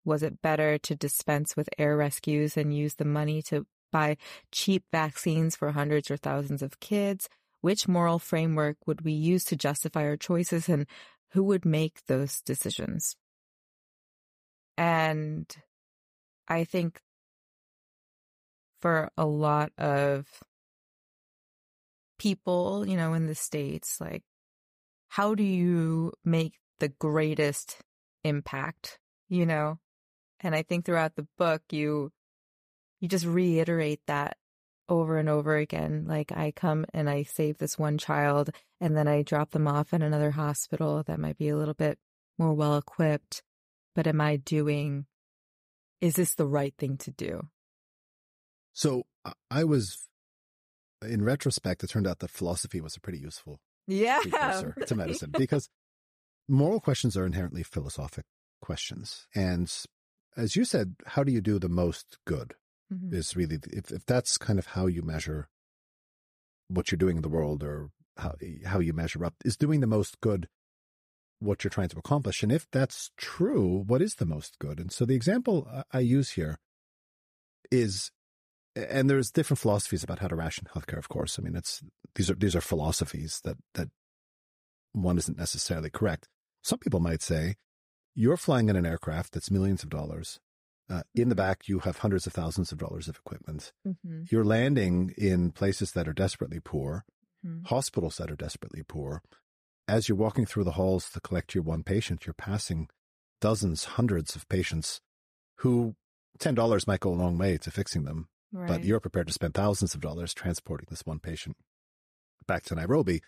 Was 0.04 0.24
it 0.24 0.42
better 0.42 0.80
to 0.80 0.96
dispense 0.96 1.56
with 1.56 1.70
air 1.78 1.96
rescues 1.96 2.58
and 2.58 2.76
use 2.76 2.96
the 2.96 3.06
money 3.06 3.44
to 3.44 3.68
buy 3.92 4.18
cheap 4.52 4.84
vaccines 4.92 5.56
for 5.56 5.72
hundreds 5.72 6.10
or 6.10 6.18
thousands 6.18 6.62
of 6.62 6.80
kids? 6.80 7.30
Which 7.62 7.88
moral 7.88 8.20
framework 8.20 8.78
would 8.86 9.02
we 9.02 9.12
use 9.12 9.44
to 9.46 9.56
justify 9.56 10.04
our 10.04 10.18
choices 10.18 10.70
and 10.70 10.86
who 11.32 11.44
would 11.44 11.66
make 11.66 12.06
those 12.08 12.42
decisions? 12.42 13.16
And 14.78 15.46
I 16.48 16.64
think 16.64 17.02
for 18.80 19.12
a 19.18 19.26
lot 19.26 19.72
of 19.78 20.26
people, 22.18 22.86
you 22.88 22.96
know, 22.96 23.14
in 23.14 23.28
the 23.28 23.36
States, 23.36 24.00
like, 24.00 24.24
how 25.10 25.36
do 25.36 25.44
you 25.44 26.14
make 26.24 26.54
the 26.80 26.90
greatest 26.90 27.78
impact, 28.24 29.00
you 29.28 29.46
know? 29.46 29.80
And 30.40 30.56
I 30.56 30.64
think 30.64 30.86
throughout 30.86 31.16
the 31.16 31.28
book, 31.38 31.62
you, 31.72 32.12
you 33.00 33.08
just 33.08 33.26
reiterate 33.26 34.02
that 34.08 34.38
over 34.88 35.18
and 35.18 35.30
over 35.30 35.56
again. 35.56 36.06
Like, 36.08 36.32
I 36.32 36.52
come 36.52 36.86
and 36.94 37.10
I 37.10 37.24
save 37.24 37.58
this 37.58 37.78
one 37.78 37.98
child, 37.98 38.50
and 38.82 38.96
then 38.98 39.08
I 39.08 39.22
drop 39.22 39.52
them 39.52 39.68
off 39.68 39.94
in 39.94 40.02
another 40.02 40.32
hospital 40.32 41.04
that 41.04 41.20
might 41.20 41.38
be 41.38 41.50
a 41.50 41.58
little 41.58 41.74
bit 41.74 41.98
more 42.38 42.54
well 42.54 42.78
equipped. 42.78 43.44
But 43.96 44.08
am 44.08 44.22
I 44.22 44.38
doing, 44.38 45.06
is 46.02 46.16
this 46.16 46.36
the 46.36 46.48
right 46.48 46.74
thing 46.78 46.98
to 46.98 47.12
do? 47.12 47.48
So 48.74 49.04
I 49.52 49.64
was 49.64 50.08
in 51.04 51.24
retrospect, 51.24 51.84
it 51.84 51.90
turned 51.90 52.08
out 52.08 52.20
that 52.20 52.30
philosophy 52.30 52.82
was 52.82 52.96
a 52.96 53.00
pretty 53.00 53.20
useful 53.20 53.60
yeah 53.88 54.20
to 54.86 54.96
medicine 54.96 55.32
because 55.36 55.68
moral 56.48 56.80
questions 56.80 57.18
are 57.18 57.26
inherently 57.26 57.64
philosophic 57.64 58.26
questions. 58.62 59.26
And 59.36 59.72
as 60.38 60.56
you 60.56 60.64
said, 60.66 60.96
how 61.08 61.24
do 61.24 61.32
you 61.32 61.42
do 61.42 61.60
the 61.60 61.70
most 61.70 62.18
good 62.26 62.54
mm-hmm. 62.92 63.14
is 63.14 63.36
really, 63.36 63.60
if, 63.72 63.92
if 63.92 64.06
that's 64.06 64.38
kind 64.38 64.60
of 64.60 64.68
how 64.68 64.88
you 64.88 65.02
measure 65.02 65.48
what 66.68 66.92
you're 66.92 66.98
doing 66.98 67.18
in 67.18 67.22
the 67.22 67.30
world 67.30 67.64
or 67.64 67.90
how, 68.18 68.36
how 68.66 68.80
you 68.80 68.94
measure 68.94 69.26
up, 69.26 69.36
is 69.44 69.58
doing 69.58 69.80
the 69.80 69.88
most 69.88 70.20
good 70.22 70.48
what 71.40 71.64
you're 71.64 71.72
trying 71.72 71.90
to 71.90 71.98
accomplish. 71.98 72.44
And 72.44 72.52
if 72.52 72.68
that's 72.72 73.12
true, 73.18 73.84
what 73.88 74.02
is 74.02 74.16
the 74.16 74.26
most 74.26 74.60
good? 74.60 74.80
And 74.80 74.92
so 74.92 75.06
the 75.06 75.16
example 75.16 75.68
I 75.92 76.00
use 76.00 76.32
here 76.32 76.60
is 77.72 78.12
and 78.76 79.10
there's 79.10 79.32
different 79.32 79.60
philosophies 79.60 80.04
about 80.04 80.20
how 80.20 80.28
to 80.28 80.36
ration 80.36 80.68
healthcare. 80.74 80.98
Of 80.98 81.10
course, 81.10 81.40
I 81.40 81.42
mean, 81.42 81.56
it's 81.56 81.82
these 82.16 82.30
are 82.30 82.36
these 82.36 82.56
are 82.56 82.62
philosophies 82.62 83.42
that 83.44 83.58
that 83.74 83.90
one 84.94 85.18
isn't 85.18 85.38
necessarily 85.38 85.90
correct. 85.90 86.28
Some 86.64 86.80
people 86.80 87.00
might 87.00 87.22
say 87.22 87.56
you're 88.16 88.38
flying 88.38 88.70
in 88.70 88.76
an 88.76 88.86
aircraft 88.86 89.34
that's 89.34 89.52
millions 89.52 89.84
of 89.84 89.90
dollars. 89.90 90.40
Uh, 90.90 91.04
in 91.14 91.30
the 91.30 91.36
back, 91.36 91.68
you 91.68 91.80
have 91.80 91.98
hundreds 91.98 92.26
of 92.26 92.34
thousands 92.34 92.72
of 92.72 92.80
dollars 92.80 93.08
of 93.08 93.18
equipment. 93.18 93.72
Mm-hmm. 93.88 94.24
You're 94.32 94.44
landing 94.46 95.14
in 95.18 95.52
places 95.52 95.92
that 95.92 96.08
are 96.08 96.14
desperately 96.14 96.60
poor, 96.60 97.06
mm-hmm. 97.46 97.66
hospitals 97.66 98.18
that 98.18 98.32
are 98.32 98.36
desperately 98.36 98.84
poor. 98.88 99.22
As 99.88 100.10
you're 100.10 100.18
walking 100.18 100.46
through 100.46 100.64
the 100.64 100.72
halls 100.72 101.10
to 101.12 101.20
collect 101.20 101.54
your 101.54 101.64
one 101.64 101.84
patient, 101.84 102.26
you're 102.26 102.34
passing 102.34 102.90
dozens, 103.40 103.86
hundreds 103.86 104.36
of 104.36 104.50
patients 104.50 105.00
who 105.58 105.96
$10 106.40 106.88
might 106.88 107.00
go 107.00 107.12
a 107.12 107.16
long 107.16 107.38
way 107.38 107.58
to 107.58 107.72
fixing 107.72 108.04
them. 108.04 108.28
Right. 108.52 108.68
But 108.68 108.84
you're 108.84 109.00
prepared 109.00 109.28
to 109.28 109.34
spend 109.34 109.54
thousands 109.54 109.94
of 109.94 110.02
dollars 110.02 110.34
transporting 110.34 110.88
this 110.90 111.06
one 111.06 111.20
patient 111.20 111.56
back 112.48 112.64
to 112.64 112.76
Nairobi. 112.76 113.22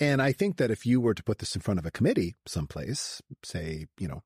And 0.00 0.22
I 0.22 0.32
think 0.32 0.56
that 0.58 0.70
if 0.70 0.86
you 0.86 1.00
were 1.00 1.14
to 1.14 1.22
put 1.24 1.38
this 1.38 1.54
in 1.54 1.60
front 1.60 1.78
of 1.78 1.86
a 1.86 1.90
committee 1.90 2.36
someplace, 2.46 3.20
say, 3.44 3.86
you 3.98 4.08
know, 4.08 4.22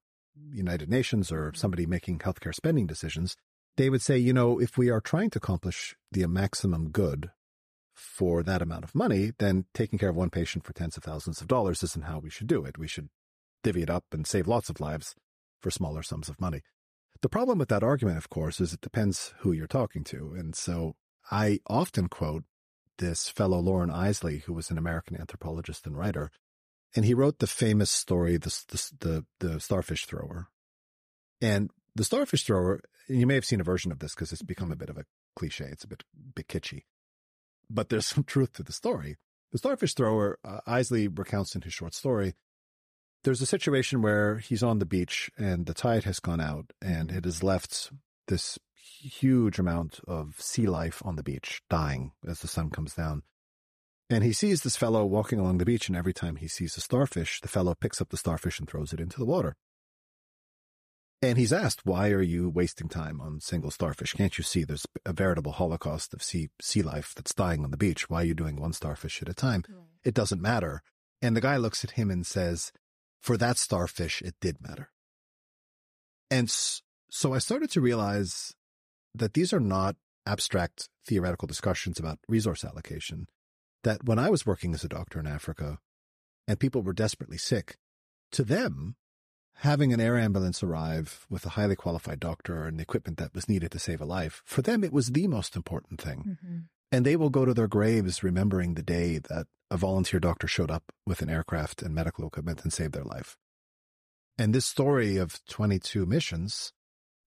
United 0.53 0.91
Nations 0.91 1.31
or 1.31 1.53
somebody 1.55 1.87
making 1.87 2.19
healthcare 2.19 2.55
spending 2.55 2.87
decisions, 2.87 3.37
they 3.77 3.91
would 3.91 4.03
say, 4.03 4.19
you 4.19 4.33
know, 4.33 4.59
if 4.61 4.77
we 4.77 4.91
are 4.91 5.01
trying 5.01 5.31
to 5.31 5.39
accomplish 5.39 5.97
the 6.11 6.27
maximum 6.27 6.91
good 6.91 7.31
for 7.95 8.43
that 8.43 8.63
amount 8.63 8.85
of 8.85 8.95
money, 8.95 9.33
then 9.39 9.67
taking 9.75 9.99
care 9.99 10.11
of 10.11 10.17
one 10.17 10.31
patient 10.31 10.65
for 10.65 10.73
tens 10.73 10.97
of 10.97 11.05
thousands 11.05 11.41
of 11.41 11.49
dollars 11.49 11.83
isn't 11.83 12.05
how 12.05 12.19
we 12.19 12.31
should 12.31 12.47
do 12.47 12.65
it. 12.65 12.79
We 12.79 12.89
should 12.89 13.09
divvy 13.63 13.83
it 13.83 13.91
up 13.91 14.05
and 14.13 14.27
save 14.27 14.47
lots 14.47 14.69
of 14.71 14.81
lives 14.81 15.15
for 15.61 15.71
smaller 15.71 16.03
sums 16.03 16.29
of 16.29 16.41
money. 16.41 16.63
The 17.21 17.29
problem 17.29 17.59
with 17.59 17.69
that 17.69 17.83
argument, 17.83 18.19
of 18.19 18.31
course, 18.31 18.61
is 18.61 18.73
it 18.73 18.81
depends 18.81 19.35
who 19.39 19.51
you're 19.51 19.67
talking 19.67 20.05
to. 20.05 20.35
And 20.39 20.55
so 20.55 20.95
I 21.31 21.59
often 21.67 22.09
quote 22.09 22.45
this 22.99 23.29
fellow 23.29 23.59
Loren 23.59 23.91
Eiseley, 23.91 24.43
who 24.43 24.53
was 24.53 24.71
an 24.71 24.79
American 24.79 25.21
anthropologist 25.21 25.87
and 25.87 25.97
writer, 25.97 26.31
and 26.95 27.05
he 27.05 27.15
wrote 27.15 27.39
the 27.39 27.47
famous 27.47 27.91
story, 27.91 28.37
the, 28.37 28.63
the, 28.69 28.91
the, 29.01 29.25
the 29.47 29.61
starfish 29.61 30.07
thrower. 30.07 30.49
And 31.41 31.71
the 31.95 32.05
starfish 32.05 32.45
thrower, 32.45 32.81
you 33.09 33.27
may 33.27 33.35
have 33.35 33.45
seen 33.45 33.61
a 33.61 33.65
version 33.65 33.93
of 33.93 33.99
this 33.99 34.15
because 34.15 34.33
it's 34.33 34.43
become 34.43 34.73
a 34.73 34.77
bit 34.77 34.91
of 34.91 34.97
a 34.97 35.05
cliche. 35.37 35.69
It's 35.71 35.85
a 35.85 35.89
bit, 35.89 36.05
bit 36.35 36.49
kitschy, 36.49 36.85
but 37.71 37.89
there's 37.89 38.07
some 38.07 38.25
truth 38.27 38.55
to 38.55 38.63
the 38.63 38.73
story. 38.73 39.17
The 39.53 39.59
starfish 39.59 39.95
thrower, 39.95 40.39
uh, 40.45 40.61
Eiseley 40.67 41.09
recounts 41.17 41.55
in 41.55 41.63
his 41.63 41.73
short 41.73 41.95
story, 41.95 42.35
there's 43.25 43.41
a 43.41 43.47
situation 43.47 44.03
where 44.03 44.39
he's 44.39 44.63
on 44.63 44.79
the 44.79 44.87
beach 44.87 45.31
and 45.37 45.67
the 45.67 45.75
tide 45.75 46.05
has 46.05 46.21
gone 46.21 46.41
out 46.41 46.73
and 46.81 47.11
it 47.11 47.25
has 47.25 47.43
left 47.43 47.91
this 48.29 48.59
huge 48.75 49.59
amount 49.59 50.01
of 50.07 50.35
sea 50.39 50.67
life 50.67 51.03
on 51.05 51.17
the 51.17 51.23
beach 51.23 51.63
dying 51.69 52.13
as 52.27 52.41
the 52.41 52.49
sun 52.49 52.71
comes 52.71 52.95
down. 52.95 53.23
And 54.11 54.25
he 54.25 54.33
sees 54.33 54.63
this 54.63 54.77
fellow 54.77 55.05
walking 55.05 55.39
along 55.39 55.59
the 55.59 55.67
beach, 55.67 55.89
and 55.89 55.97
every 55.97 56.15
time 56.15 56.37
he 56.37 56.49
sees 56.49 56.77
a 56.77 56.81
starfish, 56.81 57.41
the 57.41 57.49
fellow 57.49 57.75
picks 57.75 58.01
up 58.01 58.09
the 58.09 58.17
starfish 58.17 58.59
and 58.59 58.69
throws 58.69 58.93
it 58.93 59.01
into 59.01 59.19
the 59.19 59.27
water. 59.27 59.55
And 61.21 61.37
he's 61.37 61.53
asked, 61.53 61.85
why 61.85 62.11
are 62.11 62.23
you 62.23 62.49
wasting 62.49 62.89
time 62.89 63.21
on 63.21 63.41
single 63.41 63.71
starfish? 63.71 64.15
Can't 64.15 64.39
you 64.39 64.45
see 64.45 64.65
there's 64.65 64.87
a 65.05 65.13
veritable 65.13 65.53
holocaust 65.53 66.15
of 66.15 66.23
sea, 66.23 66.49
sea 66.63 66.81
life 66.81 67.13
that's 67.15 67.35
dying 67.35 67.65
on 67.65 67.71
the 67.71 67.77
beach? 67.77 68.09
Why 68.09 68.23
are 68.23 68.27
you 68.27 68.35
doing 68.35 68.57
one 68.57 68.73
starfish 68.73 69.21
at 69.21 69.29
a 69.29 69.35
time? 69.35 69.65
Right. 69.69 69.85
It 70.05 70.15
doesn't 70.15 70.41
matter. 70.41 70.81
And 71.21 71.37
the 71.37 71.41
guy 71.41 71.57
looks 71.57 71.83
at 71.83 71.93
him 71.93 72.11
and 72.11 72.25
says, 72.25 72.73
for 73.21 73.37
that 73.37 73.59
starfish, 73.59 74.23
it 74.23 74.37
did 74.41 74.61
matter. 74.61 74.91
And 76.31 76.49
so 76.49 77.35
I 77.35 77.39
started 77.39 77.71
to 77.73 77.81
realize 77.81 78.55
that 79.15 79.35
these 79.35 79.53
are 79.53 79.61
not 79.61 79.97
abstract 80.25 80.89
theoretical 81.05 81.49
discussions 81.49 81.99
about 81.99 82.21
resource 82.29 82.65
allocation. 82.65 83.27
That 83.85 84.05
when 84.05 84.19
I 84.19 84.31
was 84.31 84.47
working 84.47 84.75
as 84.75 84.85
a 84.85 84.89
doctor 84.89 85.21
in 85.21 85.27
Africa 85.27 85.79
and 86.47 86.59
people 86.59 86.83
were 86.83 86.93
desperately 86.93 87.39
sick, 87.39 87.77
to 88.33 88.43
them, 88.43 88.97
having 89.57 89.93
an 89.93 90.01
air 90.01 90.17
ambulance 90.17 90.63
arrive 90.63 91.27
with 91.29 91.45
a 91.45 91.51
highly 91.51 91.77
qualified 91.77 92.21
doctor 92.21 92.65
and 92.65 92.79
the 92.79 92.83
equipment 92.83 93.19
that 93.19 93.35
was 93.35 93.49
needed 93.49 93.71
to 93.73 93.79
save 93.79 94.01
a 94.01 94.05
life, 94.05 94.43
for 94.45 94.63
them, 94.63 94.85
it 94.85 94.93
was 94.93 95.09
the 95.09 95.27
most 95.27 95.57
important 95.57 96.01
thing. 96.01 96.19
Mm-hmm. 96.19 96.59
And 96.91 97.05
they 97.05 97.17
will 97.17 97.31
go 97.31 97.45
to 97.45 97.53
their 97.53 97.69
graves 97.69 98.23
remembering 98.23 98.75
the 98.75 98.83
day 98.83 99.19
that 99.19 99.47
a 99.71 99.77
volunteer 99.77 100.21
doctor 100.21 100.47
showed 100.47 100.71
up 100.71 100.85
with 101.07 101.21
an 101.21 101.29
aircraft 101.29 101.83
and 101.83 101.95
medical 101.95 102.27
equipment 102.27 102.63
and 102.63 102.73
saved 102.73 102.95
their 102.95 103.05
life. 103.05 103.37
And 104.39 104.55
this 104.55 104.65
story 104.65 105.17
of 105.17 105.45
22 105.47 106.07
missions, 106.07 106.73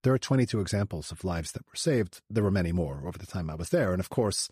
there 0.03 0.13
are 0.13 0.17
22 0.17 0.59
examples 0.59 1.11
of 1.11 1.23
lives 1.23 1.51
that 1.51 1.65
were 1.67 1.75
saved. 1.75 2.21
There 2.29 2.43
were 2.43 2.49
many 2.49 2.71
more 2.71 3.03
over 3.05 3.19
the 3.19 3.27
time 3.27 3.49
I 3.49 3.55
was 3.55 3.69
there. 3.69 3.91
And 3.91 3.99
of 3.99 4.09
course, 4.09 4.49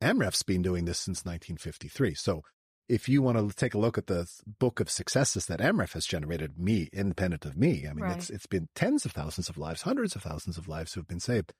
AMREF's 0.00 0.42
been 0.42 0.62
doing 0.62 0.84
this 0.84 0.98
since 0.98 1.24
1953. 1.24 2.14
So 2.14 2.42
if 2.88 3.08
you 3.08 3.22
want 3.22 3.38
to 3.38 3.54
take 3.54 3.74
a 3.74 3.78
look 3.78 3.98
at 3.98 4.06
the 4.06 4.28
book 4.58 4.80
of 4.80 4.90
successes 4.90 5.46
that 5.46 5.60
AMREF 5.60 5.94
has 5.94 6.06
generated, 6.06 6.58
me, 6.58 6.88
independent 6.92 7.44
of 7.44 7.56
me, 7.56 7.86
I 7.88 7.92
mean, 7.92 8.04
right. 8.04 8.16
it's, 8.16 8.30
it's 8.30 8.46
been 8.46 8.68
tens 8.74 9.04
of 9.04 9.12
thousands 9.12 9.48
of 9.48 9.58
lives, 9.58 9.82
hundreds 9.82 10.14
of 10.14 10.22
thousands 10.22 10.58
of 10.58 10.68
lives 10.68 10.94
who 10.94 11.00
have 11.00 11.08
been 11.08 11.20
saved. 11.20 11.52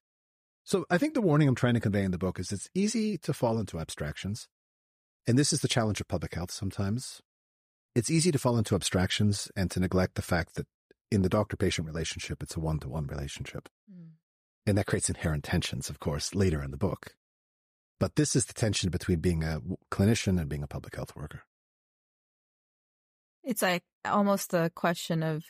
So 0.65 0.85
I 0.91 0.99
think 0.99 1.15
the 1.15 1.23
warning 1.23 1.49
I'm 1.49 1.55
trying 1.55 1.75
to 1.75 1.81
convey 1.81 2.03
in 2.03 2.11
the 2.11 2.19
book 2.19 2.39
is 2.39 2.53
it's 2.53 2.69
easy 2.75 3.19
to 3.19 3.33
fall 3.33 3.59
into 3.59 3.79
abstractions. 3.79 4.49
And 5.27 5.39
this 5.39 5.53
is 5.53 5.61
the 5.61 5.69
challenge 5.69 6.01
of 6.01 6.09
public 6.09 6.35
health 6.35 6.51
sometimes. 6.51 7.21
It's 7.95 8.11
easy 8.11 8.31
to 8.31 8.39
fall 8.39 8.59
into 8.59 8.75
abstractions 8.75 9.51
and 9.57 9.71
to 9.71 9.81
neglect 9.81 10.15
the 10.15 10.23
fact 10.23 10.55
that 10.55 10.67
in 11.11 11.23
the 11.23 11.29
doctor 11.29 11.57
patient 11.57 11.87
relationship, 11.87 12.43
it's 12.43 12.57
a 12.57 12.61
one 12.61 12.79
to 12.81 12.89
one 12.89 13.07
relationship. 13.07 13.69
Mm. 13.91 14.11
And 14.67 14.79
that 14.79 14.87
creates 14.87 15.09
inherent 15.09 15.45
tensions, 15.45 15.89
of 15.89 16.01
course, 16.01 16.35
later 16.35 16.63
in 16.63 16.73
the 16.73 16.77
book. 16.77 17.15
But 17.99 18.17
this 18.17 18.37
is 18.37 18.45
the 18.45 18.53
tension 18.53 18.91
between 18.91 19.21
being 19.21 19.43
a 19.43 19.61
clinician 19.91 20.39
and 20.39 20.49
being 20.49 20.63
a 20.63 20.69
public 20.69 20.97
health 20.97 21.17
worker. 21.17 21.43
It's 23.43 23.63
like 23.63 23.85
almost 24.05 24.53
a 24.55 24.71
question 24.75 25.23
of 25.23 25.45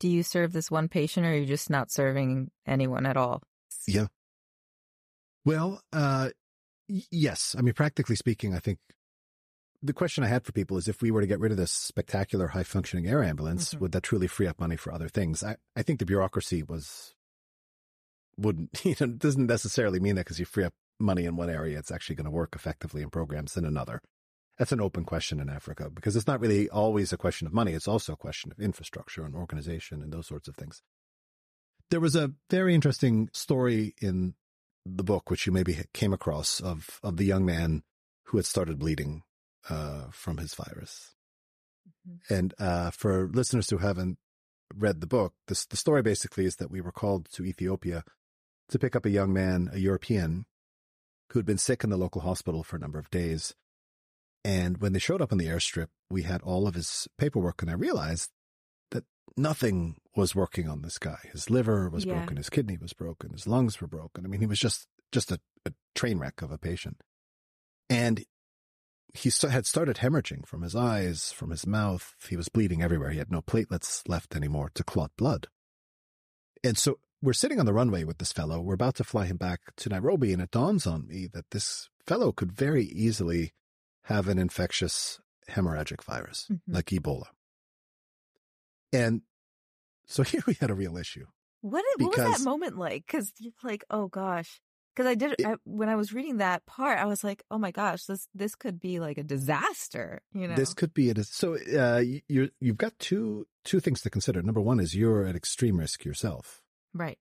do 0.00 0.08
you 0.08 0.22
serve 0.22 0.52
this 0.52 0.70
one 0.70 0.88
patient 0.88 1.26
or 1.26 1.30
are 1.30 1.36
you 1.36 1.46
just 1.46 1.70
not 1.70 1.90
serving 1.90 2.50
anyone 2.66 3.06
at 3.06 3.16
all? 3.16 3.42
Yeah. 3.86 4.06
Well, 5.44 5.80
uh, 5.92 6.30
yes. 6.88 7.54
I 7.56 7.62
mean, 7.62 7.74
practically 7.74 8.16
speaking, 8.16 8.54
I 8.54 8.58
think 8.58 8.78
the 9.82 9.92
question 9.92 10.24
I 10.24 10.28
had 10.28 10.44
for 10.44 10.52
people 10.52 10.78
is 10.78 10.88
if 10.88 11.02
we 11.02 11.10
were 11.10 11.20
to 11.20 11.26
get 11.26 11.40
rid 11.40 11.52
of 11.52 11.58
this 11.58 11.70
spectacular 11.70 12.48
high 12.48 12.62
functioning 12.62 13.06
air 13.06 13.22
ambulance, 13.22 13.70
mm-hmm. 13.70 13.80
would 13.80 13.92
that 13.92 14.02
truly 14.02 14.26
free 14.26 14.46
up 14.46 14.58
money 14.58 14.76
for 14.76 14.92
other 14.92 15.08
things? 15.08 15.44
I, 15.44 15.56
I 15.76 15.82
think 15.82 15.98
the 15.98 16.06
bureaucracy 16.06 16.62
was, 16.62 17.14
wouldn't, 18.38 18.80
you 18.84 18.96
know, 18.98 19.06
doesn't 19.08 19.46
necessarily 19.46 20.00
mean 20.00 20.16
that 20.16 20.24
because 20.24 20.40
you 20.40 20.46
free 20.46 20.64
up 20.64 20.74
money 20.98 21.24
in 21.24 21.36
one 21.36 21.50
area, 21.50 21.78
it's 21.78 21.90
actually 21.90 22.16
going 22.16 22.24
to 22.24 22.30
work 22.30 22.54
effectively 22.54 23.02
in 23.02 23.10
programs 23.10 23.56
in 23.56 23.64
another. 23.64 24.00
That's 24.58 24.72
an 24.72 24.80
open 24.80 25.04
question 25.04 25.40
in 25.40 25.48
Africa 25.48 25.90
because 25.90 26.14
it's 26.14 26.26
not 26.26 26.40
really 26.40 26.68
always 26.70 27.12
a 27.12 27.16
question 27.16 27.46
of 27.46 27.52
money. 27.52 27.72
It's 27.72 27.88
also 27.88 28.12
a 28.12 28.16
question 28.16 28.52
of 28.52 28.60
infrastructure 28.60 29.24
and 29.24 29.34
organization 29.34 30.00
and 30.00 30.12
those 30.12 30.28
sorts 30.28 30.46
of 30.46 30.54
things. 30.54 30.80
There 31.90 32.00
was 32.00 32.14
a 32.14 32.32
very 32.50 32.74
interesting 32.74 33.28
story 33.32 33.94
in 34.00 34.34
the 34.86 35.04
book, 35.04 35.30
which 35.30 35.46
you 35.46 35.52
maybe 35.52 35.78
came 35.92 36.12
across 36.12 36.60
of, 36.60 37.00
of 37.02 37.16
the 37.16 37.24
young 37.24 37.44
man 37.44 37.82
who 38.26 38.38
had 38.38 38.46
started 38.46 38.78
bleeding, 38.78 39.22
uh, 39.68 40.04
from 40.12 40.36
his 40.38 40.54
virus. 40.54 41.14
Mm-hmm. 42.08 42.34
And, 42.34 42.54
uh, 42.58 42.90
for 42.90 43.28
listeners 43.32 43.70
who 43.70 43.78
haven't 43.78 44.18
read 44.74 45.00
the 45.00 45.06
book, 45.06 45.34
this, 45.48 45.66
the 45.66 45.76
story 45.76 46.02
basically 46.02 46.44
is 46.44 46.56
that 46.56 46.70
we 46.70 46.80
were 46.80 46.92
called 46.92 47.28
to 47.32 47.44
Ethiopia 47.44 48.04
to 48.68 48.78
pick 48.78 48.96
up 48.96 49.04
a 49.04 49.10
young 49.10 49.32
man, 49.32 49.70
a 49.72 49.78
European 49.78 50.46
who 51.30 51.38
had 51.38 51.46
been 51.46 51.58
sick 51.58 51.84
in 51.84 51.90
the 51.90 51.96
local 51.96 52.22
hospital 52.22 52.62
for 52.62 52.76
a 52.76 52.80
number 52.80 52.98
of 52.98 53.10
days. 53.10 53.54
And 54.44 54.78
when 54.78 54.92
they 54.92 54.98
showed 54.98 55.22
up 55.22 55.32
on 55.32 55.38
the 55.38 55.46
airstrip, 55.46 55.88
we 56.10 56.22
had 56.22 56.42
all 56.42 56.66
of 56.66 56.74
his 56.74 57.08
paperwork, 57.18 57.62
and 57.62 57.70
I 57.70 57.74
realized 57.74 58.30
that 58.90 59.04
nothing 59.36 59.96
was 60.14 60.34
working 60.34 60.68
on 60.68 60.82
this 60.82 60.98
guy. 60.98 61.18
His 61.32 61.48
liver 61.48 61.88
was 61.88 62.04
yeah. 62.04 62.14
broken, 62.14 62.36
his 62.36 62.50
kidney 62.50 62.76
was 62.80 62.92
broken, 62.92 63.32
his 63.32 63.46
lungs 63.46 63.80
were 63.80 63.86
broken. 63.86 64.24
I 64.24 64.28
mean, 64.28 64.40
he 64.40 64.46
was 64.46 64.58
just 64.58 64.86
just 65.12 65.32
a, 65.32 65.40
a 65.64 65.72
train 65.94 66.18
wreck 66.18 66.42
of 66.42 66.50
a 66.50 66.58
patient. 66.58 67.00
And 67.88 68.24
he 69.14 69.30
had 69.48 69.64
started 69.64 69.98
hemorrhaging 69.98 70.44
from 70.44 70.62
his 70.62 70.74
eyes, 70.74 71.30
from 71.30 71.50
his 71.50 71.66
mouth. 71.66 72.14
He 72.28 72.36
was 72.36 72.48
bleeding 72.48 72.82
everywhere. 72.82 73.10
He 73.10 73.18
had 73.18 73.30
no 73.30 73.40
platelets 73.40 74.06
left 74.08 74.34
anymore 74.34 74.70
to 74.74 74.82
clot 74.82 75.12
blood. 75.16 75.46
And 76.64 76.76
so 76.76 76.98
we're 77.24 77.32
sitting 77.32 77.58
on 77.58 77.64
the 77.64 77.72
runway 77.72 78.04
with 78.04 78.18
this 78.18 78.32
fellow. 78.32 78.60
We're 78.60 78.74
about 78.74 78.96
to 78.96 79.04
fly 79.04 79.24
him 79.24 79.38
back 79.38 79.60
to 79.78 79.88
Nairobi, 79.88 80.32
and 80.32 80.42
it 80.42 80.50
dawns 80.50 80.86
on 80.86 81.06
me 81.06 81.26
that 81.32 81.50
this 81.50 81.88
fellow 82.06 82.32
could 82.32 82.52
very 82.52 82.84
easily 82.84 83.54
have 84.04 84.28
an 84.28 84.38
infectious 84.38 85.20
hemorrhagic 85.48 86.02
virus 86.04 86.46
mm-hmm. 86.52 86.74
like 86.74 86.86
Ebola. 86.86 87.26
And 88.92 89.22
so 90.06 90.22
here 90.22 90.42
we 90.46 90.54
had 90.60 90.70
a 90.70 90.74
real 90.74 90.98
issue. 90.98 91.24
What, 91.62 91.82
what 91.96 92.16
was 92.16 92.38
that 92.38 92.44
moment 92.44 92.76
like? 92.76 93.06
Because 93.06 93.32
you're 93.38 93.52
like, 93.62 93.84
oh 93.88 94.08
gosh. 94.08 94.60
Because 94.94 95.08
I 95.08 95.14
did 95.16 95.32
it, 95.32 95.44
I, 95.44 95.56
when 95.64 95.88
I 95.88 95.96
was 95.96 96.12
reading 96.12 96.36
that 96.36 96.66
part, 96.66 97.00
I 97.00 97.06
was 97.06 97.24
like, 97.24 97.42
"Oh 97.50 97.58
my 97.58 97.72
gosh, 97.72 98.04
this 98.04 98.28
this 98.32 98.54
could 98.54 98.78
be 98.78 99.00
like 99.00 99.18
a 99.18 99.24
disaster." 99.24 100.22
You 100.32 100.46
know, 100.46 100.54
this 100.54 100.72
could 100.72 100.94
be 100.94 101.10
a 101.10 101.24
so 101.24 101.56
uh, 101.56 102.00
you 102.28 102.50
you've 102.60 102.76
got 102.76 102.96
two 103.00 103.44
two 103.64 103.80
things 103.80 104.02
to 104.02 104.10
consider. 104.10 104.40
Number 104.40 104.60
one 104.60 104.78
is 104.78 104.94
you're 104.94 105.26
at 105.26 105.34
extreme 105.34 105.78
risk 105.78 106.04
yourself. 106.04 106.62
Right. 106.94 107.18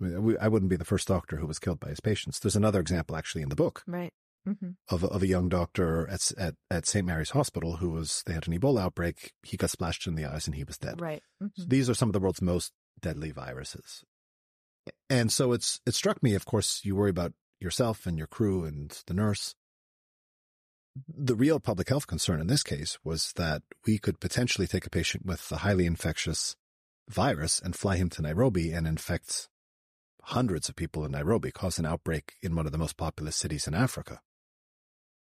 I, 0.00 0.04
mean, 0.04 0.36
I 0.40 0.48
wouldn't 0.48 0.70
be 0.70 0.76
the 0.76 0.84
first 0.84 1.08
doctor 1.08 1.36
who 1.36 1.46
was 1.46 1.58
killed 1.58 1.80
by 1.80 1.90
his 1.90 2.00
patients. 2.00 2.38
There's 2.38 2.56
another 2.56 2.80
example 2.80 3.16
actually 3.16 3.42
in 3.42 3.48
the 3.48 3.56
book. 3.56 3.82
Right. 3.86 4.12
Mm-hmm. 4.48 4.70
Of, 4.88 5.04
of 5.04 5.22
a 5.22 5.26
young 5.26 5.50
doctor 5.50 6.08
at, 6.08 6.32
at, 6.38 6.54
at 6.70 6.86
St. 6.86 7.04
Mary's 7.04 7.30
Hospital 7.30 7.76
who 7.76 7.90
was, 7.90 8.22
they 8.24 8.32
had 8.32 8.48
an 8.48 8.58
Ebola 8.58 8.80
outbreak. 8.80 9.32
He 9.42 9.58
got 9.58 9.68
splashed 9.68 10.06
in 10.06 10.14
the 10.14 10.24
eyes 10.24 10.46
and 10.46 10.56
he 10.56 10.64
was 10.64 10.78
dead. 10.78 11.00
Right. 11.00 11.22
Mm-hmm. 11.42 11.60
So 11.60 11.66
these 11.68 11.90
are 11.90 11.94
some 11.94 12.08
of 12.08 12.14
the 12.14 12.20
world's 12.20 12.40
most 12.40 12.72
deadly 13.02 13.32
viruses. 13.32 14.02
And 15.10 15.30
so 15.30 15.52
it's, 15.52 15.80
it 15.86 15.94
struck 15.94 16.22
me, 16.22 16.34
of 16.34 16.46
course, 16.46 16.80
you 16.84 16.96
worry 16.96 17.10
about 17.10 17.34
yourself 17.60 18.06
and 18.06 18.16
your 18.16 18.26
crew 18.26 18.64
and 18.64 18.98
the 19.06 19.14
nurse. 19.14 19.54
The 21.06 21.36
real 21.36 21.60
public 21.60 21.90
health 21.90 22.06
concern 22.06 22.40
in 22.40 22.46
this 22.46 22.62
case 22.62 22.98
was 23.04 23.32
that 23.36 23.62
we 23.86 23.98
could 23.98 24.20
potentially 24.20 24.66
take 24.66 24.86
a 24.86 24.90
patient 24.90 25.26
with 25.26 25.52
a 25.52 25.58
highly 25.58 25.84
infectious 25.84 26.56
virus 27.10 27.60
and 27.60 27.76
fly 27.76 27.96
him 27.96 28.08
to 28.10 28.22
Nairobi 28.22 28.72
and 28.72 28.86
infects 28.86 29.48
hundreds 30.24 30.68
of 30.68 30.76
people 30.76 31.04
in 31.04 31.12
Nairobi, 31.12 31.50
cause 31.50 31.78
an 31.78 31.86
outbreak 31.86 32.34
in 32.42 32.54
one 32.54 32.66
of 32.66 32.72
the 32.72 32.78
most 32.78 32.96
populous 32.96 33.36
cities 33.36 33.66
in 33.66 33.74
Africa. 33.74 34.20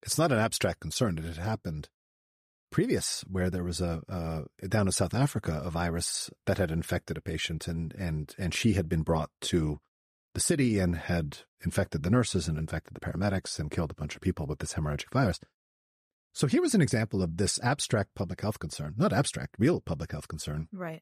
It's 0.02 0.18
not 0.18 0.32
an 0.32 0.40
abstract 0.40 0.80
concern. 0.80 1.18
It 1.18 1.26
had 1.26 1.38
happened 1.38 1.90
previous 2.72 3.24
where 3.30 3.50
there 3.50 3.64
was 3.64 3.82
a, 3.82 4.46
down 4.68 4.88
in 4.88 4.92
South 4.92 5.14
Africa, 5.14 5.62
a 5.64 5.70
virus 5.70 6.30
that 6.46 6.58
had 6.58 6.72
infected 6.72 7.18
a 7.18 7.22
patient 7.22 7.68
and, 7.68 7.94
and, 7.96 8.36
and 8.38 8.54
she 8.54 8.74
had 8.74 8.90
been 8.90 9.02
brought 9.02 9.30
to 9.42 9.80
the 10.34 10.42
city 10.42 10.80
and 10.80 10.96
had 10.96 11.40
infected 11.64 12.04
the 12.04 12.10
nurses 12.10 12.48
and 12.48 12.58
infected 12.58 12.94
the 12.94 13.00
paramedics 13.00 13.60
and 13.60 13.72
killed 13.72 13.92
a 13.92 13.96
bunch 13.96 14.16
of 14.16 14.22
people 14.22 14.46
with 14.46 14.60
this 14.60 14.74
hemorrhagic 14.74 15.12
virus. 15.14 15.40
So 16.34 16.48
here 16.48 16.62
was 16.62 16.76
an 16.76 16.82
example 16.82 17.24
of 17.24 17.38
this 17.38 17.60
abstract 17.64 18.14
public 18.16 18.42
health 18.42 18.60
concern, 18.60 18.94
not 18.98 19.14
abstract, 19.14 19.56
real 19.58 19.80
public 19.80 20.12
health 20.12 20.28
concern. 20.28 20.68
Right 20.74 21.02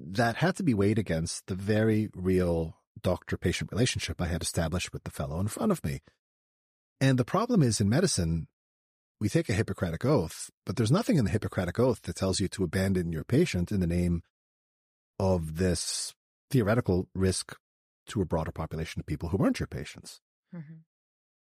that 0.00 0.36
had 0.36 0.56
to 0.56 0.62
be 0.62 0.74
weighed 0.74 0.98
against 0.98 1.46
the 1.46 1.54
very 1.54 2.08
real 2.14 2.76
doctor 3.02 3.36
patient 3.36 3.70
relationship 3.70 4.20
I 4.20 4.26
had 4.26 4.42
established 4.42 4.92
with 4.92 5.04
the 5.04 5.10
fellow 5.10 5.40
in 5.40 5.48
front 5.48 5.72
of 5.72 5.84
me. 5.84 6.00
And 7.00 7.18
the 7.18 7.24
problem 7.24 7.62
is 7.62 7.80
in 7.80 7.88
medicine, 7.88 8.48
we 9.20 9.28
take 9.28 9.48
a 9.48 9.54
Hippocratic 9.54 10.04
oath, 10.04 10.50
but 10.64 10.76
there's 10.76 10.90
nothing 10.90 11.16
in 11.16 11.24
the 11.24 11.30
Hippocratic 11.30 11.78
oath 11.78 12.02
that 12.02 12.16
tells 12.16 12.40
you 12.40 12.48
to 12.48 12.64
abandon 12.64 13.12
your 13.12 13.24
patient 13.24 13.70
in 13.70 13.80
the 13.80 13.86
name 13.86 14.22
of 15.18 15.56
this 15.56 16.14
theoretical 16.50 17.08
risk 17.14 17.56
to 18.08 18.22
a 18.22 18.26
broader 18.26 18.52
population 18.52 19.00
of 19.00 19.06
people 19.06 19.28
who 19.28 19.36
weren't 19.36 19.60
your 19.60 19.66
patients. 19.66 20.20
Mm-hmm. 20.54 20.80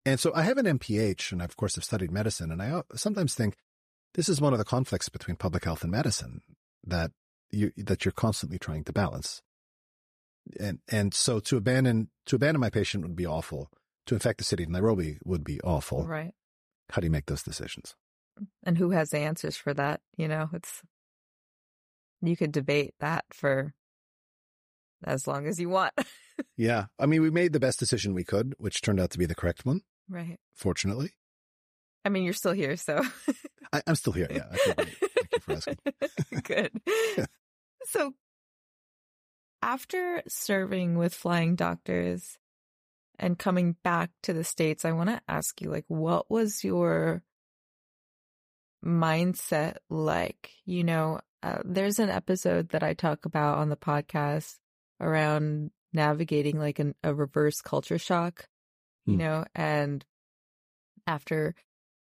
And 0.05 0.19
so 0.19 0.31
I 0.33 0.43
have 0.43 0.57
an 0.57 0.65
MPH, 0.65 1.33
and 1.33 1.41
I, 1.41 1.45
of 1.45 1.57
course 1.57 1.75
have 1.75 1.83
studied 1.83 2.11
medicine, 2.11 2.51
and 2.51 2.61
I 2.61 2.81
sometimes 2.95 3.35
think 3.35 3.57
this 4.13 4.29
is 4.29 4.39
one 4.39 4.53
of 4.53 4.59
the 4.59 4.65
conflicts 4.65 5.09
between 5.09 5.35
public 5.35 5.65
health 5.65 5.83
and 5.83 5.91
medicine 5.91 6.41
that 6.85 7.11
you 7.51 7.71
that 7.77 8.05
you're 8.05 8.11
constantly 8.11 8.59
trying 8.59 8.83
to 8.85 8.93
balance. 8.93 9.41
And 10.59 10.79
and 10.87 11.13
so 11.13 11.39
to 11.41 11.57
abandon 11.57 12.09
to 12.27 12.35
abandon 12.35 12.61
my 12.61 12.69
patient 12.69 13.03
would 13.03 13.15
be 13.15 13.25
awful. 13.25 13.69
To 14.07 14.13
infect 14.15 14.37
the 14.37 14.45
city 14.45 14.63
of 14.63 14.69
Nairobi 14.69 15.17
would 15.25 15.43
be 15.43 15.59
awful. 15.61 16.07
Right. 16.07 16.33
How 16.91 17.01
do 17.01 17.07
you 17.07 17.11
make 17.11 17.25
those 17.25 17.43
decisions? 17.43 17.95
And 18.63 18.77
who 18.77 18.91
has 18.91 19.09
the 19.09 19.19
answers 19.19 19.57
for 19.57 19.73
that? 19.73 19.99
You 20.15 20.29
know, 20.29 20.49
it's 20.53 20.81
you 22.21 22.37
could 22.37 22.51
debate 22.51 22.93
that 22.99 23.25
for 23.33 23.73
as 25.03 25.27
long 25.27 25.45
as 25.45 25.59
you 25.59 25.69
want. 25.69 25.93
yeah. 26.57 26.85
I 26.97 27.05
mean, 27.05 27.21
we 27.21 27.29
made 27.29 27.53
the 27.53 27.59
best 27.59 27.79
decision 27.79 28.13
we 28.13 28.23
could, 28.23 28.55
which 28.57 28.81
turned 28.81 28.99
out 28.99 29.11
to 29.11 29.17
be 29.17 29.25
the 29.25 29.35
correct 29.35 29.65
one. 29.65 29.81
Right. 30.09 30.39
Fortunately. 30.55 31.11
I 32.05 32.09
mean, 32.09 32.23
you're 32.23 32.33
still 32.33 32.53
here, 32.53 32.77
so. 32.77 33.01
I, 33.73 33.81
am 33.87 33.95
still 33.95 34.13
here. 34.13 34.27
Yeah. 34.29 34.45
Thank 34.51 34.97
you 35.33 35.39
for 35.39 35.51
asking. 35.53 35.77
Good. 36.43 36.81
So, 37.89 38.15
after 39.61 40.21
serving 40.27 40.97
with 40.97 41.13
flying 41.13 41.55
doctors 41.55 42.37
and 43.17 43.39
coming 43.39 43.77
back 43.81 44.09
to 44.23 44.33
the 44.33 44.43
States, 44.43 44.83
I 44.83 44.91
want 44.91 45.07
to 45.07 45.21
ask 45.29 45.61
you, 45.61 45.69
like, 45.69 45.85
what 45.87 46.29
was 46.29 46.65
your 46.65 47.23
mindset 48.83 49.77
like? 49.89 50.51
You 50.65 50.83
know, 50.83 51.21
uh, 51.43 51.59
there's 51.63 51.99
an 51.99 52.09
episode 52.09 52.69
that 52.69 52.83
I 52.83 52.93
talk 52.93 53.23
about 53.23 53.59
on 53.59 53.69
the 53.69 53.77
podcast 53.77 54.57
around 54.99 55.71
navigating 55.93 56.59
like 56.59 56.79
an, 56.79 56.93
a 57.03 57.13
reverse 57.13 57.61
culture 57.61 57.99
shock, 57.99 58.49
you 59.05 59.13
mm. 59.13 59.19
know, 59.19 59.45
and 59.55 60.03
after 61.05 61.55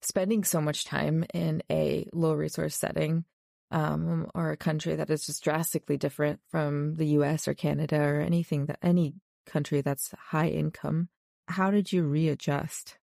spending 0.02 0.44
so 0.44 0.60
much 0.60 0.84
time 0.84 1.24
in 1.32 1.62
a 1.70 2.06
low 2.12 2.34
resource 2.34 2.76
setting, 2.76 3.24
um, 3.70 4.30
or 4.34 4.50
a 4.50 4.56
country 4.56 4.96
that 4.96 5.10
is 5.10 5.26
just 5.26 5.42
drastically 5.42 5.96
different 5.96 6.40
from 6.50 6.96
the 6.96 7.06
US 7.06 7.48
or 7.48 7.54
Canada 7.54 8.00
or 8.00 8.20
anything 8.20 8.66
that 8.66 8.78
any 8.82 9.14
country 9.46 9.80
that's 9.80 10.12
high 10.28 10.48
income, 10.48 11.08
how 11.48 11.70
did 11.70 11.92
you 11.92 12.04
readjust? 12.04 12.98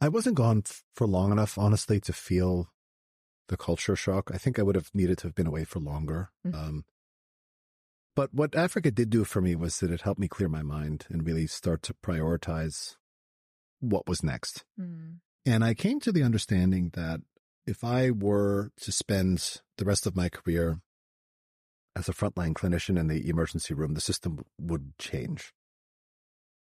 I 0.00 0.08
wasn't 0.08 0.36
gone 0.36 0.62
f- 0.66 0.82
for 0.94 1.06
long 1.06 1.32
enough, 1.32 1.56
honestly, 1.56 2.00
to 2.00 2.12
feel 2.12 2.68
the 3.48 3.56
culture 3.56 3.96
shock. 3.96 4.30
I 4.32 4.38
think 4.38 4.58
I 4.58 4.62
would 4.62 4.74
have 4.74 4.90
needed 4.92 5.18
to 5.18 5.28
have 5.28 5.34
been 5.34 5.46
away 5.46 5.64
for 5.64 5.80
longer. 5.80 6.30
Mm-hmm. 6.46 6.58
Um, 6.58 6.84
but 8.14 8.32
what 8.32 8.54
Africa 8.54 8.90
did 8.90 9.10
do 9.10 9.24
for 9.24 9.40
me 9.40 9.54
was 9.54 9.78
that 9.80 9.90
it 9.90 10.02
helped 10.02 10.20
me 10.20 10.28
clear 10.28 10.48
my 10.48 10.62
mind 10.62 11.06
and 11.10 11.26
really 11.26 11.46
start 11.46 11.82
to 11.82 11.94
prioritize 11.94 12.96
what 13.80 14.08
was 14.08 14.22
next. 14.22 14.64
Mm. 14.80 15.18
And 15.46 15.64
I 15.64 15.74
came 15.74 16.00
to 16.00 16.10
the 16.10 16.24
understanding 16.24 16.90
that 16.94 17.20
if 17.66 17.84
I 17.84 18.10
were 18.10 18.72
to 18.80 18.90
spend 18.90 19.60
the 19.78 19.84
rest 19.84 20.04
of 20.04 20.16
my 20.16 20.28
career 20.28 20.80
as 21.94 22.08
a 22.08 22.12
frontline 22.12 22.52
clinician 22.52 22.98
in 22.98 23.06
the 23.06 23.28
emergency 23.28 23.72
room, 23.72 23.94
the 23.94 24.00
system 24.00 24.44
would 24.60 24.98
change. 24.98 25.54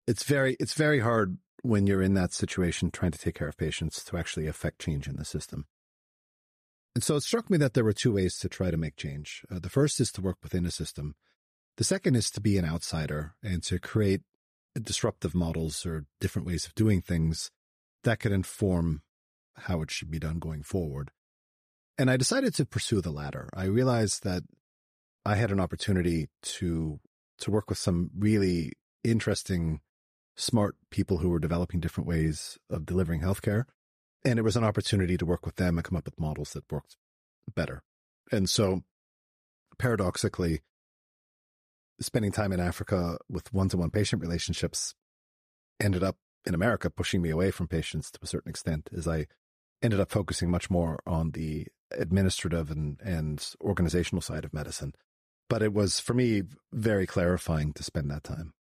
It's 0.08 0.24
very, 0.24 0.56
it's 0.58 0.74
very 0.74 0.98
hard 1.00 1.38
when 1.62 1.86
you're 1.86 2.02
in 2.02 2.14
that 2.14 2.32
situation 2.32 2.90
trying 2.90 3.12
to 3.12 3.18
take 3.18 3.36
care 3.36 3.48
of 3.48 3.56
patients 3.56 4.04
to 4.04 4.16
actually 4.16 4.48
affect 4.48 4.80
change 4.80 5.06
in 5.06 5.16
the 5.16 5.24
system. 5.24 5.66
And 6.94 7.04
so 7.04 7.16
it 7.16 7.22
struck 7.22 7.48
me 7.48 7.58
that 7.58 7.74
there 7.74 7.84
were 7.84 7.92
two 7.92 8.14
ways 8.14 8.36
to 8.38 8.48
try 8.48 8.70
to 8.70 8.76
make 8.76 8.96
change. 8.96 9.44
Uh, 9.50 9.58
the 9.60 9.68
first 9.68 10.00
is 10.00 10.10
to 10.12 10.20
work 10.20 10.38
within 10.42 10.66
a 10.66 10.70
system. 10.70 11.14
The 11.76 11.84
second 11.84 12.16
is 12.16 12.30
to 12.32 12.40
be 12.40 12.58
an 12.58 12.64
outsider 12.64 13.34
and 13.42 13.62
to 13.64 13.78
create 13.78 14.22
disruptive 14.80 15.34
models 15.34 15.86
or 15.86 16.06
different 16.20 16.48
ways 16.48 16.66
of 16.66 16.74
doing 16.74 17.00
things 17.00 17.50
that 18.06 18.18
could 18.20 18.32
inform 18.32 19.02
how 19.54 19.82
it 19.82 19.90
should 19.90 20.10
be 20.10 20.18
done 20.18 20.38
going 20.38 20.62
forward. 20.62 21.10
And 21.98 22.10
I 22.10 22.16
decided 22.16 22.54
to 22.54 22.66
pursue 22.66 23.00
the 23.00 23.10
latter. 23.10 23.48
I 23.54 23.64
realized 23.64 24.24
that 24.24 24.42
I 25.24 25.36
had 25.36 25.52
an 25.52 25.60
opportunity 25.60 26.28
to 26.42 27.00
to 27.38 27.50
work 27.50 27.68
with 27.68 27.78
some 27.78 28.10
really 28.18 28.72
interesting, 29.04 29.80
smart 30.36 30.74
people 30.90 31.18
who 31.18 31.28
were 31.28 31.38
developing 31.38 31.80
different 31.80 32.08
ways 32.08 32.58
of 32.70 32.86
delivering 32.86 33.20
healthcare 33.20 33.64
and 34.26 34.40
it 34.40 34.42
was 34.42 34.56
an 34.56 34.64
opportunity 34.64 35.16
to 35.16 35.24
work 35.24 35.46
with 35.46 35.54
them 35.54 35.78
and 35.78 35.84
come 35.84 35.96
up 35.96 36.04
with 36.04 36.18
models 36.18 36.52
that 36.52 36.70
worked 36.70 36.96
better. 37.54 37.84
And 38.32 38.50
so 38.50 38.82
paradoxically, 39.78 40.62
spending 42.00 42.32
time 42.32 42.52
in 42.52 42.58
Africa 42.58 43.18
with 43.30 43.52
one-to-one 43.52 43.90
patient 43.90 44.20
relationships 44.20 44.96
ended 45.80 46.02
up 46.02 46.16
in 46.46 46.54
America 46.54 46.90
pushing 46.90 47.22
me 47.22 47.30
away 47.30 47.50
from 47.50 47.68
patients 47.68 48.10
to 48.12 48.18
a 48.22 48.26
certain 48.26 48.50
extent 48.50 48.88
as 48.96 49.08
I 49.08 49.26
ended 49.82 50.00
up 50.00 50.10
focusing 50.10 50.50
much 50.50 50.70
more 50.70 51.00
on 51.06 51.32
the 51.32 51.66
administrative 51.92 52.70
and, 52.70 53.00
and 53.02 53.46
organizational 53.60 54.22
side 54.22 54.44
of 54.44 54.54
medicine. 54.54 54.94
But 55.48 55.62
it 55.62 55.72
was 55.72 56.00
for 56.00 56.14
me 56.14 56.42
very 56.72 57.06
clarifying 57.06 57.72
to 57.74 57.82
spend 57.82 58.10
that 58.10 58.24
time. 58.24 58.52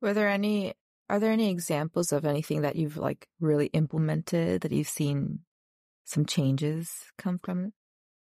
Were 0.00 0.14
there 0.14 0.28
any 0.28 0.74
are 1.08 1.18
there 1.18 1.32
any 1.32 1.50
examples 1.50 2.12
of 2.12 2.24
anything 2.24 2.62
that 2.62 2.76
you've 2.76 2.96
like 2.96 3.28
really 3.40 3.66
implemented 3.66 4.62
that 4.62 4.72
you've 4.72 4.88
seen 4.88 5.40
some 6.04 6.24
changes 6.26 6.90
come 7.18 7.38
from 7.38 7.66
it? 7.66 7.72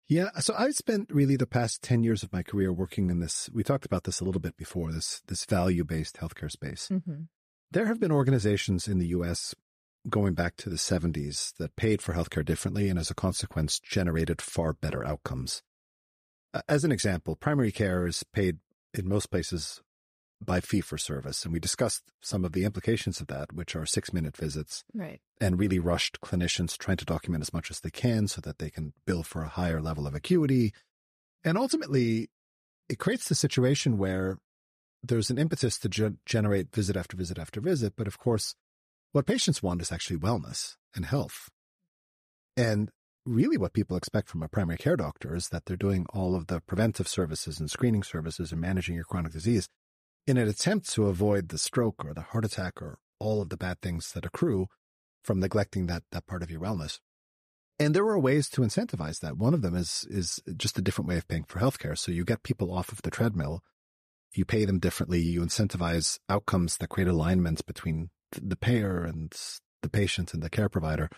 Yeah. 0.08 0.30
So 0.39 0.54
I've 0.58 0.74
spent 0.74 1.10
really 1.10 1.38
the 1.38 1.47
past 1.47 1.82
10 1.84 2.04
years 2.04 2.22
of 2.22 2.34
my 2.34 2.43
career 2.43 2.74
working 2.74 3.10
in 3.10 3.20
this. 3.20 3.49
We 3.54 3.64
talked 3.64 3.86
about 3.86 4.04
this 4.04 4.20
a 4.20 4.26
little 4.26 4.41
bit 4.41 4.58
before 4.58 4.91
this, 4.91 5.22
this 5.28 5.45
value 5.45 5.86
based 5.86 6.18
healthcare 6.18 6.52
space. 6.52 6.89
Mm-hmm. 6.91 7.24
There 7.72 7.86
have 7.86 7.99
been 8.01 8.11
organizations 8.11 8.88
in 8.88 8.99
the 8.99 9.07
US 9.07 9.55
going 10.09 10.34
back 10.34 10.57
to 10.57 10.69
the 10.69 10.76
70s 10.76 11.55
that 11.57 11.78
paid 11.78 12.01
for 12.01 12.13
healthcare 12.13 12.43
differently 12.43 12.89
and 12.89 12.99
as 12.99 13.09
a 13.09 13.15
consequence 13.15 13.80
generated 13.80 14.41
far 14.41 14.74
better 14.74 15.05
outcomes. 15.05 15.63
As 16.67 16.84
an 16.84 16.91
example, 16.91 17.38
primary 17.38 17.72
care 17.72 18.05
is 18.05 18.24
paid 18.34 18.57
in 18.93 19.07
most 19.07 19.32
places 19.32 19.82
by 20.43 20.59
fee 20.59 20.82
for 20.82 20.97
service. 20.97 21.45
And 21.45 21.53
we 21.53 21.59
discussed 21.59 22.03
some 22.19 22.43
of 22.43 22.51
the 22.51 22.65
implications 22.65 23.22
of 23.22 23.28
that, 23.28 23.53
which 23.53 23.76
are 23.76 23.86
six 23.86 24.11
minute 24.11 24.36
visits. 24.36 24.84
Right. 24.93 25.22
And 25.39 25.57
really 25.57 25.80
rushed 25.80 26.19
clinicians 26.19 26.78
trying 26.78 26.97
to 26.97 27.05
document 27.05 27.43
as 27.43 27.53
much 27.53 27.72
as 27.72 27.80
they 27.80 27.91
can 27.91 28.28
so 28.28 28.41
that 28.41 28.57
they 28.57 28.69
can 28.69 28.93
bill 29.05 29.24
for 29.24 29.43
a 29.43 29.49
higher 29.49 29.82
level 29.82 30.07
of 30.07 30.15
acuity. 30.15 30.74
And 31.43 31.57
ultimately, 31.57 32.30
it 32.89 32.99
creates 32.99 33.30
the 33.30 33.36
situation 33.36 33.97
where 33.97 34.39
there's 35.04 35.30
an 35.30 35.38
impetus 35.38 35.78
to 35.80 35.89
ge- 35.89 36.18
generate 36.26 36.74
visit 36.74 36.95
after 36.95 37.18
visit 37.18 37.39
after 37.39 37.62
visit. 37.62 37.93
But 37.95 38.08
of 38.08 38.18
course, 38.18 38.56
what 39.12 39.26
patients 39.26 39.64
want 39.64 39.82
is 39.82 39.91
actually 39.91 40.18
wellness 40.18 40.76
and 40.95 41.06
health. 41.06 41.49
And 42.56 42.89
really 43.26 43.58
what 43.58 43.74
people 43.74 43.97
expect 43.97 44.30
from 44.30 44.43
a 44.43 44.47
primary 44.47 44.78
care 44.78 44.95
doctor 44.95 45.36
is 45.36 45.49
that 45.49 45.66
they're 45.66 45.78
doing 45.78 46.06
all 46.14 46.36
of 46.36 46.47
the 46.47 46.62
preventive 46.62 47.08
services 47.08 47.60
and 47.60 47.70
screening 47.70 48.04
services 48.04 48.52
and 48.52 48.62
managing 48.62 48.95
your 48.95 49.04
chronic 49.04 49.32
disease 49.32 49.68
in 50.28 50.38
an 50.38 50.47
attempt 50.47 50.89
to 50.93 51.08
avoid 51.08 51.49
the 51.49 51.58
stroke 51.58 52.04
or 52.06 52.14
the 52.14 52.22
heart 52.22 52.45
attack 52.45 52.82
or 52.82 52.97
all 53.20 53.41
of 53.41 53.49
the 53.49 53.58
bad 53.58 53.82
things 53.82 54.12
that 54.14 54.26
accrue 54.26 54.68
from 55.24 55.39
neglecting 55.39 55.88
that, 55.88 56.04
that 56.12 56.26
part 56.26 56.41
of 56.41 56.49
your 56.49 56.62
wellness. 56.62 56.99
And 57.80 57.95
there 57.95 58.06
are 58.06 58.20
ways 58.20 58.49
to 58.49 58.62
incentivize 58.62 59.20
that. 59.20 59.38
One 59.38 59.54
of 59.54 59.62
them 59.62 59.76
is, 59.76 60.06
is 60.10 60.39
just 60.56 60.78
a 60.78 60.82
different 60.82 61.08
way 61.08 61.18
of 61.18 61.28
paying 61.28 61.43
for 61.43 61.60
healthcare. 61.60 61.97
So 61.97 62.12
you 62.12 62.24
get 62.24 62.43
people 62.43 62.72
off 62.72 62.91
of 62.91 63.02
the 63.02 63.12
treadmill. 63.12 63.62
You 64.34 64.45
pay 64.45 64.65
them 64.65 64.79
differently. 64.79 65.19
You 65.19 65.41
incentivize 65.41 66.19
outcomes 66.29 66.77
that 66.77 66.89
create 66.89 67.07
alignment 67.07 67.65
between 67.65 68.09
the 68.32 68.55
payer 68.55 69.03
and 69.03 69.36
the 69.82 69.89
patient 69.89 70.34
and 70.34 70.41
the 70.41 70.49
care 70.49 70.69
provider. 70.69 71.09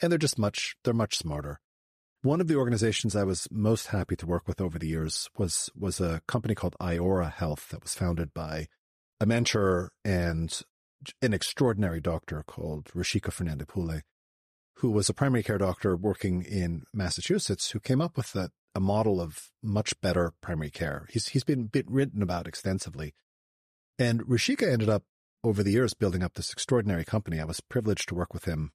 And 0.00 0.10
they're 0.10 0.18
just 0.18 0.38
much, 0.38 0.74
they're 0.84 0.94
much 0.94 1.18
smarter. 1.18 1.60
One 2.22 2.40
of 2.40 2.46
the 2.46 2.56
organizations 2.56 3.16
I 3.16 3.24
was 3.24 3.48
most 3.50 3.88
happy 3.88 4.14
to 4.16 4.26
work 4.26 4.46
with 4.46 4.60
over 4.60 4.78
the 4.78 4.86
years 4.86 5.28
was 5.36 5.70
was 5.76 6.00
a 6.00 6.22
company 6.28 6.54
called 6.54 6.76
Iora 6.80 7.32
Health 7.32 7.68
that 7.70 7.82
was 7.82 7.94
founded 7.94 8.32
by 8.32 8.68
a 9.20 9.26
mentor 9.26 9.90
and 10.04 10.62
an 11.20 11.32
extraordinary 11.32 12.00
doctor 12.00 12.44
called 12.46 12.84
Rushika 12.94 13.32
Fernandopulle, 13.32 14.02
who 14.76 14.90
was 14.90 15.08
a 15.08 15.14
primary 15.14 15.42
care 15.42 15.58
doctor 15.58 15.96
working 15.96 16.42
in 16.42 16.84
Massachusetts, 16.94 17.72
who 17.72 17.80
came 17.80 18.00
up 18.00 18.16
with 18.16 18.36
a, 18.36 18.50
a 18.74 18.80
model 18.80 19.20
of 19.20 19.50
much 19.62 19.98
better 20.00 20.32
primary 20.40 20.70
care. 20.70 21.06
He's 21.10 21.28
he's 21.28 21.44
been, 21.44 21.70
written 21.86 22.22
about 22.22 22.46
extensively, 22.46 23.14
and 23.98 24.22
Rushika 24.22 24.70
ended 24.70 24.88
up 24.88 25.04
over 25.44 25.62
the 25.62 25.72
years 25.72 25.94
building 25.94 26.22
up 26.22 26.34
this 26.34 26.52
extraordinary 26.52 27.04
company. 27.04 27.40
I 27.40 27.44
was 27.44 27.60
privileged 27.60 28.08
to 28.08 28.14
work 28.14 28.32
with 28.32 28.44
him 28.44 28.72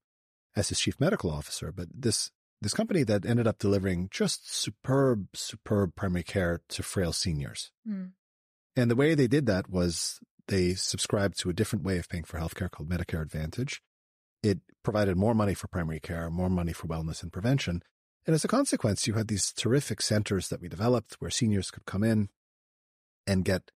as 0.56 0.70
his 0.70 0.80
chief 0.80 1.00
medical 1.00 1.32
officer, 1.32 1.72
but 1.72 1.88
this 1.94 2.32
this 2.62 2.74
company 2.74 3.04
that 3.04 3.26
ended 3.26 3.48
up 3.48 3.60
delivering 3.60 4.10
just 4.12 4.52
superb, 4.52 5.28
superb 5.36 5.96
primary 5.96 6.24
care 6.24 6.62
to 6.70 6.82
frail 6.82 7.14
seniors. 7.14 7.72
Mm. 7.88 8.12
And 8.76 8.92
the 8.92 8.96
way 8.96 9.16
they 9.16 9.28
did 9.28 9.46
that 9.46 9.70
was 9.70 10.20
they 10.48 10.74
subscribed 10.74 11.40
to 11.40 11.50
a 11.50 11.54
different 11.54 11.86
way 11.86 11.98
of 11.98 12.10
paying 12.10 12.24
for 12.24 12.40
healthcare 12.40 12.72
called 12.72 12.90
Medicare 12.90 13.22
Advantage. 13.22 13.82
It 14.42 14.60
provided 14.84 15.18
more 15.18 15.36
money 15.36 15.54
for 15.54 15.68
primary 15.68 16.00
care, 16.00 16.30
more 16.30 16.50
money 16.50 16.74
for 16.74 16.88
wellness 16.88 17.22
and 17.22 17.32
prevention. 17.32 17.84
And 18.28 18.34
as 18.34 18.44
a 18.44 18.50
consequence, 18.50 19.08
you 19.08 19.14
had 19.14 19.30
these 19.30 19.54
terrific 19.54 20.02
centers 20.02 20.50
that 20.50 20.62
we 20.62 20.68
developed 20.68 21.16
where 21.20 21.32
seniors 21.32 21.72
could 21.72 21.86
come 21.86 22.04
in 22.04 22.28
and 23.26 23.46
get 23.46 23.72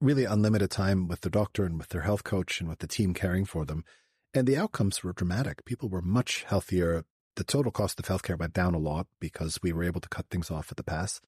really 0.00 0.24
unlimited 0.24 0.70
time 0.70 1.06
with 1.06 1.20
the 1.20 1.30
doctor 1.30 1.64
and 1.64 1.78
with 1.78 1.90
their 1.90 2.00
health 2.00 2.24
coach 2.24 2.60
and 2.60 2.68
with 2.68 2.78
the 2.78 2.86
team 2.86 3.12
caring 3.12 3.44
for 3.44 3.66
them. 3.66 3.84
And 4.32 4.46
the 4.46 4.56
outcomes 4.56 5.04
were 5.04 5.12
dramatic. 5.12 5.66
People 5.66 5.90
were 5.90 6.02
much 6.02 6.44
healthier. 6.44 7.04
The 7.36 7.44
total 7.44 7.70
cost 7.70 8.00
of 8.00 8.06
healthcare 8.06 8.38
went 8.38 8.54
down 8.54 8.74
a 8.74 8.78
lot 8.78 9.06
because 9.20 9.58
we 9.62 9.72
were 9.72 9.84
able 9.84 10.00
to 10.00 10.08
cut 10.08 10.26
things 10.30 10.50
off 10.50 10.70
at 10.70 10.78
the 10.78 10.82
pass. 10.82 11.20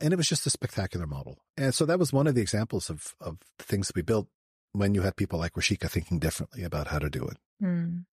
And 0.00 0.12
it 0.12 0.16
was 0.16 0.28
just 0.28 0.46
a 0.46 0.50
spectacular 0.50 1.06
model. 1.06 1.38
And 1.56 1.72
so 1.74 1.86
that 1.86 2.00
was 2.00 2.12
one 2.12 2.26
of 2.26 2.34
the 2.34 2.42
examples 2.42 2.90
of, 2.90 3.14
of 3.20 3.38
the 3.58 3.64
things 3.64 3.92
we 3.94 4.02
built 4.02 4.26
when 4.72 4.94
you 4.94 5.02
had 5.02 5.14
people 5.14 5.38
like 5.38 5.52
Rushika 5.52 5.88
thinking 5.88 6.18
differently 6.18 6.64
about 6.64 6.88
how 6.88 6.98
to 6.98 7.08
do 7.08 7.24
it. 7.24 7.36
Mm. 7.62 8.04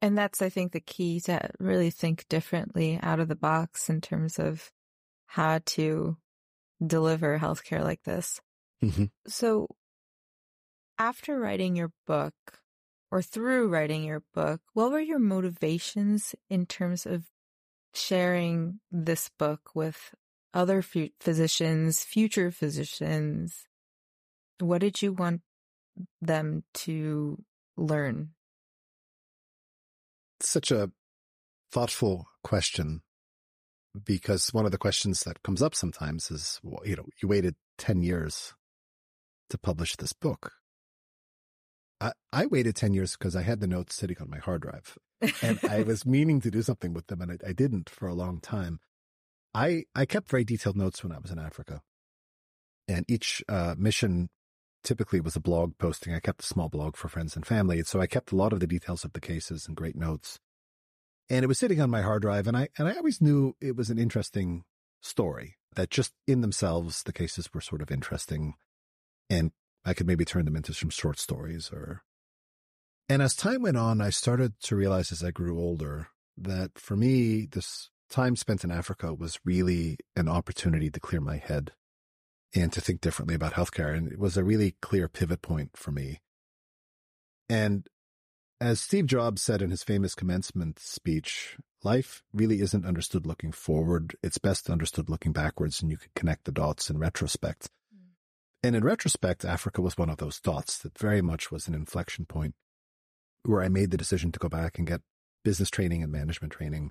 And 0.00 0.16
that's, 0.16 0.40
I 0.40 0.48
think, 0.48 0.72
the 0.72 0.80
key 0.80 1.20
to 1.22 1.50
really 1.58 1.90
think 1.90 2.26
differently 2.28 2.98
out 3.02 3.20
of 3.20 3.28
the 3.28 3.34
box 3.34 3.90
in 3.90 4.00
terms 4.00 4.38
of 4.38 4.70
how 5.26 5.60
to 5.66 6.16
deliver 6.84 7.38
healthcare 7.38 7.82
like 7.82 8.02
this. 8.04 8.40
Mm-hmm. 8.82 9.06
So, 9.26 9.68
after 10.98 11.38
writing 11.38 11.74
your 11.74 11.92
book 12.06 12.34
or 13.10 13.22
through 13.22 13.68
writing 13.68 14.04
your 14.04 14.22
book, 14.34 14.60
what 14.72 14.92
were 14.92 15.00
your 15.00 15.18
motivations 15.18 16.34
in 16.48 16.66
terms 16.66 17.06
of 17.06 17.24
sharing 17.92 18.80
this 18.92 19.30
book 19.38 19.70
with 19.74 20.14
other 20.54 20.78
f- 20.78 21.10
physicians, 21.20 22.04
future 22.04 22.50
physicians? 22.50 23.66
What 24.60 24.80
did 24.80 25.02
you 25.02 25.12
want 25.12 25.42
them 26.20 26.64
to 26.74 27.42
learn? 27.76 28.30
Such 30.40 30.70
a 30.70 30.90
thoughtful 31.72 32.28
question 32.42 33.02
because 34.04 34.48
one 34.52 34.64
of 34.64 34.72
the 34.72 34.78
questions 34.78 35.20
that 35.20 35.42
comes 35.42 35.62
up 35.62 35.74
sometimes 35.74 36.30
is, 36.30 36.60
well, 36.62 36.86
you 36.86 36.96
know, 36.96 37.06
you 37.22 37.28
waited 37.28 37.56
10 37.78 38.02
years 38.02 38.54
to 39.50 39.58
publish 39.58 39.96
this 39.96 40.12
book. 40.12 40.52
I, 42.00 42.12
I 42.32 42.46
waited 42.46 42.76
10 42.76 42.94
years 42.94 43.16
because 43.16 43.34
I 43.34 43.42
had 43.42 43.60
the 43.60 43.66
notes 43.66 43.96
sitting 43.96 44.16
on 44.20 44.30
my 44.30 44.38
hard 44.38 44.62
drive 44.62 44.96
and 45.42 45.58
I 45.68 45.82
was 45.86 46.06
meaning 46.06 46.40
to 46.42 46.50
do 46.50 46.62
something 46.62 46.94
with 46.94 47.08
them 47.08 47.20
and 47.20 47.32
I, 47.32 47.48
I 47.48 47.52
didn't 47.52 47.90
for 47.90 48.06
a 48.06 48.14
long 48.14 48.40
time. 48.40 48.78
I, 49.54 49.84
I 49.94 50.06
kept 50.06 50.28
very 50.28 50.44
detailed 50.44 50.76
notes 50.76 51.02
when 51.02 51.12
I 51.12 51.18
was 51.18 51.30
in 51.30 51.38
Africa 51.38 51.82
and 52.86 53.04
each 53.08 53.42
uh, 53.48 53.74
mission 53.76 54.28
typically 54.82 55.20
was 55.20 55.36
a 55.36 55.40
blog 55.40 55.76
posting. 55.78 56.14
I 56.14 56.20
kept 56.20 56.42
a 56.42 56.46
small 56.46 56.68
blog 56.68 56.96
for 56.96 57.08
friends 57.08 57.36
and 57.36 57.46
family. 57.46 57.82
So 57.82 58.00
I 58.00 58.06
kept 58.06 58.32
a 58.32 58.36
lot 58.36 58.52
of 58.52 58.60
the 58.60 58.66
details 58.66 59.04
of 59.04 59.12
the 59.12 59.20
cases 59.20 59.66
and 59.66 59.76
great 59.76 59.96
notes. 59.96 60.38
And 61.30 61.44
it 61.44 61.48
was 61.48 61.58
sitting 61.58 61.80
on 61.80 61.90
my 61.90 62.02
hard 62.02 62.22
drive 62.22 62.46
and 62.46 62.56
I, 62.56 62.68
and 62.78 62.88
I 62.88 62.94
always 62.94 63.20
knew 63.20 63.54
it 63.60 63.76
was 63.76 63.90
an 63.90 63.98
interesting 63.98 64.64
story 65.00 65.56
that 65.74 65.90
just 65.90 66.12
in 66.26 66.40
themselves, 66.40 67.02
the 67.02 67.12
cases 67.12 67.50
were 67.52 67.60
sort 67.60 67.82
of 67.82 67.90
interesting 67.90 68.54
and 69.28 69.52
I 69.84 69.94
could 69.94 70.06
maybe 70.06 70.24
turn 70.24 70.44
them 70.44 70.56
into 70.56 70.72
some 70.72 70.90
short 70.90 71.18
stories 71.18 71.70
or, 71.70 72.02
and 73.08 73.22
as 73.22 73.34
time 73.34 73.62
went 73.62 73.76
on, 73.76 74.00
I 74.00 74.10
started 74.10 74.58
to 74.62 74.76
realize 74.76 75.12
as 75.12 75.22
I 75.22 75.30
grew 75.30 75.58
older 75.58 76.08
that 76.36 76.78
for 76.78 76.96
me, 76.96 77.46
this 77.50 77.90
time 78.10 78.36
spent 78.36 78.64
in 78.64 78.70
Africa 78.70 79.12
was 79.12 79.38
really 79.44 79.98
an 80.16 80.28
opportunity 80.28 80.90
to 80.90 81.00
clear 81.00 81.20
my 81.20 81.36
head 81.36 81.72
and 82.54 82.72
to 82.72 82.80
think 82.80 83.00
differently 83.00 83.34
about 83.34 83.54
healthcare. 83.54 83.96
And 83.96 84.10
it 84.10 84.18
was 84.18 84.36
a 84.36 84.44
really 84.44 84.76
clear 84.80 85.08
pivot 85.08 85.42
point 85.42 85.76
for 85.76 85.90
me. 85.90 86.20
And 87.48 87.86
as 88.60 88.80
Steve 88.80 89.06
Jobs 89.06 89.42
said 89.42 89.62
in 89.62 89.70
his 89.70 89.82
famous 89.82 90.14
commencement 90.14 90.78
speech, 90.78 91.56
life 91.82 92.22
really 92.32 92.60
isn't 92.60 92.86
understood 92.86 93.26
looking 93.26 93.52
forward. 93.52 94.16
It's 94.22 94.38
best 94.38 94.68
understood 94.68 95.08
looking 95.08 95.32
backwards 95.32 95.80
and 95.80 95.90
you 95.90 95.96
can 95.96 96.10
connect 96.14 96.44
the 96.44 96.52
dots 96.52 96.90
in 96.90 96.98
retrospect. 96.98 97.68
Mm. 97.94 98.08
And 98.64 98.76
in 98.76 98.84
retrospect, 98.84 99.44
Africa 99.44 99.80
was 99.80 99.96
one 99.96 100.10
of 100.10 100.18
those 100.18 100.40
dots 100.40 100.78
that 100.78 100.98
very 100.98 101.22
much 101.22 101.50
was 101.50 101.68
an 101.68 101.74
inflection 101.74 102.26
point 102.26 102.54
where 103.44 103.62
I 103.62 103.68
made 103.68 103.90
the 103.90 103.96
decision 103.96 104.32
to 104.32 104.38
go 104.38 104.48
back 104.48 104.78
and 104.78 104.86
get 104.86 105.02
business 105.44 105.70
training 105.70 106.02
and 106.02 106.10
management 106.10 106.52
training 106.52 106.90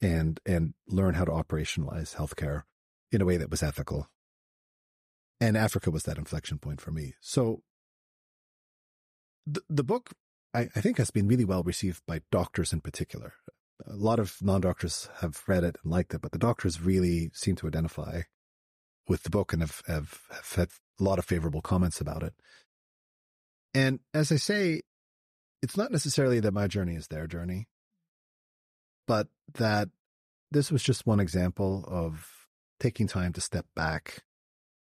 and, 0.00 0.40
and 0.46 0.74
learn 0.86 1.14
how 1.14 1.24
to 1.24 1.32
operationalize 1.32 2.14
healthcare 2.14 2.62
in 3.10 3.20
a 3.20 3.24
way 3.24 3.36
that 3.36 3.50
was 3.50 3.62
ethical 3.62 4.08
and 5.42 5.56
Africa 5.56 5.90
was 5.90 6.04
that 6.04 6.18
inflection 6.18 6.58
point 6.58 6.80
for 6.80 6.92
me. 6.92 7.14
So 7.20 7.62
the, 9.44 9.60
the 9.68 9.82
book, 9.82 10.12
I, 10.54 10.68
I 10.76 10.80
think, 10.80 10.98
has 10.98 11.10
been 11.10 11.26
really 11.26 11.44
well 11.44 11.64
received 11.64 12.02
by 12.06 12.20
doctors 12.30 12.72
in 12.72 12.80
particular. 12.80 13.34
A 13.84 13.96
lot 13.96 14.20
of 14.20 14.36
non-doctors 14.40 15.08
have 15.20 15.42
read 15.48 15.64
it 15.64 15.78
and 15.82 15.90
liked 15.90 16.14
it, 16.14 16.22
but 16.22 16.30
the 16.30 16.38
doctors 16.38 16.80
really 16.80 17.32
seem 17.34 17.56
to 17.56 17.66
identify 17.66 18.22
with 19.08 19.24
the 19.24 19.30
book 19.30 19.52
and 19.52 19.62
have, 19.62 19.82
have, 19.88 20.20
have 20.30 20.52
had 20.54 20.68
a 21.00 21.02
lot 21.02 21.18
of 21.18 21.24
favorable 21.24 21.60
comments 21.60 22.00
about 22.00 22.22
it. 22.22 22.34
And 23.74 23.98
as 24.14 24.30
I 24.30 24.36
say, 24.36 24.82
it's 25.60 25.76
not 25.76 25.90
necessarily 25.90 26.38
that 26.38 26.54
my 26.54 26.68
journey 26.68 26.94
is 26.94 27.08
their 27.08 27.26
journey, 27.26 27.66
but 29.08 29.26
that 29.54 29.88
this 30.52 30.70
was 30.70 30.84
just 30.84 31.04
one 31.04 31.18
example 31.18 31.84
of 31.88 32.28
taking 32.78 33.08
time 33.08 33.32
to 33.32 33.40
step 33.40 33.66
back 33.74 34.22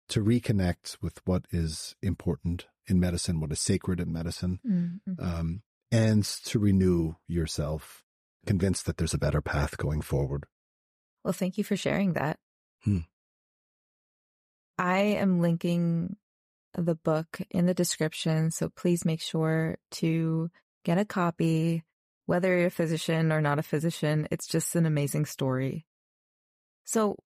to 0.08 0.22
reconnect 0.22 0.98
with 1.02 1.20
what 1.24 1.46
is 1.50 1.94
important 2.02 2.66
in 2.86 3.00
medicine, 3.00 3.40
what 3.40 3.52
is 3.52 3.60
sacred 3.60 4.00
in 4.00 4.12
medicine, 4.12 4.60
mm-hmm. 4.66 5.24
um, 5.24 5.62
and 5.90 6.24
to 6.24 6.58
renew 6.58 7.14
yourself, 7.26 8.04
convinced 8.46 8.86
that 8.86 8.96
there's 8.96 9.14
a 9.14 9.18
better 9.18 9.40
path 9.40 9.76
going 9.76 10.00
forward. 10.00 10.46
Well, 11.24 11.32
thank 11.32 11.58
you 11.58 11.64
for 11.64 11.76
sharing 11.76 12.12
that. 12.12 12.38
Hmm. 12.84 13.00
I 14.78 14.98
am 14.98 15.40
linking 15.40 16.16
the 16.74 16.94
book 16.94 17.40
in 17.50 17.66
the 17.66 17.74
description, 17.74 18.50
so 18.50 18.68
please 18.68 19.04
make 19.04 19.20
sure 19.20 19.78
to 19.92 20.50
get 20.84 20.98
a 20.98 21.04
copy, 21.04 21.82
whether 22.26 22.56
you're 22.56 22.68
a 22.68 22.70
physician 22.70 23.32
or 23.32 23.40
not 23.40 23.58
a 23.58 23.62
physician. 23.62 24.28
It's 24.30 24.46
just 24.46 24.76
an 24.76 24.86
amazing 24.86 25.24
story. 25.24 25.86
So, 26.84 27.16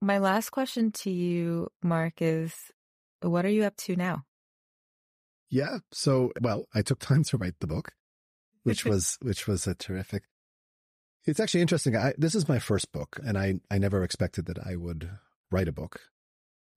my 0.00 0.18
last 0.18 0.50
question 0.50 0.92
to 0.92 1.10
you, 1.10 1.68
Marc, 1.82 2.22
is 2.22 2.54
what 3.20 3.44
are 3.44 3.50
you 3.50 3.64
up 3.64 3.76
to 3.76 3.96
now? 3.96 4.24
Yeah. 5.50 5.78
So, 5.92 6.32
well, 6.40 6.66
I 6.74 6.82
took 6.82 7.00
time 7.00 7.24
to 7.24 7.36
write 7.36 7.56
the 7.60 7.66
book, 7.66 7.92
which 8.62 8.84
was, 8.86 9.18
which 9.20 9.46
was 9.46 9.66
a 9.66 9.74
terrific. 9.74 10.24
It's 11.26 11.40
actually 11.40 11.60
interesting. 11.60 11.96
I, 11.96 12.14
this 12.16 12.34
is 12.34 12.48
my 12.48 12.58
first 12.58 12.92
book 12.92 13.20
and 13.24 13.36
I, 13.36 13.60
I 13.70 13.78
never 13.78 14.02
expected 14.02 14.46
that 14.46 14.58
I 14.64 14.76
would 14.76 15.10
write 15.50 15.68
a 15.68 15.72
book. 15.72 16.00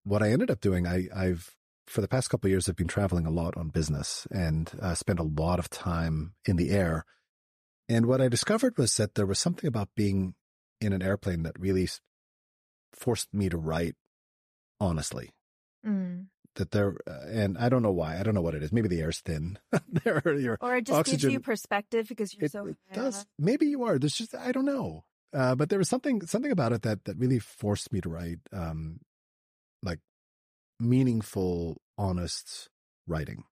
What 0.03 0.21
I 0.21 0.32
ended 0.32 0.51
up 0.51 0.59
doing, 0.59 0.86
I, 0.86 1.07
I've, 1.15 1.55
for 1.88 2.01
the 2.01 2.09
past 2.09 2.30
couple 2.30 2.47
of 2.47 2.51
years, 2.51 2.67
I've 2.67 2.76
been 2.76 2.88
traveling 2.88 3.26
a 3.26 3.32
lot 3.32 3.55
on 3.55 3.69
business 3.69 4.28
and 4.32 4.69
uh, 4.82 4.95
spent 4.95 5.19
a 5.19 5.24
lot 5.24 5.59
of 5.59 5.69
time 5.69 6.34
in 6.45 6.57
the 6.57 6.71
air. 6.71 7.05
And 7.88 8.05
what 8.05 8.19
I 8.19 8.28
discovered 8.28 8.78
was 8.78 8.95
that 8.97 9.15
there 9.15 9.26
was 9.26 9.39
something 9.39 9.67
about 9.67 9.89
being 9.95 10.36
in 10.82 10.91
an 10.91 11.01
airplane 11.01 11.43
that 11.43 11.57
really 11.57 11.88
forced 12.96 13.34
me 13.34 13.50
to 13.50 13.58
write 13.58 13.96
honestly. 14.84 15.32
Mm. 15.86 16.28
That 16.56 16.72
there, 16.72 16.96
uh, 17.08 17.28
and 17.32 17.58
I 17.58 17.70
don't 17.70 17.82
know 17.82 17.91
why. 17.91 18.20
I 18.20 18.24
don't 18.24 18.36
know 18.36 18.41
what 18.41 18.54
it 18.54 18.62
is. 18.62 18.72
Maybe 18.72 18.88
the 18.88 19.02
air's 19.02 19.22
thin. 19.22 19.58
there, 19.89 20.22
your 20.38 20.58
or 20.62 20.76
it 20.76 20.86
just 20.86 21.00
oxygen, 21.00 21.20
gives 21.20 21.34
you 21.34 21.39
perspective 21.39 22.08
because 22.08 22.34
you're 22.36 22.46
it, 22.46 22.52
so. 22.52 22.68
It 22.68 22.78
does. 22.94 23.26
Maybe 23.39 23.66
you 23.66 23.84
are. 23.84 23.98
There's 23.98 24.16
just 24.16 24.36
I 24.36 24.52
don't 24.52 24.66
know. 24.66 25.04
Uh, 25.34 25.56
but 25.56 25.70
there 25.70 25.80
was 25.80 25.89
something 25.89 26.22
something 26.28 26.52
about 26.52 26.72
it 26.72 26.84
that 26.84 27.06
that 27.06 27.18
really 27.18 27.39
forced 27.39 27.91
me 27.91 28.02
to 28.02 28.10
write, 28.10 28.38
um, 28.52 29.00
like 29.82 30.00
meaningful, 30.80 31.82
honest 31.98 32.70
writing, 33.08 33.46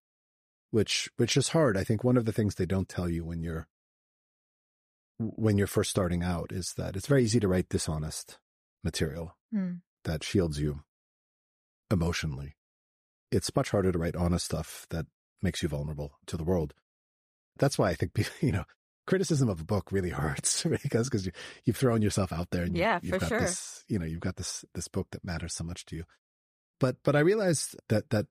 which 0.70 1.10
which 1.18 1.36
is 1.36 1.50
hard. 1.50 1.78
I 1.78 1.84
think 1.84 2.04
one 2.04 2.18
of 2.18 2.26
the 2.26 2.32
things 2.32 2.54
they 2.54 2.68
don't 2.68 2.88
tell 2.88 3.10
you 3.10 3.26
when 3.26 3.42
you're 3.42 3.68
when 5.18 5.58
you're 5.58 5.66
first 5.66 5.90
starting 5.90 6.22
out 6.22 6.52
is 6.52 6.74
that 6.78 6.96
it's 6.96 7.08
very 7.08 7.24
easy 7.24 7.40
to 7.40 7.48
write 7.48 7.70
dishonest 7.70 8.38
material 8.84 9.36
mm. 9.54 9.82
that 10.04 10.24
shields 10.24 10.60
you 10.60 10.82
emotionally. 11.90 12.56
It's 13.32 13.56
much 13.56 13.72
harder 13.72 13.92
to 13.92 14.00
write 14.00 14.16
honest 14.16 14.46
stuff 14.46 14.86
that 14.90 15.06
makes 15.42 15.64
you 15.64 15.70
vulnerable 15.70 16.14
to 16.28 16.38
the 16.38 16.44
world. 16.44 16.74
That's 17.58 17.78
why 17.78 17.90
I 17.90 17.96
think, 17.96 18.12
you 18.42 18.52
know, 18.52 18.66
criticism 19.08 19.50
of 19.50 19.60
a 19.60 19.66
book 19.66 19.92
really 19.92 20.10
hurts 20.10 20.64
because 20.84 21.10
because 21.10 21.26
you, 21.26 21.32
you've 21.66 21.78
thrown 21.78 22.02
yourself 22.02 22.32
out 22.32 22.50
there 22.52 22.64
and 22.64 22.76
yeah, 22.76 23.00
you, 23.02 23.12
have 23.12 23.22
got 23.22 23.30
sure. 23.30 23.40
this, 23.42 23.84
you 23.88 24.00
know, 24.00 24.06
you've 24.06 24.20
got 24.20 24.36
this 24.36 24.66
this 24.74 24.88
book 24.88 25.08
that 25.12 25.26
matters 25.26 25.54
so 25.54 25.64
much 25.64 25.86
to 25.86 25.96
you. 25.96 26.04
But 26.80 26.98
but 27.04 27.16
I 27.16 27.20
realized 27.20 27.76
that 27.90 28.10
that 28.10 28.28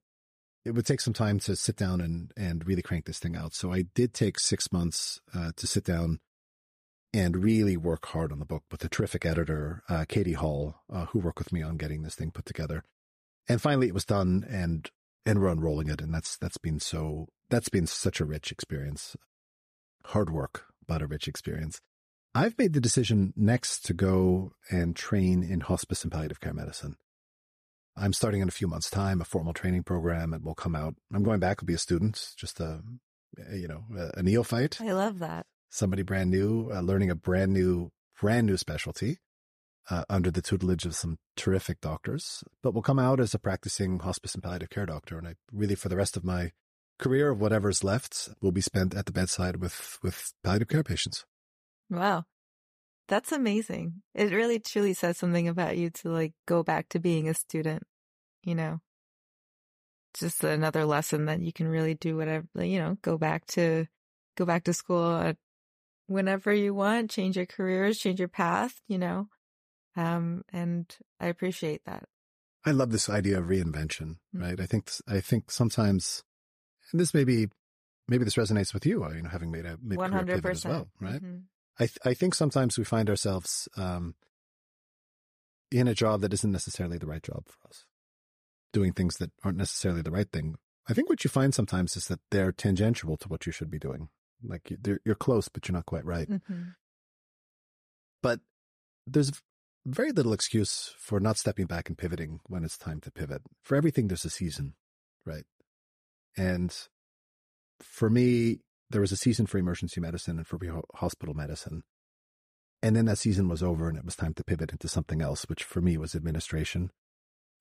it 0.65 0.73
would 0.73 0.87
take 0.87 1.01
some 1.01 1.15
time 1.15 1.39
to 1.41 1.57
sit 1.57 1.77
down 1.77 2.01
and 2.01 2.33
and 2.37 2.67
really 2.67 2.83
crank 2.83 3.07
this 3.07 3.19
thing 3.19 3.37
out. 3.37 3.55
So 3.55 3.73
I 3.73 3.85
did 3.95 4.15
take 4.15 4.39
six 4.39 4.73
months 4.73 5.21
uh, 5.35 5.53
to 5.57 5.67
sit 5.67 5.85
down 5.85 6.21
and 7.13 7.43
really 7.43 7.77
work 7.77 8.07
hard 8.07 8.33
on 8.33 8.39
the 8.39 8.45
book 8.45 8.65
with 8.71 8.85
a 8.85 8.89
terrific 8.89 9.27
editor, 9.27 9.83
uh, 9.89 10.05
Katie 10.09 10.35
Hall, 10.35 10.77
uh, 10.93 11.07
who 11.07 11.19
worked 11.19 11.39
with 11.39 11.53
me 11.53 11.63
on 11.63 11.77
getting 11.77 12.03
this 12.03 12.15
thing 12.15 12.31
put 12.31 12.47
together. 12.47 12.85
And 13.49 13.61
finally 13.61 13.89
it 13.89 13.95
was 13.95 14.05
done 14.05 14.45
and, 14.49 14.89
and 15.27 15.41
we're 15.41 15.49
unrolling 15.49 15.89
it. 15.89 16.01
And 16.01 16.15
that's, 16.15 16.37
that's 16.37 16.59
been 16.59 16.79
so, 16.79 17.29
that's 17.49 17.69
been 17.69 17.87
such 17.87 18.21
a 18.21 18.25
rich 18.25 18.53
experience. 18.53 19.17
Hard 20.07 20.31
work, 20.31 20.67
but 20.87 21.03
a 21.03 21.07
rich 21.07 21.27
experience. 21.27 21.81
I've 22.35 22.57
made 22.59 22.75
the 22.75 22.81
decision 22.81 23.33
next 23.37 23.85
to 23.87 23.93
go 23.93 24.53
and 24.71 24.95
train 24.95 25.43
in 25.43 25.61
hospice 25.61 26.05
and 26.05 26.13
palliative 26.13 26.41
care 26.41 26.55
medicine. 26.55 26.97
I'm 27.97 28.13
starting 28.13 28.41
in 28.41 28.49
a 28.49 28.53
few 28.53 28.69
months' 28.69 28.89
time 28.89 29.21
a 29.21 29.25
formal 29.25 29.53
training 29.53 29.83
program, 29.83 30.33
and 30.33 30.45
we'll 30.45 30.55
come 30.55 30.77
out. 30.77 30.95
I'm 31.13 31.25
going 31.25 31.41
back. 31.41 31.59
I'll 31.61 31.67
be 31.67 31.75
a 31.75 31.79
student, 31.79 32.35
just 32.37 32.61
a 32.61 32.83
you 33.53 33.69
know 33.69 33.85
a, 34.15 34.23
neophyte. 34.23 34.81
I 34.81 34.93
love 34.93 35.19
that. 35.19 35.47
Somebody 35.71 36.03
brand 36.03 36.31
new, 36.31 36.71
uh, 36.73 36.81
learning 36.81 37.11
a 37.11 37.15
brand 37.15 37.53
new 37.53 37.91
brand 38.21 38.47
new 38.47 38.57
specialty. 38.57 39.19
Uh, 39.89 40.05
under 40.09 40.31
the 40.31 40.43
tutelage 40.43 40.85
of 40.85 40.95
some 40.95 41.19
terrific 41.37 41.81
doctors, 41.81 42.45
but 42.63 42.73
will 42.73 42.83
come 42.83 42.99
out 42.99 43.19
as 43.19 43.35
a 43.35 43.41
practicing 43.41 43.99
hospice 43.99 44.35
and 44.35 44.43
palliative 44.43 44.71
care 44.71 44.87
doctor. 44.87 45.19
And 45.19 45.27
I 45.27 45.35
really, 45.53 45.75
for 45.75 45.89
the 45.89 45.97
rest 45.97 46.17
of 46.17 46.23
my 46.23 46.53
career 47.01 47.31
of 47.31 47.41
whatever's 47.41 47.83
left, 47.83 48.29
will 48.41 48.53
be 48.53 48.61
spent 48.61 48.95
at 48.95 49.07
the 49.07 49.13
bedside 49.13 49.57
with, 49.57 49.99
with 50.01 50.33
palliative 50.45 50.69
care 50.69 50.85
patients. 50.85 51.25
Wow. 51.89 52.25
That's 53.09 53.33
amazing. 53.33 54.03
It 54.15 54.33
really 54.33 54.61
truly 54.61 54.95
says 54.95 55.19
something 55.19 55.49
about 55.49 55.77
you 55.77 55.91
to 55.91 56.11
like 56.11 56.35
go 56.47 56.63
back 56.63 56.89
to 56.91 57.01
being 57.01 57.29
a 57.29 57.35
student, 57.35 57.83
you 58.45 58.55
know, 58.55 58.81
just 60.15 60.45
another 60.45 60.85
lesson 60.85 61.25
that 61.25 61.41
you 61.41 61.53
can 61.53 61.67
really 61.67 61.95
do 61.95 62.17
whatever, 62.17 62.47
you 62.55 62.79
know, 62.79 62.97
go 63.03 63.19
back 63.19 63.47
to, 63.47 63.87
go 64.37 64.45
back 64.45 64.63
to 64.65 64.73
school 64.73 65.35
whenever 66.11 66.53
you 66.53 66.75
want, 66.75 67.11
change 67.11 67.37
your 67.37 67.47
careers, 67.47 67.99
change 67.99 68.19
your 68.19 68.29
path, 68.29 68.81
you 68.89 68.99
know. 68.99 69.29
Um, 69.97 70.43
and 70.53 70.85
I 71.21 71.29
appreciate 71.29 71.85
that. 71.87 72.05
I 72.67 72.73
love 72.73 72.91
this 72.91 73.09
idea 73.09 73.39
of 73.39 73.47
reinvention, 73.47 74.17
mm-hmm. 74.35 74.43
right? 74.43 74.61
I 74.61 74.67
think, 74.67 74.91
I 75.09 75.21
think 75.21 75.51
sometimes, 75.51 76.25
and 76.93 77.01
this 77.01 77.15
may 77.15 77.25
be, 77.25 77.47
maybe 78.09 78.25
this 78.25 78.35
resonates 78.35 78.75
with 78.75 78.85
you, 78.85 79.07
you 79.15 79.23
know, 79.23 79.31
having 79.31 79.53
made 79.53 79.65
a 79.65 79.79
mid 79.83 79.99
career 79.99 80.25
pivot 80.25 80.51
as 80.51 80.67
well, 80.67 80.89
right? 81.01 81.23
Mm-hmm. 81.23 81.39
I 81.79 81.87
th- 81.87 81.99
I 82.05 82.13
think 82.13 82.35
sometimes 82.35 82.77
we 82.77 82.85
find 82.85 83.09
ourselves 83.09 83.69
um, 83.77 84.15
in 85.71 85.89
a 85.89 85.95
job 85.95 86.21
that 86.21 86.35
isn't 86.35 86.53
necessarily 86.53 86.99
the 86.99 87.07
right 87.07 87.23
job 87.23 87.45
for 87.47 87.69
us, 87.69 87.87
doing 88.73 88.93
things 88.93 89.17
that 89.19 89.31
aren't 89.45 89.57
necessarily 89.57 90.03
the 90.03 90.11
right 90.11 90.31
thing. 90.31 90.57
I 90.89 90.93
think 90.93 91.09
what 91.09 91.25
you 91.25 91.31
find 91.31 91.55
sometimes 91.55 91.97
is 91.97 92.09
that 92.09 92.21
they're 92.31 92.53
tangential 92.53 93.17
to 93.17 93.29
what 93.29 93.47
you 93.47 93.53
should 93.53 93.71
be 93.71 93.79
doing. 93.79 94.09
Like 94.47 94.73
you're 94.85 95.01
you're 95.05 95.15
close, 95.15 95.49
but 95.49 95.69
you're 95.69 95.75
not 95.75 95.87
quite 95.87 96.05
right. 96.05 96.29
Mm-hmm. 96.29 96.63
But 98.23 98.41
there's 99.07 99.33
very 99.87 100.13
little 100.13 100.33
excuse 100.33 100.95
for 100.99 101.21
not 101.21 101.39
stepping 101.39 101.67
back 101.67 101.89
and 101.89 101.97
pivoting 101.97 102.41
when 102.47 102.65
it's 102.65 102.77
time 102.77 103.01
to 103.01 103.11
pivot. 103.11 103.43
For 103.63 103.77
everything, 103.77 104.09
there's 104.09 104.25
a 104.25 104.31
season, 104.31 104.75
right? 105.25 105.45
And 106.37 106.77
for 107.81 108.11
me, 108.11 108.61
there 108.91 109.01
was 109.01 109.13
a 109.13 109.17
season 109.17 109.47
for 109.47 109.59
emergency 109.59 110.01
medicine 110.01 110.39
and 110.39 110.47
for 110.47 110.59
hospital 110.97 111.35
medicine. 111.35 111.83
And 112.83 112.97
then 112.97 113.07
that 113.07 113.19
season 113.19 113.49
was 113.49 113.63
over 113.63 113.89
and 113.89 113.97
it 113.97 114.05
was 114.05 114.17
time 114.17 114.35
to 114.35 114.45
pivot 114.45 114.73
into 114.73 114.89
something 114.89 115.21
else, 115.21 115.45
which 115.49 115.65
for 115.65 115.81
me 115.81 115.97
was 115.97 116.15
administration 116.15 116.91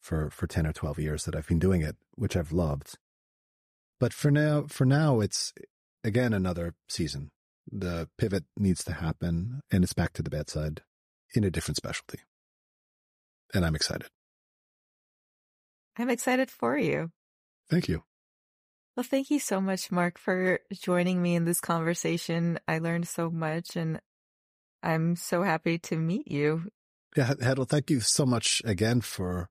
for, 0.02 0.30
for 0.30 0.48
10 0.48 0.66
or 0.66 0.74
12 0.74 1.00
years 1.00 1.26
that 1.26 1.36
I've 1.36 1.48
been 1.48 1.60
doing 1.60 1.82
it, 1.82 1.98
which 2.16 2.36
I've 2.36 2.52
loved. 2.52 2.98
But 4.00 4.14
for 4.14 4.32
now, 4.32 4.66
for 4.68 4.86
now, 4.86 5.20
it's 5.20 5.54
again 6.04 6.34
another 6.34 6.76
season. 6.88 7.32
The 7.72 8.10
pivot 8.18 8.46
needs 8.58 8.84
to 8.86 8.94
happen 8.94 9.62
and 9.72 9.84
it's 9.84 9.94
back 9.94 10.14
to 10.14 10.24
the 10.24 10.30
bedside 10.30 10.82
in 11.34 11.44
a 11.44 11.52
different 11.52 11.78
specialty. 11.78 12.20
And 13.54 13.66
I'm 13.66 13.76
excited. 13.76 14.08
I'm 15.98 16.10
excited 16.10 16.50
for 16.50 16.78
you. 16.78 17.12
Thank 17.70 17.88
you. 17.88 18.04
Well, 18.96 19.04
thank 19.04 19.30
you 19.30 19.40
so 19.40 19.62
much, 19.62 19.92
Marc, 19.92 20.18
for 20.18 20.60
joining 20.74 21.22
me 21.22 21.36
in 21.36 21.46
this 21.46 21.60
conversation. 21.60 22.60
I 22.68 22.80
learned 22.80 23.08
so 23.08 23.30
much 23.30 23.76
and 23.76 24.02
I'm 24.84 25.16
so 25.16 25.44
happy 25.44 25.78
to 25.80 25.98
meet 25.98 26.30
you. 26.30 26.70
Yeah, 27.16 27.34
Hedl, 27.34 27.68
thank 27.68 27.90
you 27.90 28.02
so 28.02 28.26
much 28.26 28.62
again 28.66 29.02
for 29.02 29.50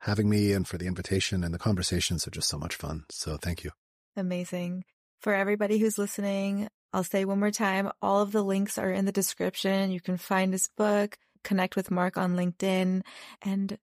having 0.00 0.28
me 0.28 0.52
and 0.52 0.66
for 0.66 0.78
the 0.78 0.86
invitation 0.86 1.44
and 1.44 1.52
the 1.52 1.58
conversations 1.58 2.26
are 2.26 2.30
just 2.30 2.48
so 2.48 2.58
much 2.58 2.74
fun. 2.74 3.04
So 3.10 3.36
thank 3.36 3.64
you. 3.64 3.70
Amazing. 4.16 4.84
For 5.20 5.34
everybody 5.34 5.78
who's 5.78 5.98
listening, 5.98 6.68
I'll 6.94 7.04
say 7.04 7.26
one 7.26 7.40
more 7.40 7.50
time, 7.50 7.90
all 8.00 8.22
of 8.22 8.32
the 8.32 8.42
links 8.42 8.78
are 8.78 8.90
in 8.90 9.04
the 9.04 9.12
description. 9.12 9.90
You 9.90 10.00
can 10.00 10.16
find 10.16 10.50
his 10.50 10.70
book, 10.78 11.18
connect 11.44 11.76
with 11.76 11.90
Marc 11.90 12.16
on 12.16 12.36
LinkedIn 12.36 13.02
and 13.42 13.78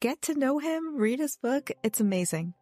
get 0.00 0.22
to 0.22 0.34
know 0.34 0.58
him, 0.58 0.96
read 0.96 1.18
his 1.18 1.36
book. 1.36 1.70
It's 1.82 2.00
amazing. 2.00 2.54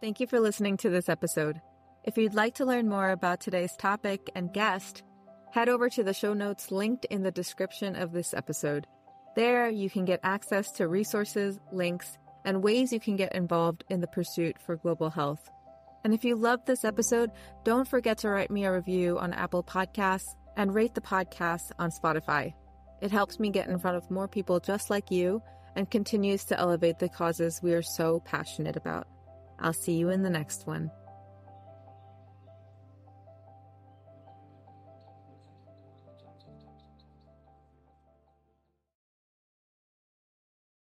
Thank 0.00 0.18
you 0.18 0.26
for 0.26 0.40
listening 0.40 0.76
to 0.78 0.90
this 0.90 1.08
episode. 1.08 1.60
If 2.02 2.18
you'd 2.18 2.34
like 2.34 2.56
to 2.56 2.64
learn 2.64 2.88
more 2.88 3.10
about 3.10 3.40
today's 3.40 3.76
topic 3.76 4.28
and 4.34 4.52
guest, 4.52 5.04
head 5.52 5.68
over 5.68 5.88
to 5.90 6.02
the 6.02 6.14
show 6.14 6.34
notes 6.34 6.72
linked 6.72 7.04
in 7.06 7.22
the 7.22 7.30
description 7.30 7.94
of 7.94 8.10
this 8.10 8.34
episode. 8.34 8.88
There, 9.38 9.70
you 9.70 9.88
can 9.88 10.04
get 10.04 10.18
access 10.24 10.68
to 10.72 10.88
resources, 10.88 11.60
links, 11.70 12.18
and 12.44 12.60
ways 12.60 12.92
you 12.92 12.98
can 12.98 13.14
get 13.14 13.36
involved 13.36 13.84
in 13.88 14.00
the 14.00 14.08
pursuit 14.08 14.56
for 14.66 14.74
global 14.74 15.10
health. 15.10 15.48
And 16.02 16.12
if 16.12 16.24
you 16.24 16.34
loved 16.34 16.66
this 16.66 16.84
episode, 16.84 17.30
don't 17.62 17.86
forget 17.86 18.18
to 18.18 18.30
write 18.30 18.50
me 18.50 18.64
a 18.64 18.72
review 18.72 19.16
on 19.16 19.32
Apple 19.32 19.62
Podcasts 19.62 20.34
and 20.56 20.74
rate 20.74 20.96
the 20.96 21.00
podcast 21.00 21.70
on 21.78 21.92
Spotify. 21.92 22.52
It 23.00 23.12
helps 23.12 23.38
me 23.38 23.50
get 23.50 23.68
in 23.68 23.78
front 23.78 23.96
of 23.96 24.10
more 24.10 24.26
people 24.26 24.58
just 24.58 24.90
like 24.90 25.08
you 25.12 25.40
and 25.76 25.88
continues 25.88 26.42
to 26.46 26.58
elevate 26.58 26.98
the 26.98 27.08
causes 27.08 27.60
we 27.62 27.74
are 27.74 27.82
so 27.82 28.18
passionate 28.24 28.74
about. 28.74 29.06
I'll 29.60 29.72
see 29.72 29.92
you 29.92 30.10
in 30.10 30.24
the 30.24 30.30
next 30.30 30.66
one. 30.66 30.90